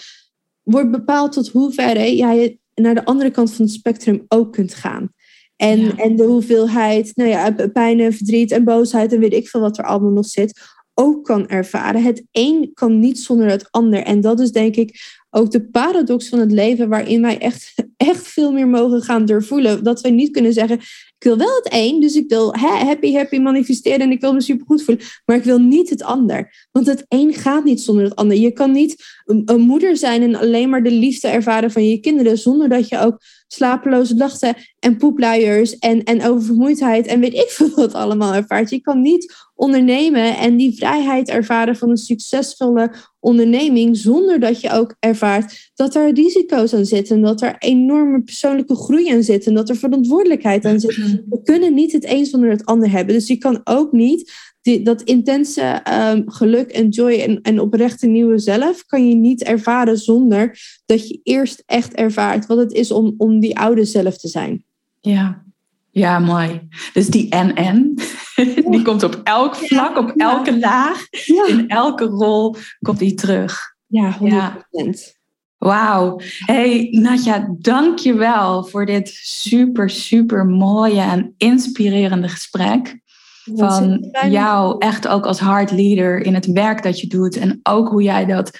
wordt 0.62 0.90
bepaald 0.90 1.32
tot 1.32 1.48
hoe 1.48 1.72
ver 1.72 2.12
jij 2.12 2.58
naar 2.74 2.94
de 2.94 3.04
andere 3.04 3.30
kant 3.30 3.52
van 3.52 3.64
het 3.64 3.74
spectrum 3.74 4.24
ook 4.28 4.52
kunt 4.52 4.74
gaan. 4.74 5.12
En, 5.56 5.98
en 5.98 6.16
de 6.16 6.24
hoeveelheid 6.24 7.12
nou 7.14 7.30
ja, 7.30 7.54
pijn 7.72 8.00
en 8.00 8.12
verdriet 8.12 8.50
en 8.50 8.64
boosheid 8.64 9.12
en 9.12 9.20
weet 9.20 9.32
ik 9.32 9.48
veel 9.48 9.60
wat 9.60 9.78
er 9.78 9.84
allemaal 9.84 10.10
nog 10.10 10.26
zit, 10.26 10.60
ook 10.94 11.24
kan 11.24 11.48
ervaren. 11.48 12.02
Het 12.02 12.24
een 12.30 12.70
kan 12.74 12.98
niet 12.98 13.18
zonder 13.18 13.46
het 13.46 13.70
ander. 13.70 14.02
En 14.02 14.20
dat 14.20 14.40
is 14.40 14.52
denk 14.52 14.76
ik 14.76 15.20
ook 15.30 15.50
de 15.50 15.68
paradox 15.68 16.28
van 16.28 16.38
het 16.38 16.52
leven, 16.52 16.88
waarin 16.88 17.22
wij 17.22 17.38
echt, 17.38 17.74
echt 17.96 18.26
veel 18.26 18.52
meer 18.52 18.68
mogen 18.68 19.02
gaan 19.02 19.24
doorvoelen. 19.24 19.84
Dat 19.84 20.00
we 20.00 20.08
niet 20.08 20.30
kunnen 20.30 20.52
zeggen: 20.52 20.78
ik 21.18 21.28
wil 21.28 21.36
wel 21.36 21.54
het 21.54 21.68
een, 21.72 22.00
dus 22.00 22.14
ik 22.14 22.28
wil 22.28 22.54
happy, 22.54 23.12
happy 23.12 23.38
manifesteren 23.38 24.00
en 24.00 24.10
ik 24.10 24.20
wil 24.20 24.32
me 24.32 24.40
supergoed 24.40 24.82
voelen. 24.82 25.04
Maar 25.24 25.36
ik 25.36 25.44
wil 25.44 25.58
niet 25.58 25.90
het 25.90 26.02
ander. 26.02 26.68
Want 26.72 26.86
het 26.86 27.04
een 27.08 27.34
gaat 27.34 27.64
niet 27.64 27.80
zonder 27.80 28.04
het 28.04 28.16
ander. 28.16 28.36
Je 28.36 28.52
kan 28.52 28.72
niet 28.72 29.04
een, 29.24 29.42
een 29.44 29.60
moeder 29.60 29.96
zijn 29.96 30.22
en 30.22 30.34
alleen 30.34 30.70
maar 30.70 30.82
de 30.82 30.90
liefde 30.90 31.28
ervaren 31.28 31.70
van 31.70 31.88
je 31.88 32.00
kinderen, 32.00 32.38
zonder 32.38 32.68
dat 32.68 32.88
je 32.88 32.98
ook 32.98 33.20
slapeloze 33.52 34.14
nachten 34.14 34.54
en 34.78 34.96
poepluiers 34.96 35.78
en, 35.78 36.04
en 36.04 36.24
oververmoeidheid 36.24 37.06
en 37.06 37.20
weet 37.20 37.34
ik 37.34 37.48
veel 37.48 37.70
wat 37.84 37.94
allemaal 37.94 38.34
ervaart. 38.34 38.70
Je 38.70 38.80
kan 38.80 39.00
niet 39.00 39.34
ondernemen 39.54 40.36
en 40.38 40.56
die 40.56 40.76
vrijheid 40.76 41.28
ervaren 41.28 41.76
van 41.76 41.90
een 41.90 41.96
succesvolle 41.96 42.92
onderneming 43.20 43.96
zonder 43.96 44.40
dat 44.40 44.60
je 44.60 44.70
ook 44.70 44.96
ervaart 44.98 45.70
dat 45.74 45.94
er 45.94 46.12
risico's 46.12 46.74
aan 46.74 46.84
zitten, 46.84 47.20
dat 47.20 47.42
er 47.42 47.56
enorme 47.58 48.22
persoonlijke 48.22 48.74
groei 48.74 49.12
aan 49.12 49.22
zit 49.22 49.46
en 49.46 49.54
dat 49.54 49.68
er 49.68 49.76
verantwoordelijkheid 49.76 50.64
aan 50.64 50.80
zit. 50.80 50.96
We 51.30 51.40
kunnen 51.42 51.74
niet 51.74 51.92
het 51.92 52.04
een 52.08 52.26
zonder 52.26 52.50
het 52.50 52.64
ander 52.64 52.90
hebben. 52.90 53.14
Dus 53.14 53.26
je 53.26 53.38
kan 53.38 53.60
ook 53.64 53.92
niet 53.92 54.32
die, 54.62 54.82
dat 54.82 55.02
intense 55.02 55.82
um, 55.92 56.30
geluk 56.30 56.70
en 56.70 56.88
joy 56.88 57.12
en, 57.12 57.40
en 57.42 57.60
oprechte 57.60 58.06
nieuwe 58.06 58.38
zelf 58.38 58.86
kan 58.86 59.08
je 59.08 59.14
niet 59.14 59.42
ervaren 59.42 59.98
zonder 59.98 60.58
dat 60.86 61.08
je 61.08 61.20
eerst 61.22 61.62
echt 61.66 61.94
ervaart 61.94 62.46
wat 62.46 62.58
het 62.58 62.72
is 62.72 62.92
om, 62.92 63.14
om 63.16 63.40
die 63.40 63.58
oude 63.58 63.84
zelf 63.84 64.18
te 64.18 64.28
zijn. 64.28 64.64
Ja, 65.00 65.44
ja, 65.90 66.18
mooi. 66.18 66.68
Dus 66.92 67.06
die 67.06 67.28
en-en. 67.28 67.94
Die 68.70 68.82
komt 68.82 69.02
op 69.02 69.20
elk 69.24 69.54
vlak, 69.54 69.96
op 69.96 70.12
elke 70.16 70.58
laag, 70.58 71.06
in 71.48 71.68
elke 71.68 72.04
rol 72.04 72.56
komt 72.80 72.98
die 72.98 73.14
terug. 73.14 73.74
Ja, 73.86 74.18
100%. 74.18 75.20
Wauw. 75.58 76.20
Hey 76.38 76.88
Nadja, 76.90 77.54
dank 77.58 77.98
je 77.98 78.14
wel 78.14 78.64
voor 78.64 78.86
dit 78.86 79.08
super, 79.22 79.90
super 79.90 80.46
mooie 80.46 81.00
en 81.00 81.34
inspirerende 81.36 82.28
gesprek. 82.28 83.00
Van 83.44 84.10
jou 84.30 84.76
echt 84.78 85.08
ook 85.08 85.26
als 85.26 85.38
hard 85.38 85.70
leader 85.70 86.20
in 86.20 86.34
het 86.34 86.46
werk 86.46 86.82
dat 86.82 87.00
je 87.00 87.06
doet. 87.06 87.36
En 87.36 87.60
ook 87.62 87.88
hoe 87.88 88.02
jij 88.02 88.24
dat 88.24 88.58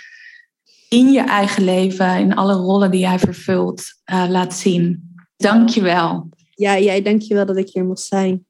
in 0.89 1.13
je 1.13 1.21
eigen 1.21 1.65
leven, 1.65 2.19
in 2.19 2.35
alle 2.35 2.55
rollen 2.55 2.91
die 2.91 3.01
jij 3.01 3.19
vervult, 3.19 3.83
uh, 4.13 4.25
laat 4.29 4.55
zien. 4.55 5.15
Dank 5.37 5.69
je 5.69 5.83
wel. 5.83 6.29
Ja, 6.55 6.79
jij 6.79 7.03
dank 7.03 7.23
je 7.23 7.35
wel 7.35 7.47
dat 7.47 7.57
ik 7.57 7.69
hier 7.73 7.85
mocht 7.85 8.01
zijn. 8.01 8.47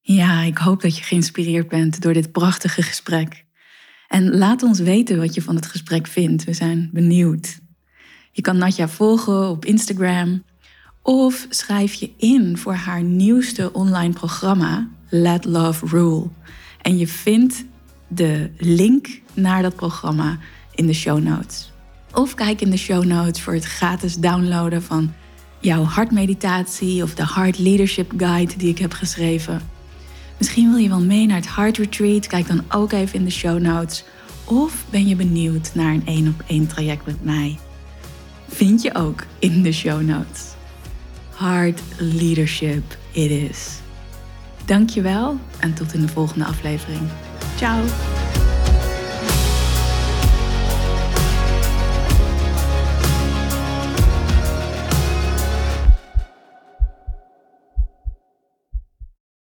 Ja, 0.00 0.42
ik 0.42 0.58
hoop 0.58 0.82
dat 0.82 0.96
je 0.96 1.02
geïnspireerd 1.02 1.68
bent 1.68 2.02
door 2.02 2.12
dit 2.12 2.32
prachtige 2.32 2.82
gesprek. 2.82 3.44
En 4.08 4.36
laat 4.36 4.62
ons 4.62 4.78
weten 4.78 5.18
wat 5.18 5.34
je 5.34 5.42
van 5.42 5.56
het 5.56 5.66
gesprek 5.66 6.06
vindt. 6.06 6.44
We 6.44 6.52
zijn 6.52 6.90
benieuwd. 6.92 7.60
Je 8.32 8.42
kan 8.42 8.56
Natja 8.58 8.88
volgen 8.88 9.48
op 9.48 9.64
Instagram 9.64 10.42
of 11.02 11.46
schrijf 11.48 11.94
je 11.94 12.10
in 12.16 12.58
voor 12.58 12.74
haar 12.74 13.02
nieuwste 13.02 13.72
online 13.72 14.12
programma 14.12 14.88
Let 15.14 15.44
Love 15.44 15.86
Rule. 15.86 16.28
En 16.80 16.98
je 16.98 17.06
vindt 17.06 17.64
de 18.08 18.50
link 18.56 19.20
naar 19.34 19.62
dat 19.62 19.76
programma 19.76 20.38
in 20.74 20.86
de 20.86 20.92
show 20.92 21.22
notes. 21.22 21.72
Of 22.12 22.34
kijk 22.34 22.60
in 22.60 22.70
de 22.70 22.76
show 22.76 23.04
notes 23.04 23.42
voor 23.42 23.54
het 23.54 23.64
gratis 23.64 24.16
downloaden 24.16 24.82
van 24.82 25.12
jouw 25.58 25.82
hartmeditatie 25.82 27.02
of 27.02 27.14
de 27.14 27.26
Heart 27.34 27.58
Leadership 27.58 28.12
Guide 28.16 28.56
die 28.56 28.68
ik 28.68 28.78
heb 28.78 28.92
geschreven. 28.92 29.62
Misschien 30.38 30.70
wil 30.70 30.78
je 30.78 30.88
wel 30.88 31.02
mee 31.02 31.26
naar 31.26 31.36
het 31.36 31.54
Heart 31.54 31.76
Retreat. 31.76 32.26
Kijk 32.26 32.46
dan 32.46 32.64
ook 32.68 32.92
even 32.92 33.18
in 33.18 33.24
de 33.24 33.30
show 33.30 33.60
notes. 33.60 34.04
Of 34.44 34.84
ben 34.90 35.08
je 35.08 35.16
benieuwd 35.16 35.70
naar 35.74 35.92
een 35.92 36.06
één 36.06 36.28
op 36.28 36.42
één 36.46 36.66
traject 36.66 37.06
met 37.06 37.24
mij? 37.24 37.58
Vind 38.48 38.82
je 38.82 38.94
ook 38.94 39.24
in 39.38 39.62
de 39.62 39.72
show 39.72 40.02
notes. 40.02 40.42
Heart 41.36 41.82
Leadership 41.98 42.96
it 43.10 43.30
is. 43.30 43.81
Dankjewel 44.66 45.38
en 45.60 45.74
tot 45.74 45.94
in 45.94 46.00
de 46.00 46.08
volgende 46.08 46.44
aflevering. 46.44 47.08
Ciao! 47.56 47.80